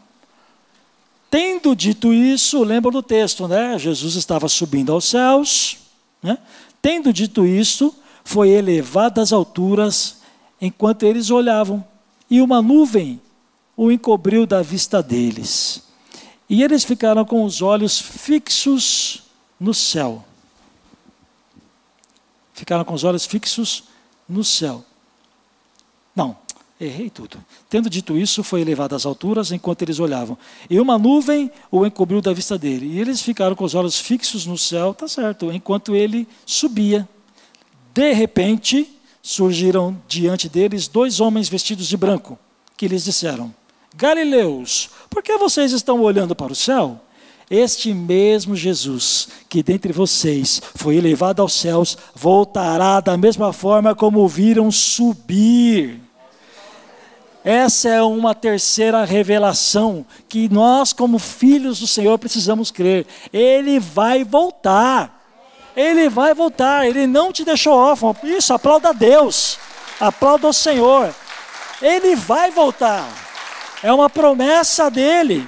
Tendo 1.32 1.74
dito 1.74 2.12
isso, 2.12 2.62
lembra 2.62 2.90
do 2.90 3.02
texto, 3.02 3.48
né? 3.48 3.78
Jesus 3.78 4.16
estava 4.16 4.50
subindo 4.50 4.92
aos 4.92 5.06
céus, 5.06 5.78
né? 6.22 6.36
Tendo 6.82 7.10
dito 7.10 7.46
isso, 7.46 7.96
foi 8.22 8.50
elevado 8.50 9.18
às 9.18 9.32
alturas 9.32 10.18
enquanto 10.60 11.04
eles 11.04 11.30
olhavam, 11.30 11.82
e 12.28 12.42
uma 12.42 12.60
nuvem 12.60 13.18
o 13.74 13.90
encobriu 13.90 14.44
da 14.44 14.60
vista 14.60 15.02
deles. 15.02 15.82
E 16.50 16.62
eles 16.62 16.84
ficaram 16.84 17.24
com 17.24 17.46
os 17.46 17.62
olhos 17.62 17.98
fixos 17.98 19.22
no 19.58 19.72
céu. 19.72 20.22
Ficaram 22.52 22.84
com 22.84 22.92
os 22.92 23.04
olhos 23.04 23.24
fixos 23.24 23.84
no 24.28 24.44
céu. 24.44 24.84
Errei 26.82 27.08
tudo. 27.08 27.38
Tendo 27.70 27.88
dito 27.88 28.18
isso, 28.18 28.42
foi 28.42 28.60
elevado 28.60 28.96
às 28.96 29.06
alturas 29.06 29.52
enquanto 29.52 29.82
eles 29.82 30.00
olhavam. 30.00 30.36
E 30.68 30.80
uma 30.80 30.98
nuvem 30.98 31.48
o 31.70 31.86
encobriu 31.86 32.20
da 32.20 32.32
vista 32.32 32.58
dele. 32.58 32.86
E 32.86 32.98
eles 32.98 33.22
ficaram 33.22 33.54
com 33.54 33.62
os 33.62 33.76
olhos 33.76 34.00
fixos 34.00 34.46
no 34.46 34.58
céu, 34.58 34.92
tá 34.92 35.06
certo, 35.06 35.52
enquanto 35.52 35.94
ele 35.94 36.26
subia. 36.44 37.08
De 37.94 38.12
repente, 38.12 38.98
surgiram 39.22 39.96
diante 40.08 40.48
deles 40.48 40.88
dois 40.88 41.20
homens 41.20 41.48
vestidos 41.48 41.86
de 41.86 41.96
branco, 41.96 42.36
que 42.76 42.88
lhes 42.88 43.04
disseram: 43.04 43.54
Galileus, 43.94 44.90
por 45.08 45.22
que 45.22 45.38
vocês 45.38 45.70
estão 45.70 46.00
olhando 46.00 46.34
para 46.34 46.52
o 46.52 46.56
céu? 46.56 47.00
Este 47.48 47.94
mesmo 47.94 48.56
Jesus, 48.56 49.28
que 49.48 49.62
dentre 49.62 49.92
vocês 49.92 50.60
foi 50.74 50.96
elevado 50.96 51.42
aos 51.42 51.52
céus, 51.52 51.96
voltará 52.12 52.98
da 52.98 53.16
mesma 53.16 53.52
forma 53.52 53.94
como 53.94 54.18
o 54.18 54.26
viram 54.26 54.68
subir. 54.72 56.11
Essa 57.44 57.88
é 57.88 58.02
uma 58.02 58.34
terceira 58.34 59.04
revelação 59.04 60.06
que 60.28 60.48
nós, 60.48 60.92
como 60.92 61.18
filhos 61.18 61.80
do 61.80 61.86
Senhor, 61.86 62.16
precisamos 62.18 62.70
crer. 62.70 63.04
Ele 63.32 63.80
vai 63.80 64.22
voltar. 64.22 65.20
Ele 65.76 66.08
vai 66.08 66.34
voltar. 66.34 66.86
Ele 66.86 67.06
não 67.06 67.32
te 67.32 67.44
deixou 67.44 67.74
órfão. 67.74 68.14
Isso, 68.22 68.54
aplauda 68.54 68.90
a 68.90 68.92
Deus. 68.92 69.58
Aplauda 69.98 70.46
o 70.46 70.52
Senhor. 70.52 71.12
Ele 71.80 72.14
vai 72.14 72.52
voltar. 72.52 73.08
É 73.82 73.92
uma 73.92 74.08
promessa 74.08 74.88
dele. 74.88 75.46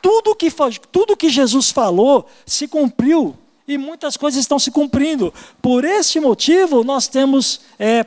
Tudo 0.00 0.34
que, 0.34 0.48
tudo 0.90 1.16
que 1.16 1.28
Jesus 1.28 1.70
falou 1.70 2.26
se 2.44 2.66
cumpriu. 2.66 3.38
E 3.68 3.78
muitas 3.78 4.16
coisas 4.16 4.40
estão 4.40 4.58
se 4.58 4.72
cumprindo. 4.72 5.32
Por 5.62 5.84
este 5.84 6.18
motivo, 6.18 6.82
nós 6.82 7.06
temos 7.06 7.60
é, 7.78 8.04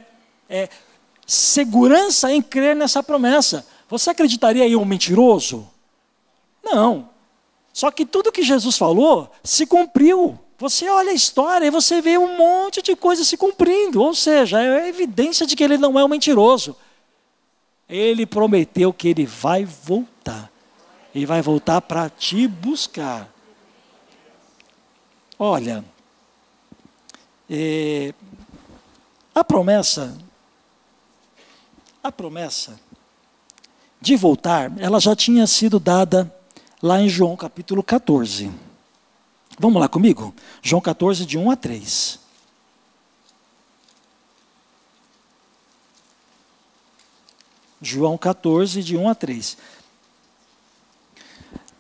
é, 0.49 0.67
segurança 1.25 2.31
em 2.31 2.41
crer 2.41 2.75
nessa 2.75 3.01
promessa. 3.01 3.65
Você 3.89 4.09
acreditaria 4.09 4.67
em 4.67 4.75
um 4.75 4.85
mentiroso? 4.85 5.67
Não. 6.63 7.09
Só 7.73 7.91
que 7.91 8.05
tudo 8.05 8.31
que 8.31 8.43
Jesus 8.43 8.77
falou 8.77 9.29
se 9.43 9.65
cumpriu. 9.65 10.39
Você 10.57 10.89
olha 10.89 11.11
a 11.11 11.15
história 11.15 11.65
e 11.65 11.71
você 11.71 12.01
vê 12.01 12.17
um 12.17 12.37
monte 12.37 12.81
de 12.81 12.95
coisas 12.95 13.27
se 13.27 13.37
cumprindo. 13.37 14.01
Ou 14.01 14.15
seja, 14.15 14.61
é 14.61 14.87
evidência 14.87 15.45
de 15.45 15.55
que 15.55 15.63
ele 15.63 15.77
não 15.77 15.99
é 15.99 16.03
um 16.05 16.07
mentiroso. 16.07 16.75
Ele 17.87 18.25
prometeu 18.25 18.93
que 18.93 19.09
ele 19.09 19.25
vai 19.25 19.65
voltar. 19.65 20.49
E 21.13 21.25
vai 21.25 21.41
voltar 21.41 21.81
para 21.81 22.09
te 22.09 22.47
buscar. 22.47 23.29
Olha, 25.37 25.83
é, 27.49 28.13
a 29.33 29.43
promessa 29.43 30.17
a 32.05 32.11
promessa 32.11 32.79
de 33.99 34.15
voltar, 34.15 34.71
ela 34.77 34.99
já 34.99 35.15
tinha 35.15 35.47
sido 35.47 35.79
dada 35.79 36.31
lá 36.81 37.01
em 37.01 37.09
João 37.09 37.35
capítulo 37.35 37.81
14. 37.81 38.51
Vamos 39.57 39.81
lá 39.81 39.87
comigo? 39.87 40.33
João 40.61 40.81
14, 40.81 41.25
de 41.25 41.37
1 41.37 41.49
a 41.49 41.55
3. 41.55 42.19
João 47.81 48.17
14, 48.17 48.83
de 48.83 48.95
1 48.95 49.09
a 49.09 49.15
3. 49.15 49.57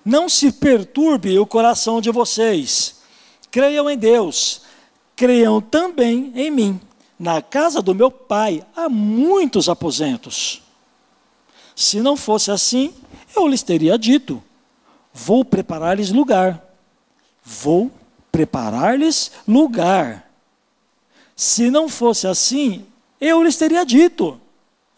Não 0.03 0.27
se 0.27 0.51
perturbe 0.51 1.37
o 1.37 1.45
coração 1.45 2.01
de 2.01 2.09
vocês. 2.09 2.95
Creiam 3.51 3.87
em 3.89 3.97
Deus. 3.97 4.61
Creiam 5.15 5.61
também 5.61 6.31
em 6.35 6.49
mim. 6.49 6.81
Na 7.17 7.41
casa 7.41 7.81
do 7.81 7.95
meu 7.95 8.11
pai 8.11 8.65
há 8.75 8.89
muitos 8.89 9.69
aposentos. 9.69 10.61
Se 11.75 12.01
não 12.01 12.15
fosse 12.15 12.51
assim, 12.51 12.93
eu 13.35 13.47
lhes 13.47 13.63
teria 13.63 13.97
dito: 13.97 14.43
Vou 15.13 15.45
preparar-lhes 15.45 16.11
lugar. 16.11 16.61
Vou 17.43 17.91
preparar-lhes 18.31 19.31
lugar. 19.47 20.29
Se 21.35 21.69
não 21.69 21.87
fosse 21.87 22.27
assim, 22.27 22.85
eu 23.19 23.41
lhes 23.43 23.55
teria 23.55 23.85
dito. 23.85 24.39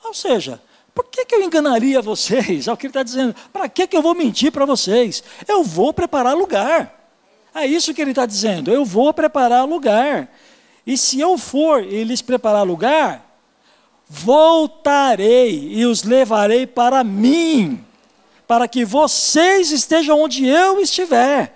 Ou 0.03 0.13
seja, 0.13 0.61
por 0.93 1.05
que, 1.05 1.25
que 1.25 1.35
eu 1.35 1.43
enganaria 1.43 2.01
vocês? 2.01 2.67
É 2.67 2.73
o 2.73 2.77
que 2.77 2.87
ele 2.87 2.91
está 2.91 3.03
dizendo. 3.03 3.35
Para 3.53 3.69
que, 3.69 3.85
que 3.85 3.95
eu 3.95 4.01
vou 4.01 4.15
mentir 4.15 4.51
para 4.51 4.65
vocês? 4.65 5.23
Eu 5.47 5.63
vou 5.63 5.93
preparar 5.93 6.35
lugar. 6.35 7.11
É 7.53 7.65
isso 7.65 7.93
que 7.93 8.01
ele 8.01 8.11
está 8.11 8.25
dizendo. 8.25 8.71
Eu 8.71 8.83
vou 8.83 9.13
preparar 9.13 9.67
lugar. 9.67 10.27
E 10.87 10.97
se 10.97 11.19
eu 11.19 11.37
for 11.37 11.83
e 11.83 12.01
lhes 12.05 12.21
preparar 12.21 12.65
lugar, 12.65 13.23
voltarei 14.07 15.73
e 15.73 15.85
os 15.85 16.03
levarei 16.03 16.65
para 16.65 17.03
mim, 17.03 17.83
para 18.47 18.69
que 18.69 18.85
vocês 18.85 19.69
estejam 19.71 20.21
onde 20.21 20.47
eu 20.47 20.79
estiver. 20.79 21.53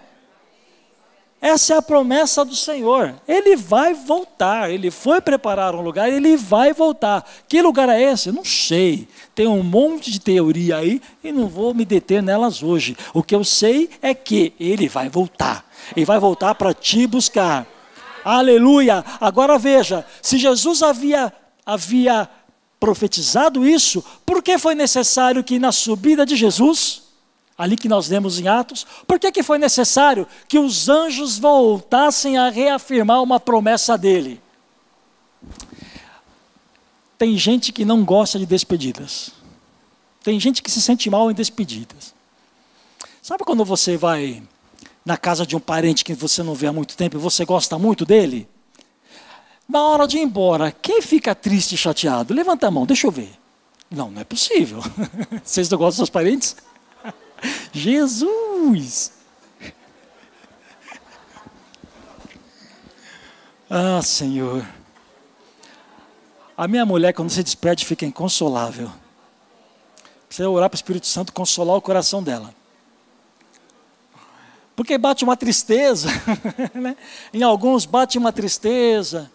Essa 1.40 1.74
é 1.74 1.78
a 1.78 1.82
promessa 1.82 2.46
do 2.46 2.56
Senhor. 2.56 3.16
Ele 3.28 3.56
vai 3.56 3.96
voltar. 3.96 4.70
Ele 4.70 4.92
foi 4.92 5.20
preparar 5.22 5.74
um 5.74 5.82
lugar, 5.82 6.12
ele 6.12 6.38
vai 6.38 6.72
voltar. 6.72 7.28
Que 7.48 7.64
lugar 7.64 7.90
é 7.90 8.00
esse? 8.00 8.32
Não 8.32 8.46
sei. 8.46 9.08
Tem 9.34 9.48
um 9.48 9.64
monte 9.64 10.12
de 10.12 10.20
teoria 10.20 10.78
aí 10.78 11.02
e 11.24 11.32
não 11.32 11.48
vou 11.48 11.74
me 11.74 11.84
deter 11.84 12.22
nelas 12.22 12.62
hoje. 12.62 12.96
O 13.12 13.24
que 13.24 13.34
eu 13.34 13.44
sei 13.44 13.90
é 14.04 14.14
que 14.14 14.54
ele 14.60 14.88
vai 14.88 15.10
voltar. 15.10 15.66
E 15.96 16.06
vai 16.06 16.20
voltar 16.20 16.54
para 16.54 16.76
te 16.76 17.08
buscar. 17.08 17.66
Aleluia! 18.24 19.04
Agora 19.20 19.58
veja, 19.58 20.06
se 20.22 20.38
Jesus 20.38 20.84
havia, 20.84 21.34
havia 21.66 22.30
profetizado 22.80 23.68
isso, 23.68 24.04
por 24.26 24.42
que 24.42 24.58
foi 24.58 24.76
necessário 24.76 25.44
que 25.44 25.60
na 25.60 25.72
subida 25.72 26.26
de 26.26 26.36
Jesus, 26.36 27.04
ali 27.58 27.76
que 27.76 27.88
nós 27.88 28.10
lemos 28.10 28.40
em 28.40 28.48
Atos, 28.48 28.88
por 29.06 29.20
que, 29.20 29.32
que 29.32 29.44
foi 29.44 29.58
necessário 29.58 30.28
que 30.48 30.58
os 30.58 30.90
anjos 30.90 31.38
voltassem 31.38 32.38
a 32.38 32.50
reafirmar 32.50 33.22
uma 33.22 33.40
promessa 33.40 33.98
dele? 33.98 34.42
Tem 37.18 37.38
gente 37.38 37.72
que 37.72 37.86
não 37.86 38.04
gosta 38.04 38.40
de 38.40 38.48
despedidas. 38.48 39.32
Tem 40.24 40.40
gente 40.40 40.64
que 40.64 40.72
se 40.72 40.82
sente 40.82 41.08
mal 41.08 41.30
em 41.30 41.36
despedidas. 41.36 42.16
Sabe 43.22 43.44
quando 43.44 43.64
você 43.64 43.96
vai 43.96 44.42
na 45.06 45.18
casa 45.18 45.45
de 45.45 45.56
um 45.56 45.60
parente 45.60 46.04
que 46.04 46.14
você 46.14 46.43
não 46.43 46.54
vê 46.54 46.68
há 46.68 46.74
muito 46.74 46.95
tempo 46.95 47.18
e 47.18 47.20
você 47.20 47.43
gosta 47.45 47.78
muito 47.78 48.06
dele? 48.06 48.47
Na 49.68 49.84
hora 49.88 50.08
de 50.08 50.18
ir 50.18 50.22
embora, 50.22 50.72
quem 50.72 51.02
fica 51.02 51.34
triste 51.34 51.76
e 51.76 51.78
chateado? 51.78 52.34
Levanta 52.34 52.68
a 52.68 52.72
mão, 52.72 52.86
deixa 52.86 53.08
eu 53.08 53.12
ver. 53.12 53.32
Não, 53.89 54.12
não 54.12 54.22
é 54.22 54.24
possível. 54.24 54.82
Vocês 55.43 55.70
não 55.70 55.78
gostam 55.78 55.89
dos 55.89 55.95
seus 55.97 56.10
parentes? 56.10 56.56
Jesus! 57.72 59.14
Ah, 63.70 64.02
Senhor. 64.02 64.68
A 66.58 66.68
minha 66.68 66.86
mulher, 66.86 67.14
quando 67.14 67.30
se 67.30 67.41
despede, 67.41 67.86
fica 67.86 68.06
inconsolável. 68.06 68.91
Precisa 70.28 70.49
orar 70.49 70.70
para 70.70 70.76
o 70.76 70.78
Espírito 70.78 71.08
Santo 71.08 71.34
consolar 71.34 71.76
o 71.76 71.82
coração 71.82 72.22
dela. 72.22 72.54
Porque 74.82 74.98
bate 74.98 75.24
uma 75.24 75.38
tristeza, 75.38 76.10
né? 76.74 76.98
em 77.32 77.44
alguns 77.44 77.86
bate 77.86 78.18
uma 78.18 78.34
tristeza. 78.34 79.32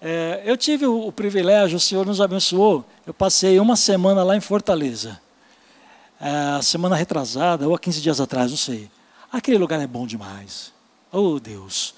É, 0.00 0.42
eu 0.44 0.56
tive 0.56 0.86
o, 0.86 1.08
o, 1.08 1.10
privilégio, 1.10 1.76
o 1.76 1.80
Senhor 1.80 2.06
nos 2.06 2.20
abençoou. 2.20 2.84
Eu 3.04 3.12
passei 3.12 3.58
uma 3.58 3.74
semana 3.74 4.22
lá 4.22 4.36
em 4.36 4.40
Fortaleza. 4.40 5.20
É, 6.20 6.62
semana 6.62 6.94
retrasada, 6.94 7.66
ou 7.66 7.74
há 7.74 7.80
15 7.80 8.00
dias 8.00 8.20
atrás, 8.20 8.52
não 8.52 8.56
sei. 8.56 8.88
Aquele 9.32 9.58
lugar 9.58 9.80
é 9.80 9.88
bom 9.88 10.06
demais. 10.06 10.72
Oh, 11.10 11.40
Deus. 11.40 11.92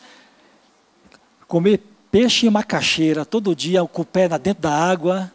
Comer 1.46 1.82
peixe 2.10 2.46
e 2.46 2.50
macaxeira 2.50 3.26
todo 3.26 3.54
dia, 3.54 3.84
com 3.84 4.00
o 4.00 4.06
pé 4.06 4.30
dentro 4.38 4.62
da 4.62 4.72
água. 4.72 5.30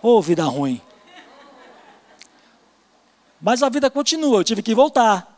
Oh, 0.00 0.22
vida 0.22 0.44
ruim. 0.44 0.80
Mas 3.38 3.62
a 3.62 3.68
vida 3.68 3.90
continua, 3.90 4.38
eu 4.38 4.44
tive 4.44 4.62
que 4.62 4.74
voltar. 4.74 5.37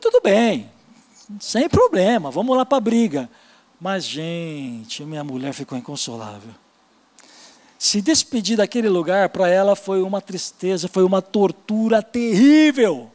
Tudo 0.00 0.20
bem, 0.22 0.70
sem 1.40 1.68
problema, 1.68 2.30
vamos 2.30 2.56
lá 2.56 2.64
para 2.64 2.78
a 2.78 2.80
briga. 2.80 3.28
Mas, 3.80 4.04
gente, 4.04 5.04
minha 5.04 5.24
mulher 5.24 5.52
ficou 5.52 5.76
inconsolável. 5.76 6.54
Se 7.78 8.00
despedir 8.00 8.56
daquele 8.56 8.88
lugar 8.88 9.28
para 9.28 9.48
ela 9.48 9.76
foi 9.76 10.00
uma 10.02 10.20
tristeza, 10.20 10.88
foi 10.88 11.04
uma 11.04 11.20
tortura 11.20 12.02
terrível. 12.02 13.10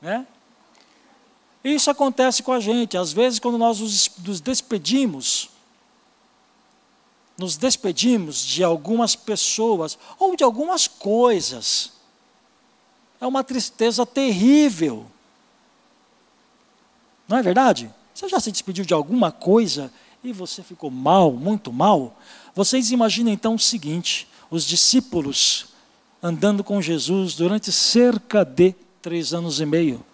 Né? 0.00 0.26
Isso 1.64 1.90
acontece 1.90 2.42
com 2.42 2.52
a 2.52 2.60
gente. 2.60 2.96
Às 2.96 3.12
vezes, 3.12 3.38
quando 3.38 3.58
nós 3.58 3.80
nos 4.18 4.40
despedimos, 4.40 5.50
nos 7.36 7.56
despedimos 7.56 8.44
de 8.44 8.62
algumas 8.62 9.16
pessoas 9.16 9.98
ou 10.18 10.36
de 10.36 10.44
algumas 10.44 10.86
coisas, 10.86 11.92
é 13.22 13.26
uma 13.26 13.44
tristeza 13.44 14.04
terrível. 14.04 15.06
Não 17.28 17.38
é 17.38 17.42
verdade? 17.42 17.88
Você 18.12 18.28
já 18.28 18.40
se 18.40 18.50
despediu 18.50 18.84
de 18.84 18.92
alguma 18.92 19.30
coisa 19.30 19.92
e 20.24 20.32
você 20.32 20.60
ficou 20.60 20.90
mal, 20.90 21.30
muito 21.30 21.72
mal? 21.72 22.18
Vocês 22.52 22.90
imaginam 22.90 23.32
então 23.32 23.54
o 23.54 23.58
seguinte: 23.60 24.26
os 24.50 24.64
discípulos 24.64 25.66
andando 26.20 26.64
com 26.64 26.82
Jesus 26.82 27.36
durante 27.36 27.70
cerca 27.70 28.44
de 28.44 28.74
três 29.00 29.32
anos 29.32 29.60
e 29.60 29.66
meio, 29.66 30.04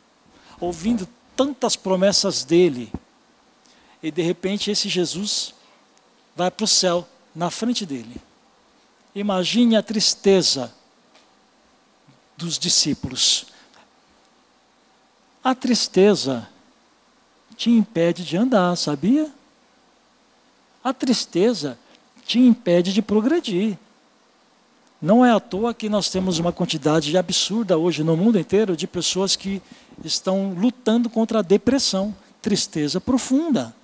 ouvindo 0.61 1.09
tantas 1.35 1.77
promessas 1.77 2.45
dele, 2.45 2.93
e 4.03 4.11
de 4.11 4.21
repente 4.21 4.71
esse 4.71 4.87
Jesus 4.87 5.55
vai 6.37 6.51
para 6.51 6.65
o 6.65 6.69
céu 6.69 7.09
na 7.35 7.51
frente 7.51 7.87
dele. 7.87 8.21
Imagine 9.15 9.77
a 9.77 9.83
tristeza 9.83 10.75
dos 12.39 12.57
discípulos. 12.57 13.47
A 15.43 15.57
tristeza 15.57 16.49
te 17.57 17.69
impede 17.69 18.25
de 18.25 18.37
andar, 18.37 18.77
sabia? 18.77 19.29
A 20.83 20.95
tristeza 20.95 21.77
te 22.25 22.39
impede 22.39 22.93
de 22.93 23.03
progredir. 23.03 23.77
Não 25.03 25.27
é 25.27 25.33
à 25.33 25.41
toa 25.41 25.75
que 25.75 25.89
nós 25.89 26.11
temos 26.11 26.39
uma 26.39 26.53
quantidade 26.53 27.17
absurda 27.17 27.77
hoje 27.77 28.05
no 28.05 28.17
mundo 28.17 28.39
inteiro 28.39 28.77
de 28.77 28.87
pessoas 28.87 29.35
que 29.35 29.61
estão 30.05 30.55
lutando 30.55 31.11
contra 31.11 31.41
a 31.41 31.43
depressão, 31.43 32.15
tristeza 32.41 33.01
profunda. 33.01 33.75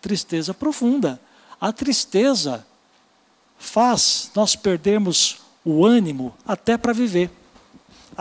Tristeza 0.00 0.54
profunda. 0.54 1.20
A 1.60 1.72
tristeza 1.72 2.64
faz 3.58 4.30
nós 4.34 4.54
perdermos 4.54 5.38
o 5.64 5.84
ânimo 5.84 6.32
até 6.46 6.76
para 6.76 6.92
viver. 6.92 7.41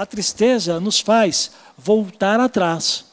A 0.01 0.05
tristeza 0.07 0.79
nos 0.79 0.99
faz 0.99 1.51
voltar 1.77 2.39
atrás. 2.39 3.05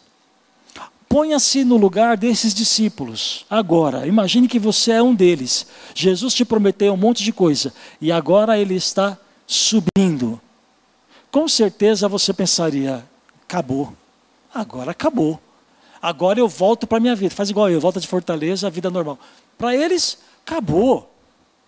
Ponha-se 1.07 1.63
no 1.63 1.77
lugar 1.77 2.17
desses 2.17 2.55
discípulos. 2.55 3.45
Agora, 3.51 4.07
imagine 4.07 4.49
que 4.49 4.59
você 4.59 4.93
é 4.93 5.03
um 5.03 5.15
deles. 5.15 5.67
Jesus 5.95 6.33
te 6.33 6.47
prometeu 6.47 6.95
um 6.95 6.97
monte 6.97 7.23
de 7.23 7.31
coisa 7.31 7.75
e 8.01 8.11
agora 8.11 8.59
ele 8.59 8.75
está 8.75 9.19
subindo. 9.47 10.41
Com 11.31 11.47
certeza 11.47 12.09
você 12.09 12.33
pensaria: 12.33 13.05
acabou. 13.43 13.93
Agora 14.55 14.93
acabou. 14.93 15.39
Agora 16.01 16.41
eu 16.41 16.49
volto 16.49 16.87
para 16.87 16.97
a 16.97 17.01
minha 17.03 17.15
vida. 17.15 17.35
Faz 17.35 17.51
igual 17.51 17.69
eu, 17.69 17.83
volta 17.83 18.01
de 18.01 18.09
Fortaleza, 18.09 18.67
a 18.67 18.71
vida 18.71 18.89
normal. 18.89 19.19
Para 19.59 19.77
eles, 19.77 20.17
acabou. 20.43 21.15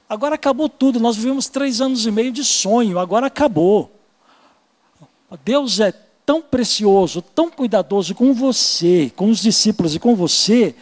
Agora 0.08 0.36
acabou 0.36 0.70
tudo. 0.70 0.98
Nós 0.98 1.16
vivemos 1.16 1.46
três 1.46 1.78
anos 1.82 2.06
e 2.06 2.10
meio 2.10 2.32
de 2.32 2.42
sonho, 2.42 2.98
agora 2.98 3.26
acabou. 3.26 3.99
Deus 5.36 5.80
é 5.80 5.92
tão 6.24 6.40
precioso, 6.40 7.22
tão 7.22 7.50
cuidadoso 7.50 8.14
com 8.14 8.32
você, 8.32 9.12
com 9.16 9.30
os 9.30 9.40
discípulos 9.40 9.94
e 9.94 9.98
com 9.98 10.14
você, 10.14 10.74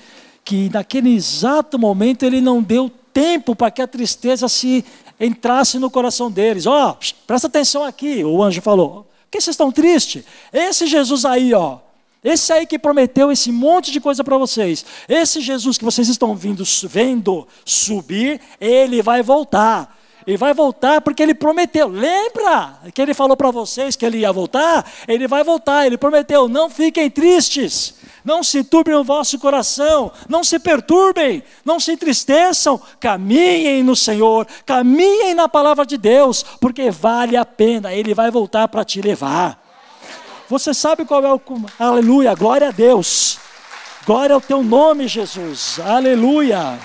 que 0.44 0.68
naquele 0.70 1.14
exato 1.14 1.78
momento 1.78 2.22
ele 2.22 2.40
não 2.40 2.62
deu 2.62 2.90
tempo 3.12 3.56
para 3.56 3.70
que 3.70 3.82
a 3.82 3.86
tristeza 3.86 4.48
se 4.48 4.84
entrasse 5.18 5.78
no 5.78 5.90
coração 5.90 6.30
deles. 6.30 6.66
Ó, 6.66 6.90
oh, 6.90 6.96
presta 7.26 7.46
atenção 7.46 7.84
aqui, 7.84 8.24
o 8.24 8.42
anjo 8.42 8.62
falou. 8.62 9.06
Por 9.24 9.32
que 9.32 9.40
vocês 9.40 9.54
estão 9.54 9.70
tristes? 9.70 10.24
Esse 10.52 10.86
Jesus 10.86 11.24
aí, 11.24 11.52
ó, 11.52 11.78
esse 12.22 12.52
aí 12.52 12.66
que 12.66 12.78
prometeu 12.78 13.30
esse 13.30 13.52
monte 13.52 13.90
de 13.90 14.00
coisa 14.00 14.24
para 14.24 14.36
vocês, 14.36 14.84
esse 15.08 15.40
Jesus 15.40 15.78
que 15.78 15.84
vocês 15.84 16.08
estão 16.08 16.34
vindo, 16.34 16.64
vendo 16.84 17.46
subir, 17.64 18.40
ele 18.60 19.02
vai 19.02 19.22
voltar. 19.22 19.97
Ele 20.28 20.36
vai 20.36 20.52
voltar 20.52 21.00
porque 21.00 21.22
ele 21.22 21.32
prometeu. 21.32 21.88
Lembra 21.88 22.80
que 22.92 23.00
ele 23.00 23.14
falou 23.14 23.34
para 23.34 23.50
vocês 23.50 23.96
que 23.96 24.04
ele 24.04 24.18
ia 24.18 24.30
voltar? 24.30 24.84
Ele 25.08 25.26
vai 25.26 25.42
voltar. 25.42 25.86
Ele 25.86 25.96
prometeu: 25.96 26.50
não 26.50 26.68
fiquem 26.68 27.08
tristes, 27.08 27.94
não 28.22 28.42
se 28.42 28.62
turbem 28.62 28.94
o 28.94 29.02
vosso 29.02 29.38
coração, 29.38 30.12
não 30.28 30.44
se 30.44 30.58
perturbem, 30.58 31.42
não 31.64 31.80
se 31.80 31.92
entristeçam. 31.92 32.78
Caminhem 33.00 33.82
no 33.82 33.96
Senhor, 33.96 34.46
caminhem 34.66 35.32
na 35.32 35.48
palavra 35.48 35.86
de 35.86 35.96
Deus, 35.96 36.42
porque 36.60 36.90
vale 36.90 37.34
a 37.34 37.46
pena. 37.46 37.94
Ele 37.94 38.12
vai 38.12 38.30
voltar 38.30 38.68
para 38.68 38.84
te 38.84 39.00
levar. 39.00 39.58
Você 40.46 40.74
sabe 40.74 41.06
qual 41.06 41.24
é 41.24 41.32
o. 41.32 41.40
Aleluia, 41.78 42.34
glória 42.34 42.68
a 42.68 42.70
Deus. 42.70 43.38
Glória 44.04 44.34
ao 44.34 44.42
teu 44.42 44.62
nome, 44.62 45.08
Jesus. 45.08 45.80
Aleluia. 45.80 46.78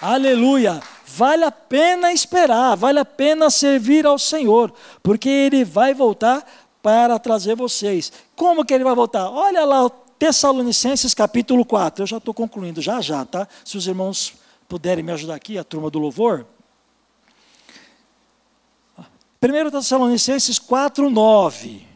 Aleluia. 0.00 0.80
Vale 1.14 1.44
a 1.44 1.52
pena 1.52 2.10
esperar, 2.10 2.74
vale 2.74 2.98
a 2.98 3.04
pena 3.04 3.50
servir 3.50 4.06
ao 4.06 4.18
Senhor, 4.18 4.72
porque 5.02 5.28
Ele 5.28 5.62
vai 5.62 5.92
voltar 5.92 6.42
para 6.82 7.18
trazer 7.18 7.54
vocês. 7.54 8.10
Como 8.34 8.64
que 8.64 8.72
Ele 8.72 8.82
vai 8.82 8.94
voltar? 8.94 9.28
Olha 9.28 9.62
lá, 9.66 9.90
Tessalonicenses 10.18 11.12
capítulo 11.12 11.66
4. 11.66 12.02
Eu 12.02 12.06
já 12.06 12.16
estou 12.16 12.32
concluindo, 12.32 12.80
já 12.80 13.02
já, 13.02 13.26
tá? 13.26 13.46
Se 13.62 13.76
os 13.76 13.86
irmãos 13.86 14.34
puderem 14.66 15.04
me 15.04 15.12
ajudar 15.12 15.34
aqui, 15.34 15.58
a 15.58 15.64
turma 15.64 15.90
do 15.90 15.98
louvor. 15.98 16.46
1 19.42 19.70
Tessalonicenses 19.70 20.58
4, 20.58 21.10
9. 21.10 21.86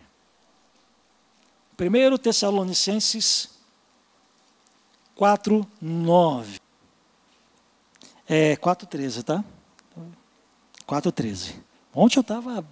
1 1.81 2.19
Tessalonicenses 2.19 3.49
4, 5.15 5.67
9. 5.81 6.66
É 8.29 8.57
4,13, 8.57 9.23
tá? 9.23 9.45
4,13. 10.87 11.55
Ontem 11.95 12.19
eu 12.19 12.23
estava 12.23 12.65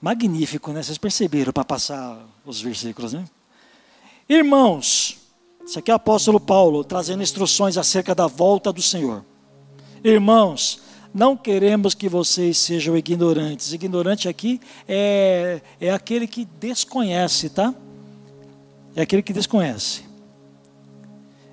magnífico, 0.00 0.72
né? 0.72 0.82
Vocês 0.82 0.98
perceberam 0.98 1.52
para 1.52 1.64
passar 1.64 2.18
os 2.44 2.60
versículos, 2.60 3.12
né? 3.12 3.24
Irmãos, 4.28 5.18
isso 5.66 5.78
aqui 5.78 5.90
é 5.90 5.94
o 5.94 5.96
apóstolo 5.96 6.40
Paulo 6.40 6.84
trazendo 6.84 7.22
instruções 7.22 7.76
acerca 7.76 8.14
da 8.14 8.26
volta 8.26 8.72
do 8.72 8.82
Senhor. 8.82 9.24
Irmãos, 10.02 10.80
não 11.12 11.36
queremos 11.36 11.94
que 11.94 12.08
vocês 12.08 12.58
sejam 12.58 12.96
ignorantes. 12.96 13.72
Ignorante 13.72 14.28
aqui 14.28 14.60
é, 14.88 15.60
é 15.80 15.90
aquele 15.92 16.26
que 16.26 16.44
desconhece, 16.44 17.48
tá? 17.48 17.74
É 18.96 19.02
aquele 19.02 19.22
que 19.22 19.32
desconhece. 19.32 20.04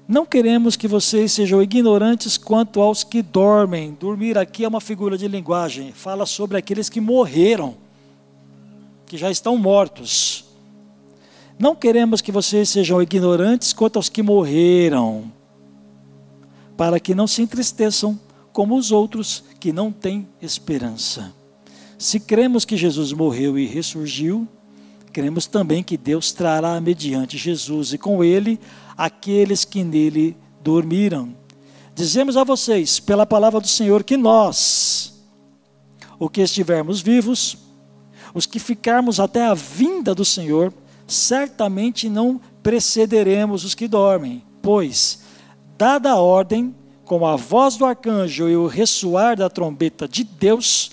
Não 0.07 0.25
queremos 0.25 0.75
que 0.75 0.87
vocês 0.87 1.31
sejam 1.31 1.61
ignorantes 1.61 2.37
quanto 2.37 2.81
aos 2.81 3.03
que 3.03 3.21
dormem. 3.21 3.95
Dormir 3.99 4.37
aqui 4.37 4.65
é 4.65 4.67
uma 4.67 4.81
figura 4.81 5.17
de 5.17 5.27
linguagem, 5.27 5.91
fala 5.93 6.25
sobre 6.25 6.57
aqueles 6.57 6.89
que 6.89 6.99
morreram, 6.99 7.75
que 9.05 9.17
já 9.17 9.31
estão 9.31 9.57
mortos. 9.57 10.45
Não 11.57 11.75
queremos 11.75 12.21
que 12.21 12.31
vocês 12.31 12.69
sejam 12.69 13.01
ignorantes 13.01 13.71
quanto 13.71 13.97
aos 13.97 14.09
que 14.09 14.23
morreram, 14.23 15.31
para 16.75 16.99
que 16.99 17.13
não 17.13 17.27
se 17.27 17.41
entristeçam 17.41 18.19
como 18.51 18.75
os 18.75 18.91
outros 18.91 19.43
que 19.59 19.71
não 19.71 19.91
têm 19.91 20.27
esperança. 20.41 21.33
Se 21.97 22.19
cremos 22.19 22.65
que 22.65 22.75
Jesus 22.75 23.13
morreu 23.13 23.59
e 23.59 23.67
ressurgiu, 23.67 24.47
cremos 25.13 25.45
também 25.45 25.83
que 25.83 25.97
Deus 25.97 26.31
trará 26.31 26.81
mediante 26.81 27.37
Jesus 27.37 27.93
e 27.93 27.97
com 27.97 28.23
ele 28.23 28.59
aqueles 28.97 29.65
que 29.65 29.83
nele 29.83 30.37
dormiram. 30.61 31.35
Dizemos 31.93 32.37
a 32.37 32.43
vocês, 32.43 32.99
pela 32.99 33.25
palavra 33.25 33.59
do 33.59 33.67
Senhor, 33.67 34.03
que 34.03 34.17
nós, 34.17 35.23
o 36.17 36.29
que 36.29 36.41
estivermos 36.41 37.01
vivos, 37.01 37.57
os 38.33 38.45
que 38.45 38.59
ficarmos 38.59 39.19
até 39.19 39.45
a 39.45 39.53
vinda 39.53 40.15
do 40.15 40.23
Senhor, 40.23 40.73
certamente 41.07 42.07
não 42.07 42.39
precederemos 42.63 43.65
os 43.65 43.75
que 43.75 43.87
dormem, 43.87 44.43
pois, 44.61 45.23
dada 45.77 46.11
a 46.11 46.15
ordem, 46.15 46.75
com 47.03 47.25
a 47.25 47.35
voz 47.35 47.75
do 47.75 47.85
arcanjo 47.85 48.47
e 48.47 48.55
o 48.55 48.67
ressoar 48.67 49.35
da 49.35 49.49
trombeta 49.49 50.07
de 50.07 50.23
Deus, 50.23 50.91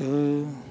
uh, 0.00 0.69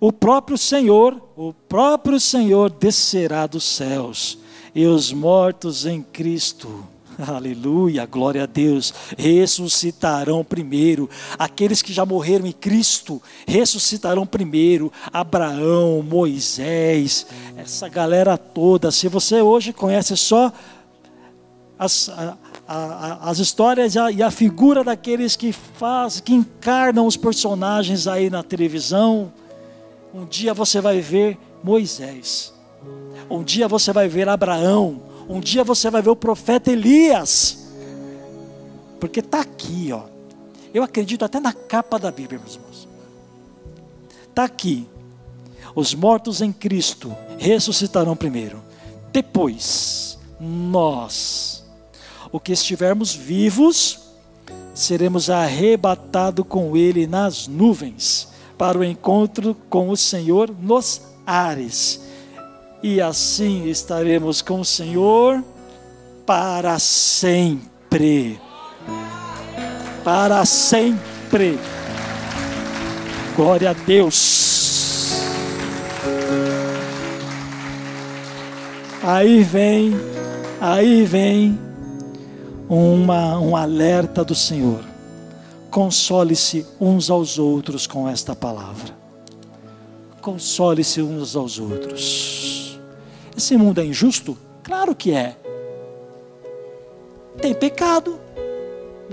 o 0.00 0.12
próprio 0.12 0.58
Senhor, 0.58 1.20
o 1.36 1.52
próprio 1.52 2.18
Senhor 2.18 2.70
descerá 2.70 3.46
dos 3.46 3.64
céus, 3.64 4.38
e 4.74 4.86
os 4.86 5.12
mortos 5.12 5.86
em 5.86 6.02
Cristo, 6.02 6.86
aleluia, 7.26 8.06
glória 8.06 8.44
a 8.44 8.46
Deus, 8.46 8.92
ressuscitarão 9.16 10.44
primeiro. 10.44 11.08
Aqueles 11.38 11.82
que 11.82 11.92
já 11.92 12.04
morreram 12.04 12.46
em 12.46 12.52
Cristo 12.52 13.22
ressuscitarão 13.46 14.26
primeiro. 14.26 14.92
Abraão, 15.12 16.02
Moisés, 16.02 17.26
essa 17.56 17.88
galera 17.88 18.38
toda. 18.38 18.90
Se 18.90 19.08
você 19.08 19.42
hoje 19.42 19.72
conhece 19.72 20.16
só 20.16 20.52
as, 21.78 22.10
as 22.66 23.38
histórias 23.38 23.94
e 23.94 23.98
a, 23.98 24.10
e 24.10 24.22
a 24.22 24.30
figura 24.30 24.84
daqueles 24.84 25.36
que 25.36 25.52
fazem, 25.52 26.22
que 26.22 26.32
encarnam 26.32 27.06
os 27.06 27.16
personagens 27.16 28.06
aí 28.06 28.30
na 28.30 28.42
televisão. 28.42 29.32
Um 30.12 30.24
dia 30.26 30.52
você 30.52 30.80
vai 30.80 31.00
ver 31.00 31.38
Moisés. 31.62 32.52
Um 33.30 33.42
dia 33.42 33.66
você 33.66 33.92
vai 33.92 34.08
ver 34.08 34.28
Abraão. 34.28 35.00
Um 35.28 35.40
dia 35.40 35.64
você 35.64 35.90
vai 35.90 36.02
ver 36.02 36.10
o 36.10 36.16
profeta 36.16 36.70
Elias. 36.70 37.68
Porque 39.00 39.20
está 39.20 39.40
aqui, 39.40 39.90
ó. 39.92 40.04
Eu 40.74 40.82
acredito 40.82 41.24
até 41.24 41.40
na 41.40 41.52
capa 41.52 41.98
da 41.98 42.10
Bíblia, 42.10 42.38
meus 42.38 42.54
irmãos. 42.54 42.88
Está 44.28 44.44
aqui. 44.44 44.88
Os 45.74 45.94
mortos 45.94 46.40
em 46.40 46.52
Cristo 46.52 47.14
ressuscitarão 47.38 48.16
primeiro. 48.16 48.62
Depois, 49.12 50.18
nós, 50.40 51.64
o 52.30 52.40
que 52.40 52.52
estivermos 52.52 53.14
vivos, 53.14 54.00
seremos 54.74 55.30
arrebatados 55.30 56.44
com 56.48 56.76
Ele 56.76 57.06
nas 57.06 57.46
nuvens, 57.46 58.28
para 58.62 58.78
o 58.78 58.84
encontro 58.84 59.56
com 59.68 59.88
o 59.90 59.96
Senhor 59.96 60.48
nos 60.62 61.02
ares. 61.26 62.00
E 62.80 63.00
assim 63.00 63.66
estaremos 63.68 64.40
com 64.40 64.60
o 64.60 64.64
Senhor 64.64 65.42
para 66.24 66.78
sempre 66.78 68.38
para 70.04 70.44
sempre. 70.44 71.58
Glória 73.36 73.70
a 73.70 73.72
Deus. 73.72 75.10
Aí 79.02 79.42
vem, 79.42 79.92
aí 80.60 81.04
vem 81.04 81.58
uma, 82.68 83.38
um 83.40 83.56
alerta 83.56 84.24
do 84.24 84.34
Senhor. 84.34 84.91
Console-se 85.72 86.66
uns 86.78 87.08
aos 87.08 87.38
outros 87.38 87.86
com 87.86 88.06
esta 88.06 88.36
palavra. 88.36 88.94
Console-se 90.20 91.00
uns 91.00 91.34
aos 91.34 91.58
outros. 91.58 92.78
Esse 93.34 93.56
mundo 93.56 93.80
é 93.80 93.84
injusto? 93.86 94.36
Claro 94.62 94.94
que 94.94 95.12
é. 95.12 95.34
Tem 97.40 97.54
pecado, 97.54 98.20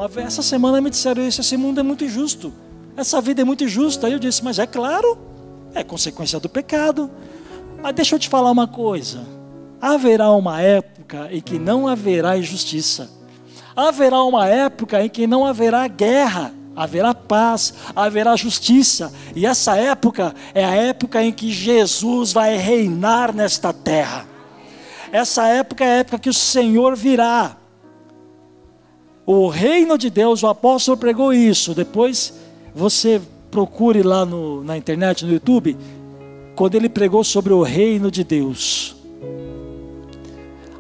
vez, 0.10 0.28
essa 0.28 0.44
semana 0.44 0.82
me 0.82 0.90
disseram 0.90 1.26
isso, 1.26 1.40
esse 1.40 1.56
mundo 1.56 1.80
é 1.80 1.84
muito 1.84 2.04
injusto. 2.04 2.52
Essa 2.98 3.22
vida 3.22 3.42
é 3.42 3.46
muito 3.46 3.64
injusta. 3.64 4.08
Aí 4.08 4.14
eu 4.14 4.20
disse, 4.20 4.44
mas 4.44 4.60
é 4.60 4.68
claro, 4.68 5.18
é 5.74 5.82
consequência 5.82 6.42
do 6.42 6.50
pecado. 6.50 7.10
Mas 7.82 7.96
deixa 7.96 8.16
eu 8.16 8.20
te 8.20 8.28
falar 8.28 8.52
uma 8.52 8.68
coisa. 8.68 9.26
Haverá 9.80 10.30
uma 10.32 10.62
época 10.62 11.30
em 11.32 11.40
que 11.40 11.58
não 11.58 11.88
haverá 11.88 12.38
injustiça. 12.38 13.19
Haverá 13.80 14.22
uma 14.24 14.48
época 14.48 15.02
em 15.04 15.08
que 15.08 15.26
não 15.26 15.46
haverá 15.46 15.88
guerra, 15.88 16.54
haverá 16.76 17.14
paz, 17.14 17.74
haverá 17.96 18.36
justiça. 18.36 19.14
E 19.34 19.46
essa 19.46 19.78
época 19.78 20.34
é 20.54 20.66
a 20.66 20.76
época 20.76 21.24
em 21.24 21.32
que 21.32 21.52
Jesus 21.52 22.34
vai 22.34 22.58
reinar 22.58 23.34
nesta 23.34 23.72
terra. 23.72 24.28
Essa 25.12 25.48
época 25.48 25.86
é 25.86 25.88
a 25.88 25.98
época 26.00 26.20
que 26.20 26.30
o 26.30 26.34
Senhor 26.34 26.96
virá 26.96 27.56
o 29.26 29.48
reino 29.48 29.98
de 29.98 30.10
Deus, 30.10 30.42
o 30.42 30.48
apóstolo 30.48 30.98
pregou 30.98 31.32
isso. 31.32 31.76
Depois 31.76 32.34
você 32.74 33.22
procure 33.50 34.02
lá 34.02 34.26
no, 34.26 34.64
na 34.64 34.76
internet, 34.76 35.24
no 35.24 35.32
YouTube, 35.32 35.78
quando 36.54 36.74
ele 36.74 36.90
pregou 36.90 37.24
sobre 37.24 37.54
o 37.54 37.62
reino 37.62 38.12
de 38.12 38.24
Deus. 38.24 38.96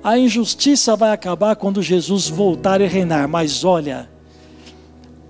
A 0.04 0.18
injustiça 0.18 0.95
vai 0.95 1.12
acabar 1.12 1.56
quando 1.58 1.82
Jesus 1.82 2.30
voltar 2.30 2.80
e 2.80 2.88
reinar, 2.88 3.28
mas 3.28 3.66
olha, 3.66 4.10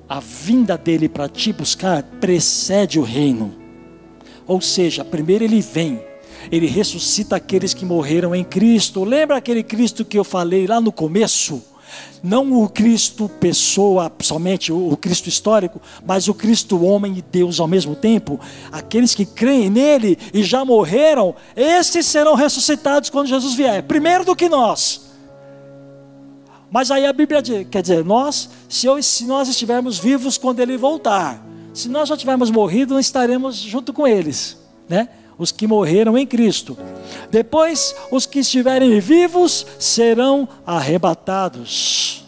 a 0.08 0.20
vinda 0.20 0.78
dele 0.78 1.10
para 1.10 1.28
te 1.28 1.52
buscar 1.52 2.04
precede 2.04 3.00
o 3.00 3.04
reino. 3.04 3.56
Ou 4.46 4.62
seja, 4.62 5.04
primeiro 5.04 5.44
ele 5.44 5.60
vem, 5.60 6.00
ele 6.52 6.68
ressuscita 6.68 7.36
aqueles 7.36 7.74
que 7.74 7.84
morreram 7.86 8.36
em 8.36 8.44
Cristo. 8.44 9.04
Lembra 9.04 9.38
aquele 9.38 9.64
Cristo 9.64 10.06
que 10.06 10.18
eu 10.18 10.24
falei 10.24 10.68
lá 10.68 10.80
no 10.80 10.92
começo? 10.92 11.64
Não 12.24 12.64
o 12.64 12.70
Cristo 12.70 13.30
pessoa, 13.40 14.12
somente 14.22 14.72
o 14.72 14.96
Cristo 14.98 15.30
histórico, 15.30 15.82
mas 16.06 16.28
o 16.28 16.34
Cristo 16.34 16.84
homem 16.84 17.18
e 17.18 17.22
Deus 17.22 17.60
ao 17.60 17.68
mesmo 17.68 17.96
tempo. 17.96 18.40
Aqueles 18.72 19.16
que 19.16 19.26
creem 19.26 19.70
nele 19.70 20.18
e 20.34 20.44
já 20.44 20.66
morreram, 20.66 21.36
esses 21.56 22.06
serão 22.06 22.36
ressuscitados 22.36 23.10
quando 23.10 23.28
Jesus 23.28 23.54
vier, 23.54 23.84
primeiro 23.84 24.26
do 24.26 24.36
que 24.36 24.50
nós. 24.50 25.10
Mas 26.72 26.92
aí 26.92 27.06
a 27.06 27.14
Bíblia 27.14 27.42
diz, 27.42 27.68
quer 27.70 27.82
dizer, 27.82 28.06
nós, 28.06 28.50
se, 28.68 28.86
eu, 28.86 29.02
se 29.02 29.26
nós 29.26 29.48
estivermos 29.50 29.98
vivos 29.98 30.38
quando 30.38 30.60
ele 30.60 30.78
voltar, 30.78 31.44
se 31.74 31.90
nós 31.90 32.10
já 32.10 32.16
tivermos 32.16 32.52
morrido, 32.52 32.94
nós 32.94 33.06
estaremos 33.06 33.56
junto 33.56 33.92
com 33.92 34.08
eles, 34.08 34.58
né? 34.88 35.10
Os 35.40 35.54
que 35.54 35.66
morreram 35.66 36.18
em 36.18 36.28
Cristo. 36.28 36.78
Depois, 37.32 37.96
os 38.12 38.26
que 38.26 38.40
estiverem 38.40 39.00
vivos 39.00 39.66
serão 39.80 40.48
arrebatados, 40.68 42.26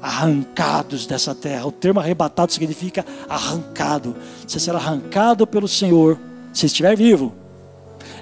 arrancados 0.00 1.06
dessa 1.06 1.34
terra. 1.34 1.66
O 1.66 1.72
termo 1.72 1.98
arrebatado 1.98 2.52
significa 2.52 3.04
arrancado. 3.28 4.14
Você 4.46 4.60
será 4.60 4.78
arrancado 4.78 5.44
pelo 5.44 5.66
Senhor, 5.66 6.16
se 6.52 6.66
estiver 6.66 6.96
vivo. 6.96 7.34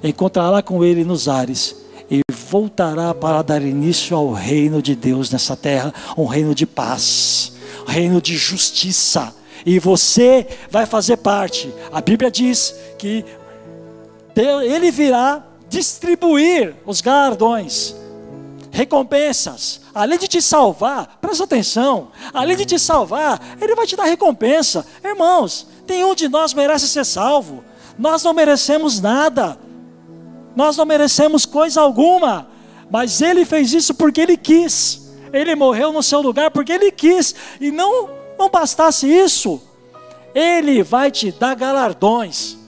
Encontrará 0.02 0.62
com 0.62 0.82
Ele 0.82 1.04
nos 1.04 1.28
ares 1.28 1.76
e 2.10 2.22
voltará 2.32 3.14
para 3.14 3.42
dar 3.42 3.62
início 3.62 4.16
ao 4.16 4.32
reino 4.32 4.80
de 4.80 4.94
Deus 4.94 5.30
nessa 5.30 5.56
terra 5.56 5.92
um 6.16 6.24
reino 6.24 6.54
de 6.54 6.66
paz, 6.66 7.52
um 7.86 7.90
reino 7.90 8.22
de 8.22 8.36
justiça. 8.36 9.34
E 9.66 9.78
você 9.78 10.46
vai 10.70 10.84
fazer 10.84 11.16
parte. 11.18 11.72
A 11.90 12.00
Bíblia 12.00 12.30
diz 12.30 12.74
que 12.98 13.24
ele 14.36 14.90
virá 14.90 15.44
distribuir 15.68 16.74
os 16.86 17.00
galardões, 17.00 17.94
recompensas. 18.70 19.80
Além 19.94 20.18
de 20.18 20.26
te 20.26 20.42
salvar, 20.42 21.18
presta 21.20 21.44
atenção, 21.44 22.08
além 22.32 22.56
de 22.56 22.64
te 22.64 22.78
salvar, 22.78 23.40
Ele 23.60 23.74
vai 23.74 23.86
te 23.86 23.94
dar 23.94 24.04
recompensa. 24.04 24.84
Irmãos, 25.04 25.66
nenhum 25.88 26.14
de 26.14 26.28
nós 26.28 26.52
merece 26.52 26.88
ser 26.88 27.04
salvo. 27.04 27.62
Nós 27.96 28.24
não 28.24 28.32
merecemos 28.32 29.00
nada. 29.00 29.56
Nós 30.56 30.76
não 30.76 30.84
merecemos 30.84 31.46
coisa 31.46 31.80
alguma. 31.80 32.48
Mas 32.90 33.20
Ele 33.20 33.44
fez 33.44 33.72
isso 33.72 33.94
porque 33.94 34.20
Ele 34.20 34.36
quis. 34.36 35.12
Ele 35.32 35.54
morreu 35.54 35.92
no 35.92 36.02
seu 36.02 36.20
lugar 36.20 36.50
porque 36.50 36.72
Ele 36.72 36.90
quis. 36.90 37.34
E 37.60 37.70
não, 37.70 38.10
não 38.36 38.50
bastasse 38.50 39.06
isso, 39.06 39.62
Ele 40.34 40.82
vai 40.82 41.10
te 41.10 41.30
dar 41.30 41.54
galardões. 41.54 42.63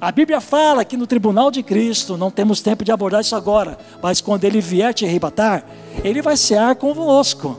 A 0.00 0.12
Bíblia 0.12 0.40
fala 0.40 0.84
que 0.84 0.96
no 0.96 1.06
tribunal 1.06 1.50
de 1.50 1.62
Cristo, 1.62 2.16
não 2.16 2.30
temos 2.30 2.60
tempo 2.60 2.84
de 2.84 2.92
abordar 2.92 3.20
isso 3.20 3.36
agora, 3.36 3.78
mas 4.02 4.20
quando 4.20 4.44
ele 4.44 4.60
vier 4.60 4.92
te 4.92 5.04
arrebatar, 5.04 5.64
ele 6.02 6.20
vai 6.20 6.36
cear 6.36 6.76
convosco. 6.76 7.58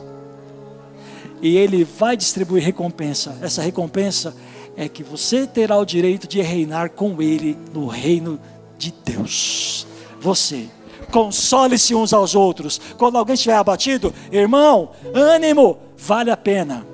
E 1.42 1.56
ele 1.56 1.84
vai 1.84 2.16
distribuir 2.16 2.62
recompensa. 2.62 3.36
Essa 3.42 3.62
recompensa 3.62 4.34
é 4.76 4.88
que 4.88 5.02
você 5.02 5.46
terá 5.46 5.76
o 5.76 5.84
direito 5.84 6.26
de 6.26 6.40
reinar 6.40 6.90
com 6.90 7.20
ele 7.20 7.58
no 7.74 7.86
reino 7.86 8.38
de 8.78 8.92
Deus. 9.04 9.86
Você 10.20 10.68
console-se 11.10 11.94
uns 11.94 12.12
aos 12.12 12.34
outros. 12.34 12.80
Quando 12.96 13.16
alguém 13.16 13.34
estiver 13.34 13.56
abatido, 13.56 14.12
irmão, 14.30 14.90
ânimo, 15.14 15.78
vale 15.96 16.30
a 16.30 16.36
pena. 16.36 16.86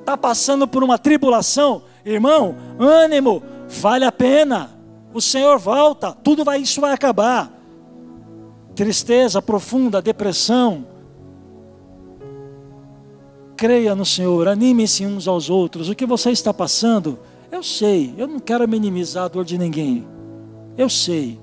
Está 0.00 0.16
passando 0.16 0.66
por 0.66 0.82
uma 0.82 0.98
tribulação, 0.98 1.82
irmão, 2.04 2.56
ânimo, 2.78 3.42
Vale 3.68 4.04
a 4.04 4.12
pena. 4.12 4.78
O 5.12 5.20
Senhor 5.20 5.58
volta, 5.58 6.12
tudo 6.12 6.44
vai, 6.44 6.60
isso 6.60 6.80
vai 6.80 6.92
acabar. 6.92 7.52
Tristeza 8.74 9.42
profunda, 9.42 10.00
depressão. 10.00 10.86
Creia 13.56 13.94
no 13.94 14.04
Senhor, 14.04 14.46
anime-se 14.46 15.04
uns 15.04 15.26
aos 15.26 15.50
outros. 15.50 15.88
O 15.88 15.94
que 15.94 16.06
você 16.06 16.30
está 16.30 16.54
passando, 16.54 17.18
eu 17.50 17.62
sei, 17.62 18.14
eu 18.16 18.28
não 18.28 18.38
quero 18.38 18.68
minimizar 18.68 19.24
a 19.24 19.28
dor 19.28 19.44
de 19.44 19.58
ninguém. 19.58 20.06
Eu 20.76 20.88
sei. 20.88 21.40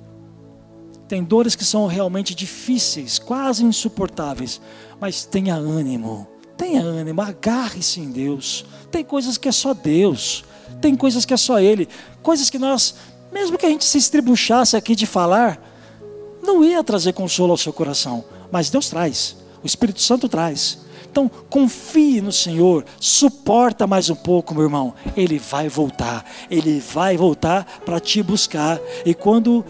Tem 1.08 1.24
dores 1.24 1.56
que 1.56 1.66
são 1.66 1.88
realmente 1.88 2.34
difíceis, 2.34 3.20
quase 3.20 3.64
insuportáveis, 3.64 4.62
mas 5.00 5.26
tenha 5.26 5.56
ânimo. 5.56 6.28
Tenha 6.58 6.82
ânimo, 6.82 7.22
agarre-se 7.22 8.00
em 8.00 8.10
Deus. 8.10 8.66
Tem 8.90 9.04
coisas 9.04 9.38
que 9.38 9.50
é 9.50 9.52
só 9.52 9.74
Deus. 9.74 10.46
Tem 10.82 10.96
coisas 10.96 11.26
que 11.26 11.34
é 11.34 11.38
só 11.38 11.60
Ele. 11.60 11.88
Coisas 12.22 12.50
que 12.50 12.60
nós, 12.60 12.96
mesmo 13.32 13.58
que 13.58 13.66
a 13.66 13.70
gente 13.70 13.86
se 13.86 13.98
estribuchasse 13.98 14.76
aqui 14.76 14.96
de 14.96 15.06
falar, 15.06 15.60
não 16.44 16.64
ia 16.64 16.84
trazer 16.84 17.14
consolo 17.14 17.52
ao 17.52 17.58
seu 17.58 17.74
coração. 17.74 18.24
Mas 18.52 18.70
Deus 18.70 18.90
traz. 18.90 19.36
O 19.64 19.66
Espírito 19.66 20.02
Santo 20.02 20.30
traz. 20.30 20.80
Então, 21.16 21.32
confie 21.50 22.20
no 22.20 22.32
Senhor, 22.32 22.84
suporta 23.00 23.88
mais 23.88 24.10
um 24.10 24.16
pouco, 24.16 24.54
meu 24.54 24.64
irmão. 24.64 24.94
Ele 25.16 25.40
vai 25.40 25.70
voltar, 25.70 26.26
ele 26.52 26.82
vai 26.82 27.16
voltar 27.16 27.66
para 27.86 28.02
te 28.02 28.22
buscar. 28.22 28.82
E 29.06 29.14
quando 29.14 29.64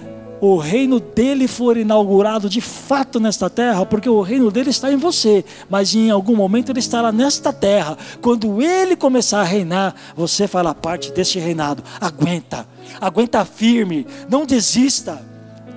o 0.53 0.57
reino 0.57 0.99
dele 0.99 1.47
for 1.47 1.77
inaugurado 1.77 2.49
de 2.49 2.61
fato 2.61 3.19
nesta 3.19 3.49
terra, 3.49 3.85
porque 3.85 4.09
o 4.09 4.21
reino 4.21 4.51
dele 4.51 4.69
está 4.69 4.91
em 4.91 4.97
você, 4.97 5.43
mas 5.69 5.95
em 5.95 6.09
algum 6.09 6.35
momento 6.35 6.71
ele 6.71 6.79
estará 6.79 7.11
nesta 7.11 7.51
terra. 7.51 7.97
Quando 8.21 8.61
ele 8.61 8.95
começar 8.95 9.41
a 9.41 9.43
reinar, 9.43 9.95
você 10.15 10.47
fará 10.47 10.73
parte 10.73 11.11
deste 11.11 11.39
reinado. 11.39 11.83
Aguenta, 11.99 12.67
aguenta 13.01 13.43
firme, 13.43 14.05
não 14.29 14.45
desista, 14.45 15.21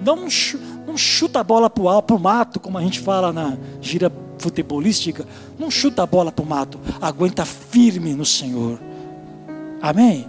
não, 0.04 0.28
não 0.86 0.96
chuta 0.96 1.40
a 1.40 1.44
bola 1.44 1.70
para 1.70 2.14
o 2.14 2.18
mato, 2.18 2.60
como 2.60 2.78
a 2.78 2.82
gente 2.82 3.00
fala 3.00 3.32
na 3.32 3.56
gira 3.80 4.12
futebolística, 4.38 5.26
não 5.58 5.70
chuta 5.70 6.02
a 6.02 6.06
bola 6.06 6.30
para 6.30 6.44
o 6.44 6.48
mato, 6.48 6.78
aguenta 7.00 7.44
firme 7.44 8.12
no 8.12 8.24
Senhor. 8.24 8.78
Amém? 9.80 10.28